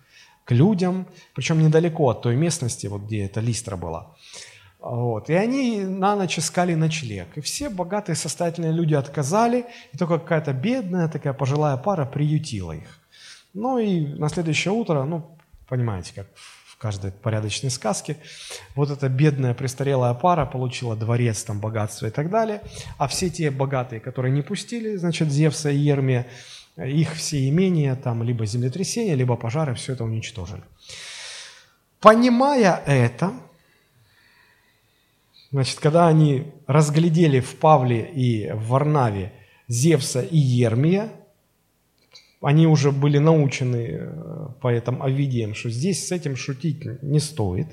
к 0.45 0.51
людям, 0.51 1.07
причем 1.33 1.59
недалеко 1.59 2.09
от 2.09 2.21
той 2.21 2.35
местности, 2.35 2.87
вот 2.87 3.03
где 3.03 3.25
эта 3.25 3.39
листра 3.39 3.75
была. 3.75 4.15
Вот. 4.79 5.29
И 5.29 5.33
они 5.33 5.79
на 5.79 6.15
ночь 6.15 6.37
искали 6.37 6.75
ночлег. 6.75 7.37
И 7.37 7.41
все 7.41 7.69
богатые, 7.69 8.15
состоятельные 8.15 8.73
люди 8.73 8.93
отказали, 8.93 9.65
и 9.93 9.97
только 9.97 10.19
какая-то 10.19 10.53
бедная 10.53 11.07
такая 11.07 11.33
пожилая 11.33 11.77
пара 11.77 12.05
приютила 12.05 12.73
их. 12.73 12.99
Ну 13.53 13.77
и 13.77 13.99
на 13.99 14.29
следующее 14.29 14.73
утро, 14.73 15.03
ну, 15.03 15.37
понимаете, 15.67 16.13
как 16.15 16.27
в 16.35 16.77
каждой 16.77 17.11
порядочной 17.11 17.69
сказке, 17.69 18.17
вот 18.75 18.89
эта 18.89 19.09
бедная 19.09 19.53
престарелая 19.53 20.13
пара 20.15 20.45
получила 20.45 20.95
дворец, 20.95 21.43
там, 21.43 21.59
богатство 21.59 22.07
и 22.07 22.09
так 22.09 22.31
далее, 22.31 22.63
а 22.97 23.07
все 23.07 23.29
те 23.29 23.51
богатые, 23.51 23.99
которые 23.99 24.31
не 24.31 24.41
пустили, 24.41 24.95
значит, 24.95 25.29
Зевса 25.29 25.69
и 25.69 25.77
Ермия, 25.77 26.25
их 26.77 27.13
все 27.13 27.47
имения, 27.47 27.95
там, 27.95 28.23
либо 28.23 28.45
землетрясения, 28.47 29.13
либо 29.13 29.35
пожары, 29.35 29.75
все 29.75 29.93
это 29.93 30.03
уничтожили. 30.03 30.63
Понимая 31.99 32.81
это, 32.87 33.33
значит, 35.51 35.79
когда 35.79 36.07
они 36.07 36.51
разглядели 36.65 37.39
в 37.39 37.55
Павле 37.57 38.11
и 38.11 38.51
в 38.51 38.69
Варнаве 38.69 39.31
Зевса 39.67 40.21
и 40.21 40.37
Ермия, 40.37 41.11
они 42.43 42.67
уже 42.67 42.91
были 42.91 43.17
научены 43.19 43.87
э, 43.91 44.47
поэтом 44.61 45.01
Овидием, 45.01 45.55
что 45.55 45.69
здесь 45.69 46.07
с 46.07 46.11
этим 46.11 46.35
шутить 46.35 46.85
не 47.01 47.19
стоит. 47.19 47.67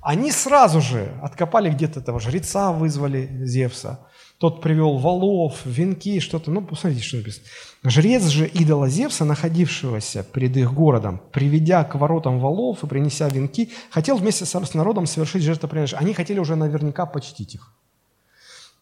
Они 0.00 0.30
сразу 0.30 0.80
же 0.80 1.12
откопали 1.22 1.70
где-то 1.70 2.00
этого 2.00 2.20
жреца, 2.20 2.72
вызвали 2.72 3.28
Зевса. 3.44 4.00
Тот 4.38 4.60
привел 4.60 4.98
валов, 4.98 5.64
венки, 5.64 6.20
что-то. 6.20 6.50
Ну, 6.50 6.60
посмотрите, 6.60 7.02
что 7.02 7.16
написано. 7.16 7.46
Жрец 7.84 8.24
же 8.24 8.46
идола 8.46 8.88
Зевса, 8.88 9.24
находившегося 9.24 10.24
перед 10.24 10.56
их 10.56 10.74
городом, 10.74 11.22
приведя 11.32 11.84
к 11.84 11.94
воротам 11.94 12.38
валов 12.38 12.84
и 12.84 12.86
принеся 12.86 13.28
венки, 13.28 13.70
хотел 13.90 14.16
вместе 14.16 14.44
с 14.44 14.74
народом 14.74 15.06
совершить 15.06 15.42
жертвоприношение. 15.42 16.00
Они 16.00 16.14
хотели 16.14 16.38
уже 16.38 16.54
наверняка 16.56 17.06
почтить 17.06 17.54
их. 17.54 17.72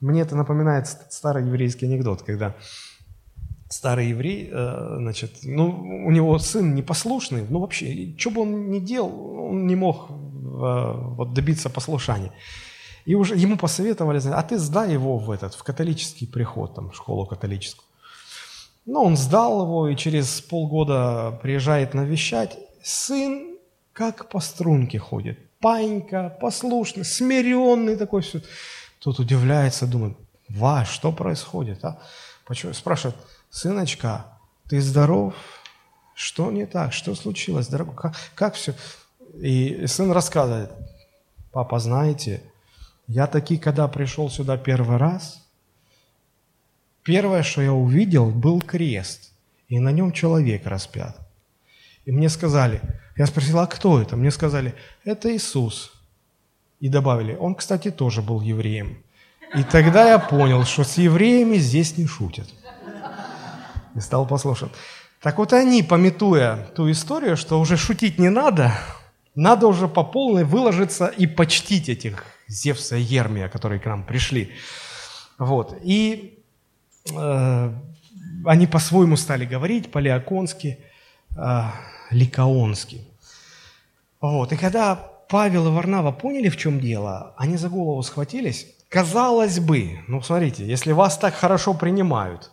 Мне 0.01 0.23
это 0.23 0.37
напоминает 0.37 0.89
старый 1.11 1.47
еврейский 1.47 1.87
анекдот, 1.87 2.23
когда 2.23 2.55
старый 3.75 4.09
еврей, 4.11 4.49
э, 4.53 4.97
значит, 4.99 5.39
ну, 5.43 5.66
у 6.07 6.11
него 6.12 6.39
сын 6.39 6.75
непослушный, 6.75 7.45
ну, 7.51 7.59
вообще, 7.59 8.14
что 8.16 8.31
бы 8.31 8.43
он 8.43 8.70
ни 8.70 8.79
делал, 8.79 9.49
он 9.51 9.66
не 9.66 9.75
мог 9.75 10.11
э, 10.11 10.14
вот, 11.16 11.35
добиться 11.35 11.70
послушания. 11.70 12.33
И 13.05 13.16
уже 13.16 13.35
ему 13.35 13.57
посоветовали, 13.57 14.20
а 14.29 14.43
ты 14.43 14.59
сдай 14.59 14.93
его 14.93 15.18
в 15.18 15.31
этот, 15.31 15.55
в 15.55 15.62
католический 15.64 16.27
приход, 16.27 16.75
там, 16.75 16.91
в 16.91 16.97
школу 16.97 17.27
католическую. 17.27 17.85
Ну, 18.87 19.03
он 19.03 19.16
сдал 19.16 19.62
его, 19.62 19.89
и 19.89 19.97
через 19.97 20.41
полгода 20.41 21.39
приезжает 21.43 21.95
навещать. 21.95 22.57
Сын 22.83 23.57
как 23.93 24.29
по 24.29 24.41
струнке 24.41 24.99
ходит. 24.99 25.39
Панька, 25.61 26.37
послушный, 26.41 27.05
смиренный 27.05 27.97
такой 27.97 28.22
все. 28.22 28.41
Тут 29.01 29.18
удивляется, 29.18 29.87
думает, 29.87 30.16
ва, 30.49 30.85
что 30.85 31.12
происходит, 31.12 31.85
а? 31.85 31.99
Почему? 32.47 32.75
Спрашивает, 32.75 33.16
сыночка, 33.55 34.27
ты 34.69 34.81
здоров? 34.81 35.35
Что 36.15 36.51
не 36.51 36.67
так? 36.67 36.93
Что 36.93 37.15
случилось, 37.15 37.69
дорогой? 37.69 37.95
Как, 37.95 38.15
как 38.35 38.55
все? 38.55 38.75
И 39.35 39.87
сын 39.87 40.11
рассказывает, 40.11 40.71
папа, 41.53 41.79
знаете, 41.79 42.43
я 43.07 43.27
таки, 43.27 43.57
когда 43.57 43.87
пришел 43.89 44.29
сюда 44.29 44.57
первый 44.57 44.97
раз, 44.97 45.47
первое, 47.05 47.43
что 47.43 47.63
я 47.63 47.73
увидел, 47.73 48.31
был 48.31 48.61
крест, 48.61 49.33
и 49.69 49.79
на 49.79 49.93
нем 49.93 50.13
человек 50.13 50.67
распят. 50.67 51.17
И 52.05 52.13
мне 52.13 52.29
сказали, 52.29 52.81
я 53.17 53.27
спросил, 53.27 53.61
а 53.61 53.67
кто 53.67 54.01
это? 54.01 54.17
Мне 54.17 54.31
сказали, 54.31 54.75
это 55.05 55.35
Иисус. 55.35 55.93
И 56.81 56.89
добавили, 56.89 57.35
он, 57.35 57.55
кстати, 57.55 57.91
тоже 57.91 58.21
был 58.21 58.41
евреем. 58.41 58.99
И 59.55 59.63
тогда 59.63 60.09
я 60.09 60.19
понял, 60.19 60.65
что 60.65 60.83
с 60.83 60.99
евреями 60.99 61.57
здесь 61.59 61.97
не 61.97 62.07
шутят. 62.07 62.49
И 63.95 64.01
стал 64.01 64.26
послушен. 64.26 64.70
Так 65.20 65.38
вот 65.38 65.53
они, 65.53 65.82
пометуя 65.82 66.57
ту 66.74 66.90
историю, 66.90 67.36
что 67.36 67.59
уже 67.59 67.76
шутить 67.76 68.18
не 68.18 68.28
надо, 68.28 68.72
надо 69.34 69.66
уже 69.66 69.88
по 69.88 70.05
полной 70.05 70.45
выложиться 70.45 71.07
и 71.07 71.26
почтить 71.26 71.88
этих 71.88 72.24
Зевса 72.47 72.97
и 72.97 73.03
Ермия, 73.03 73.49
которые 73.49 73.80
к 73.80 73.86
нам 73.86 74.05
пришли. 74.05 74.53
Вот. 75.38 75.78
И 75.82 76.38
э, 77.11 77.72
они 78.45 78.66
по-своему 78.66 79.16
стали 79.16 79.45
говорить, 79.45 79.90
по-леоконски, 79.90 80.78
э, 81.36 81.62
ликаонски. 82.11 83.01
Вот. 84.20 84.53
И 84.53 84.57
когда 84.57 84.95
Павел 85.28 85.66
и 85.66 85.70
Варнава 85.70 86.12
поняли, 86.12 86.49
в 86.49 86.57
чем 86.57 86.80
дело, 86.80 87.34
они 87.36 87.57
за 87.57 87.68
голову 87.68 88.03
схватились. 88.03 88.66
Казалось 88.88 89.59
бы, 89.59 89.99
ну 90.07 90.22
смотрите, 90.22 90.64
если 90.64 90.92
вас 90.92 91.18
так 91.18 91.34
хорошо 91.34 91.74
принимают, 91.74 92.53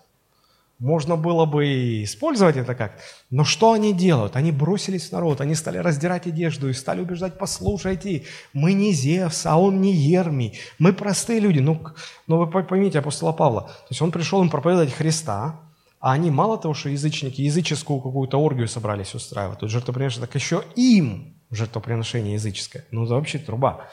можно 0.82 1.16
было 1.16 1.46
бы 1.46 2.04
использовать 2.04 2.58
это 2.58 2.74
как. 2.74 3.00
Но 3.30 3.44
что 3.44 3.74
они 3.74 3.94
делают? 3.94 4.36
Они 4.36 4.52
бросились 4.52 5.10
в 5.10 5.12
народ, 5.12 5.40
они 5.40 5.54
стали 5.54 5.78
раздирать 5.78 6.26
одежду 6.26 6.70
и 6.70 6.74
стали 6.74 7.02
убеждать, 7.02 7.38
послушайте, 7.38 8.24
мы 8.52 8.74
не 8.74 8.92
Зевс, 8.92 9.46
а 9.46 9.58
он 9.58 9.80
не 9.80 9.94
Ермий, 9.94 10.60
мы 10.80 10.92
простые 10.92 11.40
люди. 11.40 11.60
Ну, 11.60 11.86
ну 12.26 12.38
вы 12.38 12.64
поймите 12.64 12.98
апостола 12.98 13.32
Павла, 13.32 13.62
то 13.62 13.88
есть 13.92 14.02
он 14.02 14.12
пришел 14.12 14.42
им 14.42 14.50
проповедовать 14.50 14.92
Христа, 14.92 15.60
а 16.00 16.14
они 16.14 16.32
мало 16.32 16.58
того, 16.58 16.74
что 16.74 16.90
язычники, 16.90 17.42
языческую 17.42 18.02
какую-то 18.02 18.40
оргию 18.40 18.68
собрались 18.68 19.14
устраивать, 19.14 19.60
тут 19.60 19.70
жертвоприношение, 19.70 20.26
так 20.26 20.34
еще 20.36 20.64
им 20.76 21.36
жертвоприношение 21.52 22.34
языческое. 22.34 22.86
Ну, 22.90 23.06
это 23.06 23.14
вообще 23.14 23.38
труба. 23.38 23.86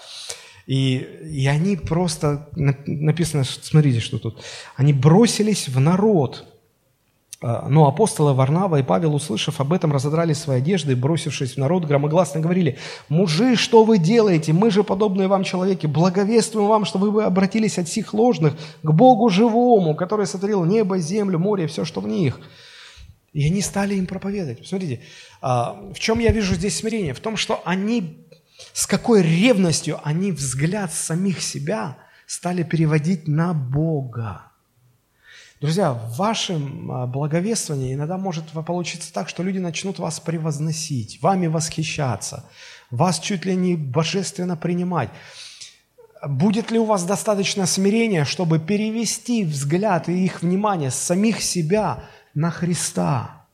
И, 0.67 0.97
и 0.97 1.47
они 1.49 1.77
просто, 1.77 2.49
написано, 2.55 3.45
смотрите, 3.45 4.01
что 4.01 4.19
тут, 4.19 4.43
они 4.77 4.95
бросились 4.95 5.69
в 5.69 5.79
народ, 5.81 6.47
но 7.41 7.87
апостолы 7.87 8.35
Варнава 8.35 8.81
и 8.81 8.83
Павел, 8.83 9.15
услышав 9.15 9.61
об 9.61 9.73
этом, 9.73 9.93
разодрали 9.93 10.33
свои 10.33 10.59
одежды 10.59 10.97
бросившись 10.97 11.55
в 11.55 11.57
народ, 11.59 11.85
громогласно 11.85 12.41
говорили, 12.41 12.79
«Мужи, 13.09 13.55
что 13.55 13.85
вы 13.85 13.99
делаете? 13.99 14.53
Мы 14.53 14.73
же, 14.73 14.83
подобные 14.83 15.29
вам 15.29 15.45
человеки, 15.45 15.87
благовествуем 15.87 16.67
вам, 16.67 16.85
чтобы 16.85 17.13
вы 17.13 17.23
обратились 17.23 17.79
от 17.79 17.89
сих 17.89 18.13
ложных 18.13 18.55
к 18.83 18.91
Богу 18.91 19.29
живому, 19.29 19.95
который 19.95 20.27
сотворил 20.27 20.65
небо, 20.65 20.99
землю, 20.99 21.39
море 21.39 21.65
и 21.65 21.69
все, 21.69 21.85
что 21.85 22.01
в 22.01 22.09
них». 22.09 22.41
И 23.33 23.47
они 23.47 23.61
стали 23.61 23.95
им 23.95 24.07
проповедовать. 24.07 24.67
Смотрите, 24.67 25.01
а, 25.41 25.79
в 25.95 25.99
чем 26.01 26.19
я 26.19 26.33
вижу 26.33 26.55
здесь 26.55 26.77
смирение? 26.77 27.15
В 27.15 27.21
том, 27.21 27.37
что 27.37 27.63
они, 27.65 28.27
с 28.73 28.87
какой 28.87 29.23
ревностью 29.23 30.01
они 30.03 30.33
взгляд 30.33 30.93
самих 30.93 31.41
себя 31.41 31.99
стали 32.27 32.65
переводить 32.65 33.29
на 33.29 33.55
Бога. 33.55 34.48
Друзья, 35.61 35.93
в 35.93 36.17
вашем 36.17 36.93
а, 36.93 37.07
благовествовании 37.07 37.95
иногда 37.95 38.17
может 38.17 38.45
получиться 38.65 39.13
так, 39.13 39.29
что 39.29 39.43
люди 39.43 39.59
начнут 39.59 39.99
вас 39.99 40.21
превозносить, 40.21 41.21
вами 41.21 41.49
восхищаться, 41.49 42.45
вас 42.93 43.19
чуть 43.19 43.45
ли 43.45 43.57
не 43.57 43.75
божественно 43.75 44.57
принимать. 44.57 45.11
Будет 46.25 46.71
ли 46.71 46.79
у 46.79 46.85
вас 46.85 47.03
достаточно 47.05 47.67
смирения, 47.67 48.25
чтобы 48.25 48.61
перевести 48.61 49.45
взгляд 49.45 50.09
и 50.09 50.25
их 50.25 50.43
внимание 50.43 50.93
с 50.93 50.95
самих 50.97 51.43
себя 51.43 52.05
на 52.35 52.53
Христа? 52.53 53.45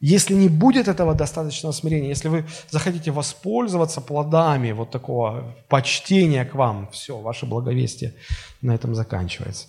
Если 0.00 0.34
не 0.34 0.48
будет 0.48 0.88
этого 0.88 1.14
достаточного 1.14 1.72
смирения, 1.72 2.08
если 2.08 2.28
вы 2.28 2.46
захотите 2.70 3.10
воспользоваться 3.10 4.00
плодами 4.00 4.72
вот 4.72 4.90
такого 4.90 5.54
почтения 5.68 6.46
к 6.46 6.54
вам, 6.54 6.88
все, 6.92 7.18
ваше 7.18 7.44
благовестие 7.44 8.14
на 8.62 8.74
этом 8.74 8.94
заканчивается. 8.94 9.68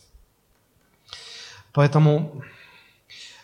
Поэтому 1.77 2.41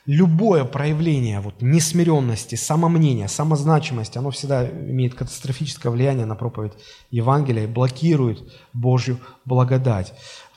любое 0.07 0.65
проявление 0.65 1.39
вот, 1.39 1.61
несмиренности, 1.61 2.55
самомнения, 2.55 3.27
самозначимости, 3.27 4.17
оно 4.17 4.31
всегда 4.31 4.67
имеет 4.67 5.13
катастрофическое 5.13 5.91
влияние 5.91 6.25
на 6.25 6.33
проповедь 6.33 6.73
Евангелия 7.11 7.65
и 7.65 7.67
блокирует 7.67 8.41
Божью 8.73 9.19
благодать. 9.45 10.15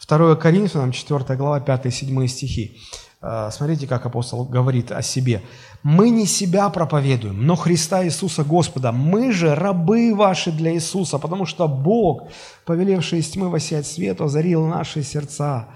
2 0.09 0.37
Коринфянам, 0.37 0.91
4 0.91 1.37
глава, 1.37 1.61
5-7 1.61 2.27
стихи. 2.29 2.79
Э, 3.21 3.51
смотрите, 3.53 3.87
как 3.87 4.07
апостол 4.07 4.47
говорит 4.47 4.91
о 4.91 5.03
себе. 5.03 5.43
«Мы 5.83 6.09
не 6.09 6.25
себя 6.25 6.71
проповедуем, 6.71 7.47
но 7.47 7.57
Христа 7.57 8.03
Иисуса 8.07 8.43
Господа. 8.43 8.91
Мы 8.91 9.33
же 9.33 9.55
рабы 9.55 10.15
ваши 10.15 10.51
для 10.51 10.73
Иисуса, 10.73 11.19
потому 11.19 11.45
что 11.45 11.69
Бог, 11.69 12.31
повелевший 12.65 13.19
из 13.19 13.29
тьмы 13.29 13.51
воссиять 13.51 13.87
свет, 13.87 14.23
озарил 14.23 14.67
наши 14.67 15.03
сердца». 15.03 15.69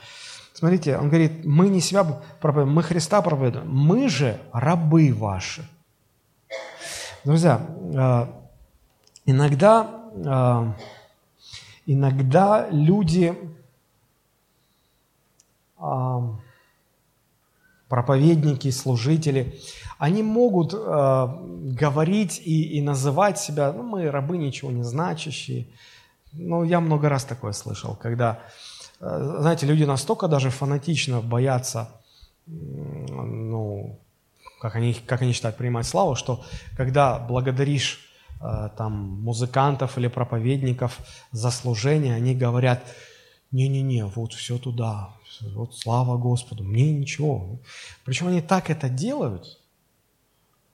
Смотрите, 0.52 0.98
он 0.98 1.09
говорит, 1.09 1.44
мы 1.44 1.68
не 1.68 1.81
себя 1.81 2.05
проповедуем, 2.40 2.74
мы 2.74 2.82
Христа 2.82 3.22
проповедуем, 3.22 3.68
мы 3.70 4.09
же 4.09 4.39
рабы 4.52 5.14
ваши. 5.14 5.66
Друзья, 7.24 7.66
э, 7.94 8.27
иногда, 9.27 10.10
э, 10.14 10.72
иногда 11.86 12.68
люди, 12.70 13.35
э, 15.78 16.20
проповедники, 17.89 18.70
служители, 18.70 19.60
они 19.98 20.22
могут 20.22 20.72
говорить 20.72 22.40
и, 22.44 22.78
и 22.78 22.81
называть 22.81 23.39
себя, 23.39 23.72
ну, 23.72 23.82
мы 23.82 24.10
рабы 24.10 24.39
ничего 24.39 24.70
не 24.70 24.85
значащие. 24.85 25.66
Ну, 26.32 26.62
я 26.62 26.81
много 26.81 27.09
раз 27.09 27.24
такое 27.24 27.52
слышал, 27.52 27.97
когда 27.97 28.39
Э, 28.39 28.70
знаете, 29.01 29.66
люди 29.66 29.85
настолько 29.85 30.28
даже 30.28 30.51
фанатично 30.51 31.20
боятся, 31.20 31.89
ну, 32.47 33.98
как 34.60 34.77
они, 34.77 34.94
как 34.94 35.22
они 35.22 35.32
считают, 35.32 35.56
принимать 35.56 35.86
славу, 35.86 36.14
что 36.14 36.44
когда 36.77 37.18
благодаришь 37.18 38.01
э, 38.43 38.68
там 38.77 39.22
музыкантов 39.22 39.97
или 39.97 40.09
проповедников 40.09 40.98
за 41.32 41.51
служение, 41.51 42.14
они 42.14 42.35
говорят, 42.35 42.85
не-не-не, 43.52 44.05
вот 44.05 44.35
все 44.35 44.59
туда, 44.59 45.14
вот 45.55 45.74
слава 45.74 46.18
Господу, 46.18 46.62
мне 46.62 46.93
ничего. 46.93 47.59
Причем 48.05 48.28
они 48.28 48.43
так 48.43 48.68
это 48.68 48.90
делают, 48.90 49.59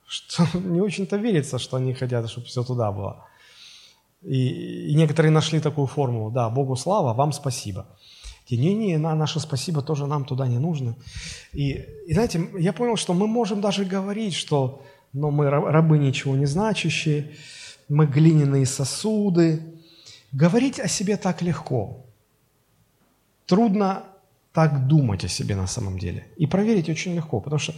что 0.04 0.46
не 0.58 0.80
очень-то 0.80 1.16
верится, 1.16 1.58
что 1.58 1.76
они 1.76 1.94
хотят, 1.94 2.28
чтобы 2.28 2.46
все 2.48 2.64
туда 2.64 2.90
было. 2.90 3.24
И, 4.22 4.88
и 4.90 4.94
некоторые 4.94 5.30
нашли 5.30 5.60
такую 5.60 5.86
формулу, 5.86 6.32
да, 6.32 6.50
Богу 6.50 6.74
слава, 6.74 7.14
вам 7.14 7.32
спасибо. 7.32 7.86
Не-не, 8.50 8.98
на 8.98 9.14
наше 9.14 9.40
спасибо 9.40 9.82
тоже 9.82 10.06
нам 10.06 10.24
туда 10.24 10.46
не 10.46 10.58
нужно. 10.58 10.94
И, 11.52 11.84
и 12.06 12.12
знаете, 12.12 12.48
я 12.58 12.72
понял, 12.72 12.96
что 12.96 13.14
мы 13.14 13.26
можем 13.26 13.60
даже 13.60 13.84
говорить, 13.84 14.34
что 14.34 14.82
но 15.16 15.30
мы 15.30 15.48
рабы 15.48 15.98
ничего 15.98 16.36
не 16.36 16.46
значащие, 16.46 17.32
мы 17.88 18.06
глиняные 18.06 18.66
сосуды. 18.66 19.62
Говорить 20.32 20.78
о 20.78 20.88
себе 20.88 21.16
так 21.16 21.40
легко. 21.42 22.04
Трудно 23.46 24.04
так 24.52 24.86
думать 24.86 25.24
о 25.24 25.28
себе 25.28 25.56
на 25.56 25.66
самом 25.66 25.98
деле. 25.98 26.26
И 26.36 26.46
проверить 26.46 26.88
очень 26.88 27.14
легко, 27.14 27.40
потому 27.40 27.58
что 27.58 27.74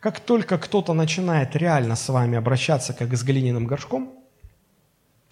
как 0.00 0.20
только 0.20 0.58
кто-то 0.58 0.94
начинает 0.94 1.56
реально 1.56 1.96
с 1.96 2.08
вами 2.08 2.38
обращаться, 2.38 2.94
как 2.94 3.14
с 3.14 3.22
глиняным 3.22 3.66
горшком, 3.66 4.12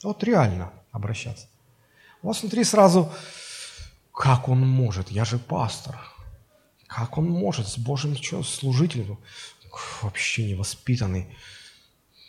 вот 0.03 0.25
реально 0.25 0.73
обращаться, 0.93 1.47
у 2.23 2.29
вас 2.29 2.43
внутри 2.43 2.65
сразу 2.65 3.11
как 4.17 4.49
он 4.49 4.67
может? 4.67 5.11
Я 5.11 5.27
же 5.27 5.39
пастор. 5.39 5.95
Как 6.87 7.19
он 7.19 7.29
может 7.29 7.69
с 7.69 7.77
Божьим 7.77 8.17
служителем? 8.43 9.19
Вообще 10.01 10.51
невоспитанный. 10.51 11.27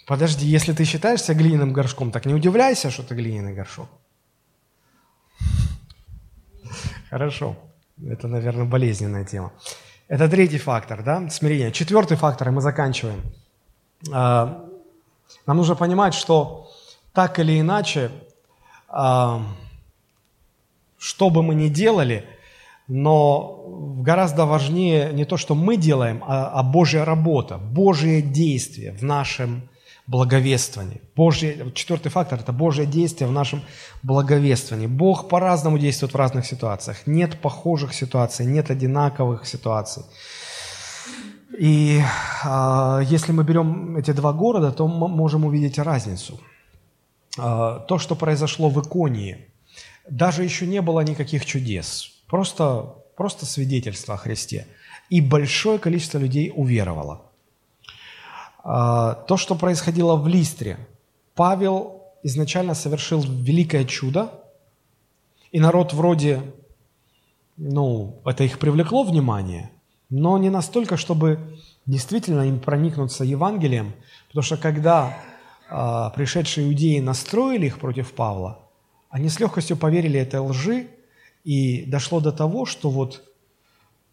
Подожди, 0.05 0.45
если 0.45 0.73
ты 0.73 0.83
считаешься 0.83 1.33
глиняным 1.33 1.71
горшком, 1.71 2.11
так 2.11 2.25
не 2.25 2.33
удивляйся, 2.33 2.91
что 2.91 3.03
ты 3.03 3.15
глиняный 3.15 3.53
горшок. 3.53 3.87
Хорошо. 7.09 7.55
Это, 8.05 8.27
наверное, 8.27 8.65
болезненная 8.65 9.23
тема. 9.23 9.53
Это 10.09 10.27
третий 10.27 10.57
фактор, 10.59 11.03
да, 11.03 11.29
смирение. 11.29 11.71
Четвертый 11.71 12.17
фактор, 12.17 12.49
и 12.49 12.51
мы 12.51 12.61
заканчиваем. 12.61 13.21
А, 14.11 14.69
нам 15.45 15.57
нужно 15.57 15.75
понимать, 15.75 16.13
что 16.13 16.69
так 17.13 17.39
или 17.39 17.61
иначе 17.61 18.11
а, 18.89 19.41
что 20.97 21.29
бы 21.29 21.43
мы 21.43 21.55
ни 21.55 21.67
делали, 21.67 22.25
но 22.87 23.63
гораздо 23.99 24.45
важнее 24.45 25.11
не 25.13 25.25
то, 25.25 25.37
что 25.37 25.55
мы 25.55 25.77
делаем, 25.77 26.23
а, 26.25 26.47
а 26.47 26.63
Божья 26.63 27.03
работа, 27.05 27.57
Божье 27.57 28.21
действие 28.21 28.93
в 28.93 29.03
нашем 29.03 29.69
благовествовании. 30.07 31.01
Божье, 31.15 31.71
четвертый 31.73 32.09
фактор– 32.09 32.39
это 32.41 32.53
Божье 32.53 32.85
действие 32.85 33.27
в 33.27 33.33
нашем 33.33 33.61
благовествовании. 34.03 34.87
Бог 34.87 35.27
по-разному 35.27 35.77
действует 35.77 36.13
в 36.13 36.15
разных 36.15 36.45
ситуациях. 36.45 37.05
Нет 37.05 37.41
похожих 37.41 37.93
ситуаций, 37.93 38.45
нет 38.45 38.71
одинаковых 38.71 39.45
ситуаций. 39.45 40.03
И 41.59 42.01
э, 42.45 43.01
если 43.03 43.33
мы 43.33 43.43
берем 43.43 43.97
эти 43.97 44.11
два 44.11 44.31
города, 44.31 44.71
то 44.71 44.87
мы 44.87 45.09
можем 45.09 45.43
увидеть 45.43 45.77
разницу. 45.77 46.39
Э, 47.37 47.79
то, 47.85 47.97
что 47.97 48.15
произошло 48.15 48.69
в 48.69 48.79
Иконии– 48.79 49.45
даже 50.09 50.43
еще 50.43 50.65
не 50.67 50.81
было 50.81 51.01
никаких 51.01 51.45
чудес, 51.45 52.11
просто, 52.27 52.95
просто 53.15 53.45
свидетельство 53.45 54.15
о 54.15 54.17
Христе. 54.17 54.67
И 55.09 55.21
большое 55.21 55.79
количество 55.79 56.17
людей 56.17 56.51
уверовало. 56.53 57.21
А, 58.63 59.13
то, 59.13 59.37
что 59.37 59.55
происходило 59.55 60.15
в 60.15 60.27
Листре, 60.27 60.77
Павел 61.35 62.03
изначально 62.23 62.73
совершил 62.73 63.21
великое 63.21 63.85
чудо, 63.85 64.31
и 65.51 65.59
народ 65.59 65.93
вроде, 65.93 66.41
ну, 67.55 68.21
это 68.25 68.43
их 68.43 68.59
привлекло 68.59 69.03
внимание, 69.03 69.71
но 70.09 70.37
не 70.37 70.49
настолько, 70.49 70.97
чтобы 70.97 71.57
действительно 71.85 72.41
им 72.41 72.59
проникнуться 72.59 73.23
Евангелием, 73.23 73.93
потому 74.27 74.43
что 74.43 74.57
когда 74.57 75.17
э, 75.69 76.09
пришедшие 76.15 76.67
иудеи 76.67 76.99
настроили 76.99 77.67
их 77.67 77.79
против 77.79 78.11
Павла, 78.11 78.66
они 79.09 79.29
с 79.29 79.39
легкостью 79.39 79.77
поверили 79.77 80.19
этой 80.19 80.39
лжи, 80.39 80.87
и 81.43 81.85
дошло 81.85 82.19
до 82.19 82.31
того, 82.31 82.65
что 82.65 82.89
вот 82.89 83.23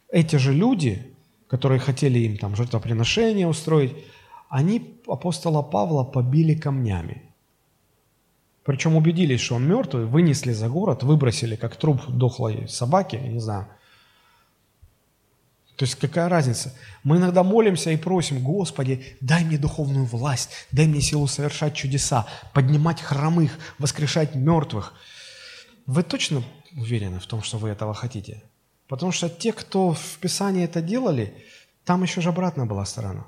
эти 0.08 0.36
же 0.36 0.52
люди, 0.52 1.14
которые 1.48 1.80
хотели 1.80 2.20
им 2.20 2.36
там 2.36 2.54
жертвоприношение 2.54 3.48
устроить, 3.48 3.96
они 4.48 5.00
апостола 5.06 5.62
Павла 5.62 6.04
побили 6.04 6.54
камнями. 6.54 7.22
Причем 8.62 8.96
убедились, 8.96 9.40
что 9.40 9.56
он 9.56 9.66
мертвый, 9.66 10.06
вынесли 10.06 10.52
за 10.52 10.68
город, 10.68 11.02
выбросили 11.02 11.56
как 11.56 11.76
труп 11.76 12.06
дохлой 12.08 12.68
собаки, 12.68 13.16
я 13.16 13.28
не 13.28 13.40
знаю. 13.40 13.66
То 15.76 15.84
есть 15.84 15.96
какая 15.96 16.28
разница? 16.28 16.72
Мы 17.02 17.16
иногда 17.16 17.42
молимся 17.42 17.90
и 17.90 17.96
просим, 17.96 18.42
Господи, 18.42 19.16
дай 19.20 19.44
мне 19.44 19.58
духовную 19.58 20.04
власть, 20.04 20.50
дай 20.70 20.86
мне 20.86 21.00
силу 21.00 21.26
совершать 21.26 21.74
чудеса, 21.74 22.26
поднимать 22.52 23.00
хромых, 23.00 23.58
воскрешать 23.78 24.34
мертвых. 24.36 24.94
Вы 25.86 26.02
точно 26.04 26.44
уверены 26.76 27.18
в 27.18 27.26
том, 27.26 27.42
что 27.42 27.58
вы 27.58 27.70
этого 27.70 27.92
хотите? 27.92 28.42
Потому 28.88 29.10
что 29.10 29.28
те, 29.28 29.52
кто 29.52 29.94
в 29.94 30.18
Писании 30.20 30.64
это 30.64 30.80
делали, 30.80 31.34
там 31.84 32.02
еще 32.02 32.20
же 32.20 32.28
обратная 32.28 32.66
была 32.66 32.84
сторона. 32.84 33.26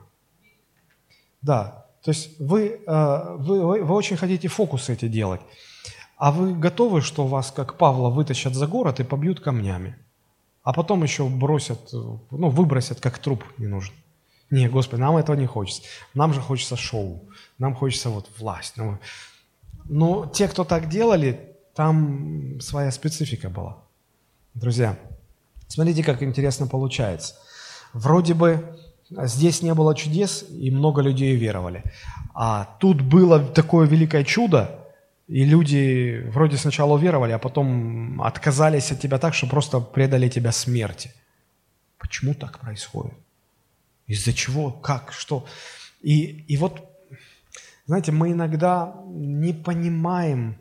Да, 1.42 1.86
то 2.02 2.10
есть 2.10 2.28
э, 2.28 2.44
вы, 2.44 2.80
вы, 2.86 3.84
вы 3.84 3.94
очень 3.94 4.16
хотите 4.16 4.48
фокусы 4.48 4.92
эти 4.92 5.08
делать, 5.08 5.40
а 6.16 6.30
вы 6.30 6.54
готовы, 6.54 7.00
что 7.00 7.26
вас, 7.26 7.50
как 7.50 7.76
Павла, 7.76 8.10
вытащат 8.10 8.54
за 8.54 8.66
город 8.66 9.00
и 9.00 9.04
побьют 9.04 9.40
камнями? 9.40 9.96
А 10.66 10.72
потом 10.72 11.04
еще 11.04 11.28
бросят, 11.28 11.92
ну, 11.92 12.48
выбросят, 12.50 13.00
как 13.00 13.20
труп 13.20 13.44
не 13.56 13.68
нужен. 13.68 13.94
Не, 14.50 14.68
Господи, 14.68 15.00
нам 15.00 15.16
этого 15.16 15.36
не 15.36 15.46
хочется. 15.46 15.82
Нам 16.12 16.34
же 16.34 16.40
хочется 16.40 16.76
шоу, 16.76 17.22
нам 17.56 17.72
хочется 17.72 18.10
вот 18.10 18.28
власть. 18.36 18.72
Ну, 18.76 18.98
но 19.84 20.26
те, 20.26 20.48
кто 20.48 20.64
так 20.64 20.88
делали, 20.88 21.54
там 21.76 22.60
своя 22.60 22.90
специфика 22.90 23.48
была. 23.48 23.76
Друзья, 24.54 24.98
смотрите, 25.68 26.02
как 26.02 26.24
интересно 26.24 26.66
получается. 26.66 27.36
Вроде 27.92 28.34
бы 28.34 28.76
здесь 29.08 29.62
не 29.62 29.72
было 29.72 29.94
чудес, 29.94 30.44
и 30.50 30.72
много 30.72 31.00
людей 31.00 31.36
веровали. 31.36 31.84
А 32.34 32.76
тут 32.80 33.02
было 33.02 33.38
такое 33.38 33.86
великое 33.86 34.24
чудо, 34.24 34.80
и 35.28 35.44
люди 35.44 36.22
вроде 36.28 36.56
сначала 36.56 36.94
уверовали, 36.94 37.32
а 37.32 37.38
потом 37.38 38.22
отказались 38.22 38.92
от 38.92 39.00
тебя 39.00 39.18
так, 39.18 39.34
что 39.34 39.46
просто 39.46 39.80
предали 39.80 40.28
тебя 40.28 40.52
смерти. 40.52 41.12
Почему 41.98 42.34
так 42.34 42.60
происходит? 42.60 43.14
Из-за 44.06 44.32
чего? 44.32 44.70
Как? 44.70 45.12
Что? 45.12 45.46
И, 46.00 46.44
и 46.46 46.56
вот, 46.56 46.88
знаете, 47.86 48.12
мы 48.12 48.32
иногда 48.32 48.94
не 49.08 49.52
понимаем, 49.52 50.56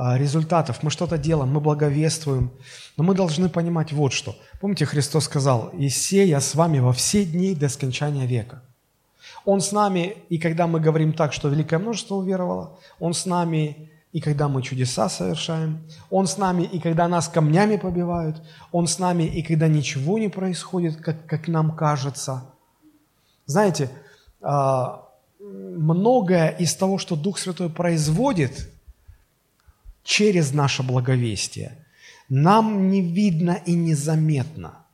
а, 0.00 0.16
результатов, 0.16 0.84
мы 0.84 0.90
что-то 0.90 1.18
делаем, 1.18 1.50
мы 1.50 1.60
благовествуем, 1.60 2.52
но 2.96 3.02
мы 3.02 3.14
должны 3.14 3.48
понимать 3.48 3.92
вот 3.92 4.12
что. 4.12 4.36
Помните, 4.60 4.86
Христос 4.86 5.24
сказал, 5.24 5.70
«И 5.70 5.88
я 6.12 6.40
с 6.40 6.54
вами 6.54 6.78
во 6.78 6.92
все 6.92 7.24
дни 7.24 7.52
до 7.52 7.68
скончания 7.68 8.24
века». 8.24 8.62
Он 9.44 9.60
с 9.60 9.72
нами, 9.72 10.14
и 10.28 10.38
когда 10.38 10.68
мы 10.68 10.78
говорим 10.78 11.12
так, 11.12 11.32
что 11.32 11.48
великое 11.48 11.80
множество 11.80 12.14
уверовало, 12.14 12.78
Он 13.00 13.12
с 13.12 13.26
нами, 13.26 13.90
и 14.12 14.20
когда 14.20 14.48
мы 14.48 14.62
чудеса 14.62 15.08
совершаем, 15.08 15.80
Он 16.10 16.26
с 16.26 16.38
нами, 16.38 16.62
и 16.62 16.80
когда 16.80 17.08
нас 17.08 17.28
камнями 17.28 17.76
побивают, 17.76 18.42
Он 18.72 18.86
с 18.86 18.98
нами, 18.98 19.24
и 19.24 19.42
когда 19.42 19.68
ничего 19.68 20.18
не 20.18 20.28
происходит, 20.28 20.96
как, 20.96 21.26
как 21.26 21.48
нам 21.48 21.76
кажется. 21.76 22.44
Знаете, 23.44 23.90
а, 24.40 25.08
многое 25.40 26.48
из 26.48 26.74
того, 26.74 26.98
что 26.98 27.16
Дух 27.16 27.38
Святой 27.38 27.68
производит 27.68 28.70
через 30.04 30.52
наше 30.52 30.82
благовестие, 30.82 31.84
нам 32.30 32.90
не 32.90 33.02
видно 33.02 33.60
и 33.66 33.74
незаметно. 33.74 34.86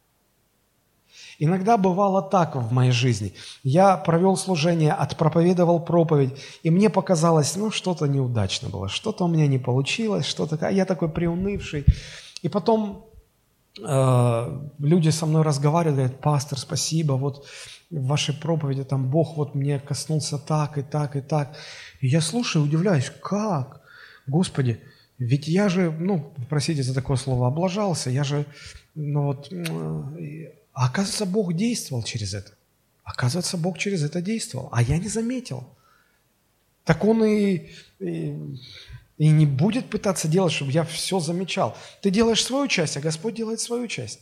Иногда 1.39 1.77
бывало 1.77 2.23
так 2.23 2.57
в 2.57 2.73
моей 2.73 2.93
жизни. 2.93 3.33
Я 3.63 3.97
провел 3.97 4.37
служение, 4.37 4.93
отпроповедовал 4.93 5.81
проповедь, 5.85 6.33
и 6.63 6.71
мне 6.71 6.91
показалось, 6.91 7.57
ну, 7.57 7.71
что-то 7.71 8.07
неудачно 8.07 8.69
было, 8.69 8.89
что-то 8.89 9.25
у 9.25 9.29
меня 9.29 9.47
не 9.47 9.59
получилось, 9.59 10.27
что-то... 10.27 10.59
А 10.61 10.71
я 10.71 10.85
такой 10.85 11.09
приунывший. 11.09 11.85
И 12.43 12.49
потом 12.49 13.07
э, 13.83 14.61
люди 14.79 15.11
со 15.11 15.27
мной 15.27 15.43
разговаривали, 15.43 15.97
говорят, 15.97 16.21
пастор, 16.21 16.59
спасибо, 16.59 17.13
вот 17.15 17.47
в 17.91 18.07
вашей 18.07 18.35
проповеди 18.35 18.85
там 18.85 19.11
Бог 19.11 19.37
вот 19.37 19.55
мне 19.55 19.79
коснулся 19.79 20.39
так 20.39 20.79
и 20.79 20.83
так 20.83 21.17
и 21.17 21.21
так. 21.21 21.57
И 22.01 22.09
я 22.09 22.21
слушаю, 22.21 22.65
удивляюсь, 22.65 23.11
как? 23.23 23.81
Господи, 24.27 24.81
ведь 25.19 25.49
я 25.49 25.69
же, 25.69 25.91
ну, 25.91 26.33
простите 26.49 26.83
за 26.83 26.95
такое 26.95 27.17
слово, 27.17 27.49
облажался, 27.49 28.11
я 28.11 28.25
же, 28.25 28.47
ну 28.95 29.25
вот, 29.25 29.53
а 30.75 30.87
оказывается, 30.87 31.25
Бог 31.25 31.55
действовал 31.55 32.03
через 32.03 32.35
это. 32.35 32.53
Оказывается, 33.05 33.57
Бог 33.57 33.79
через 33.79 34.03
это 34.03 34.21
действовал, 34.21 34.69
а 34.73 34.83
я 34.83 34.99
не 34.99 35.09
заметил. 35.09 35.65
Так 36.85 37.05
Он 37.05 37.25
и, 37.25 37.71
и, 38.01 38.35
и 39.19 39.29
не 39.29 39.47
будет 39.47 39.89
пытаться 39.89 40.27
делать, 40.27 40.53
чтобы 40.53 40.73
я 40.73 40.85
все 40.85 41.21
замечал. 41.21 41.77
Ты 42.03 42.11
делаешь 42.11 42.45
свою 42.45 42.67
часть, 42.67 42.97
а 42.97 43.01
Господь 43.01 43.35
делает 43.35 43.61
свою 43.61 43.87
часть. 43.87 44.21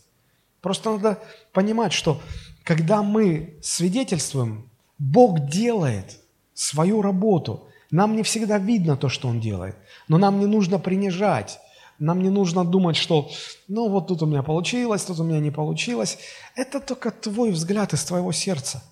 Просто 0.60 0.92
надо 0.92 1.18
понимать, 1.52 1.92
что 1.92 2.20
когда 2.62 3.02
мы 3.02 3.56
свидетельствуем, 3.62 4.70
Бог 4.98 5.48
делает 5.48 6.18
свою 6.54 7.02
работу. 7.02 7.68
Нам 7.90 8.14
не 8.14 8.22
всегда 8.22 8.58
видно 8.58 8.96
то, 8.96 9.08
что 9.08 9.28
Он 9.28 9.40
делает, 9.40 9.76
но 10.06 10.18
нам 10.18 10.38
не 10.38 10.46
нужно 10.46 10.78
принижать 10.78 11.58
нам 12.02 12.22
не 12.22 12.30
нужно 12.30 12.64
думать, 12.64 12.96
что 12.96 13.30
ну 13.68 13.88
вот 13.88 14.08
тут 14.08 14.22
у 14.22 14.26
меня 14.26 14.42
получилось, 14.42 15.04
тут 15.04 15.20
у 15.20 15.24
меня 15.24 15.40
не 15.40 15.50
получилось. 15.50 16.18
Это 16.56 16.80
только 16.80 17.10
твой 17.10 17.52
взгляд 17.52 17.92
из 17.92 18.04
твоего 18.04 18.32
сердца. 18.32 18.82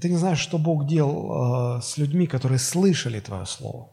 Ты 0.00 0.08
не 0.08 0.16
знаешь, 0.16 0.38
что 0.38 0.58
Бог 0.58 0.86
делал 0.86 1.78
э, 1.78 1.82
с 1.82 1.98
людьми, 1.98 2.26
которые 2.26 2.58
слышали 2.58 3.18
Твое 3.18 3.44
Слово. 3.44 3.88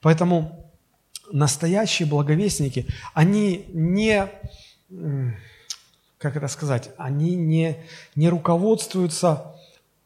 Поэтому 0.00 0.72
настоящие 1.32 2.08
благовестники, 2.08 2.86
они 3.14 3.66
не, 3.72 4.28
как 6.18 6.36
это 6.36 6.48
сказать, 6.48 6.90
они 6.98 7.36
не, 7.36 7.76
не 8.16 8.28
руководствуются 8.28 9.54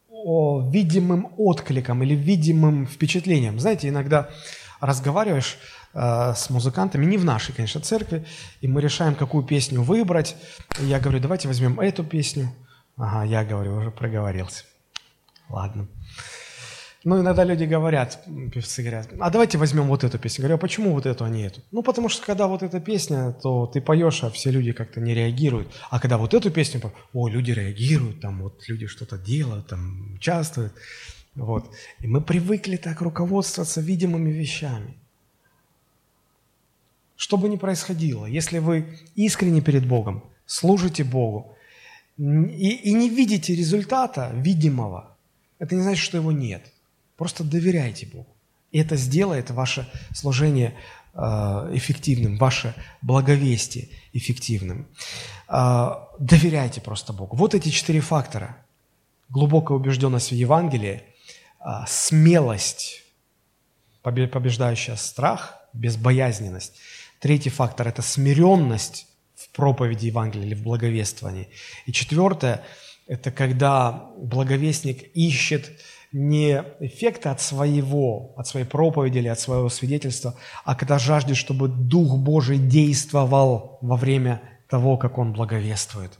видимым 0.09 1.33
откликом 1.37 2.03
или 2.03 2.13
видимым 2.13 2.85
впечатлением. 2.85 3.59
Знаете, 3.59 3.89
иногда 3.89 4.29
разговариваешь 4.79 5.57
с 5.93 6.49
музыкантами, 6.49 7.05
не 7.05 7.17
в 7.17 7.25
нашей, 7.25 7.53
конечно, 7.53 7.81
церкви, 7.81 8.25
и 8.61 8.67
мы 8.67 8.81
решаем, 8.81 9.15
какую 9.15 9.43
песню 9.43 9.81
выбрать. 9.81 10.35
И 10.79 10.85
я 10.85 10.99
говорю, 10.99 11.19
давайте 11.19 11.47
возьмем 11.47 11.79
эту 11.79 12.03
песню. 12.03 12.53
Ага, 12.95 13.23
я 13.23 13.43
говорю, 13.43 13.75
уже 13.75 13.91
проговорился. 13.91 14.65
Ладно. 15.49 15.87
Ну, 17.05 17.21
иногда 17.21 17.45
люди 17.45 17.63
говорят, 17.63 18.21
певцы 18.53 18.81
говорят, 18.81 19.07
а 19.19 19.29
давайте 19.29 19.57
возьмем 19.57 19.87
вот 19.87 20.03
эту 20.03 20.19
песню. 20.19 20.41
Говорю, 20.41 20.55
а 20.55 20.57
почему 20.57 20.91
вот 20.91 21.05
эту, 21.05 21.23
а 21.23 21.29
не 21.29 21.43
эту? 21.43 21.61
Ну, 21.71 21.81
потому 21.81 22.09
что 22.09 22.25
когда 22.25 22.47
вот 22.47 22.61
эта 22.61 22.81
песня, 22.81 23.31
то 23.31 23.67
ты 23.67 23.79
поешь, 23.79 24.21
а 24.23 24.29
все 24.29 24.51
люди 24.51 24.73
как-то 24.73 24.99
не 24.99 25.13
реагируют. 25.13 25.73
А 25.89 25.99
когда 26.01 26.17
вот 26.17 26.33
эту 26.33 26.51
песню, 26.51 26.81
о, 27.13 27.29
люди 27.29 27.51
реагируют, 27.51 28.19
там 28.19 28.41
вот 28.41 28.67
люди 28.67 28.85
что-то 28.87 29.17
делают, 29.17 29.67
там 29.67 30.15
участвуют. 30.15 30.73
Вот. 31.35 31.71
И 31.99 32.07
мы 32.07 32.19
привыкли 32.19 32.75
так 32.75 33.01
руководствоваться 33.01 33.79
видимыми 33.79 34.29
вещами. 34.29 34.97
Что 37.19 37.35
бы 37.35 37.49
ни 37.49 37.57
происходило, 37.57 38.25
если 38.25 38.59
вы 38.59 38.97
искренне 39.13 39.59
перед 39.59 39.85
Богом, 39.85 40.23
служите 40.45 41.03
Богу 41.03 41.53
и, 42.17 42.69
и 42.69 42.93
не 42.93 43.09
видите 43.09 43.53
результата 43.53 44.31
видимого, 44.33 45.17
это 45.59 45.75
не 45.75 45.81
значит, 45.81 46.01
что 46.01 46.15
его 46.15 46.31
нет. 46.31 46.71
Просто 47.17 47.43
доверяйте 47.43 48.05
Богу. 48.05 48.33
И 48.71 48.79
это 48.79 48.95
сделает 48.95 49.51
ваше 49.51 49.85
служение 50.15 50.75
э, 51.13 51.19
эффективным, 51.73 52.37
ваше 52.37 52.73
благовестие 53.01 53.89
эффективным. 54.13 54.87
Э, 55.49 55.89
доверяйте 56.19 56.79
просто 56.79 57.11
Богу. 57.11 57.35
Вот 57.35 57.53
эти 57.53 57.67
четыре 57.67 57.99
фактора. 57.99 58.55
Глубокая 59.27 59.77
убежденность 59.77 60.31
в 60.31 60.35
Евангелии, 60.35 61.03
э, 61.59 61.69
смелость, 61.85 63.03
побеждающая 64.03 64.95
страх, 64.95 65.57
безбоязненность 65.73 66.79
Третий 67.19 67.49
фактор– 67.49 67.87
это 67.89 68.01
смиренность 68.01 69.07
в 69.35 69.49
проповеди 69.49 70.07
Евангелия 70.07 70.45
или 70.45 70.55
в 70.55 70.63
благовествовании. 70.63 71.49
И 71.85 71.91
четвертое– 71.91 72.63
это 73.07 73.31
когда 73.31 74.11
благовестник 74.17 75.15
ищет 75.15 75.69
не 76.11 76.63
эффекта 76.79 77.31
от 77.31 77.41
своего, 77.41 78.33
от 78.35 78.47
своей 78.47 78.65
проповеди 78.65 79.19
или 79.19 79.27
от 79.27 79.39
своего 79.39 79.69
свидетельства, 79.69 80.35
а 80.63 80.75
когда 80.75 80.97
жаждет, 80.97 81.37
чтобы 81.37 81.67
Дух 81.67 82.17
Божий 82.17 82.57
действовал 82.57 83.77
во 83.81 83.95
время 83.95 84.41
того, 84.69 84.97
как 84.97 85.17
он 85.17 85.33
благовествует. 85.33 86.17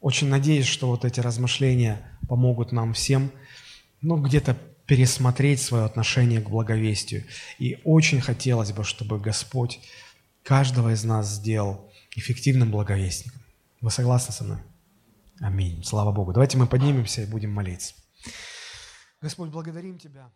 Очень 0.00 0.28
надеюсь, 0.28 0.66
что 0.66 0.88
вот 0.88 1.04
эти 1.04 1.20
размышления 1.20 2.00
помогут 2.28 2.72
нам 2.72 2.94
всем, 2.94 3.30
ну, 4.00 4.16
где-то 4.16 4.56
пересмотреть 4.86 5.60
свое 5.60 5.84
отношение 5.84 6.40
к 6.40 6.50
благовестию. 6.50 7.24
И 7.58 7.80
очень 7.84 8.20
хотелось 8.20 8.72
бы, 8.72 8.84
чтобы 8.84 9.18
Господь 9.18 9.80
каждого 10.42 10.92
из 10.92 11.04
нас 11.04 11.28
сделал 11.28 11.90
эффективным 12.16 12.70
благовестником. 12.70 13.40
Вы 13.80 13.90
согласны 13.90 14.32
со 14.32 14.44
мной? 14.44 14.58
Аминь. 15.40 15.82
Слава 15.84 16.12
Богу. 16.12 16.32
Давайте 16.32 16.58
мы 16.58 16.66
поднимемся 16.66 17.22
и 17.22 17.26
будем 17.26 17.52
молиться. 17.52 17.94
Господь, 19.20 19.50
благодарим 19.50 19.98
Тебя. 19.98 20.30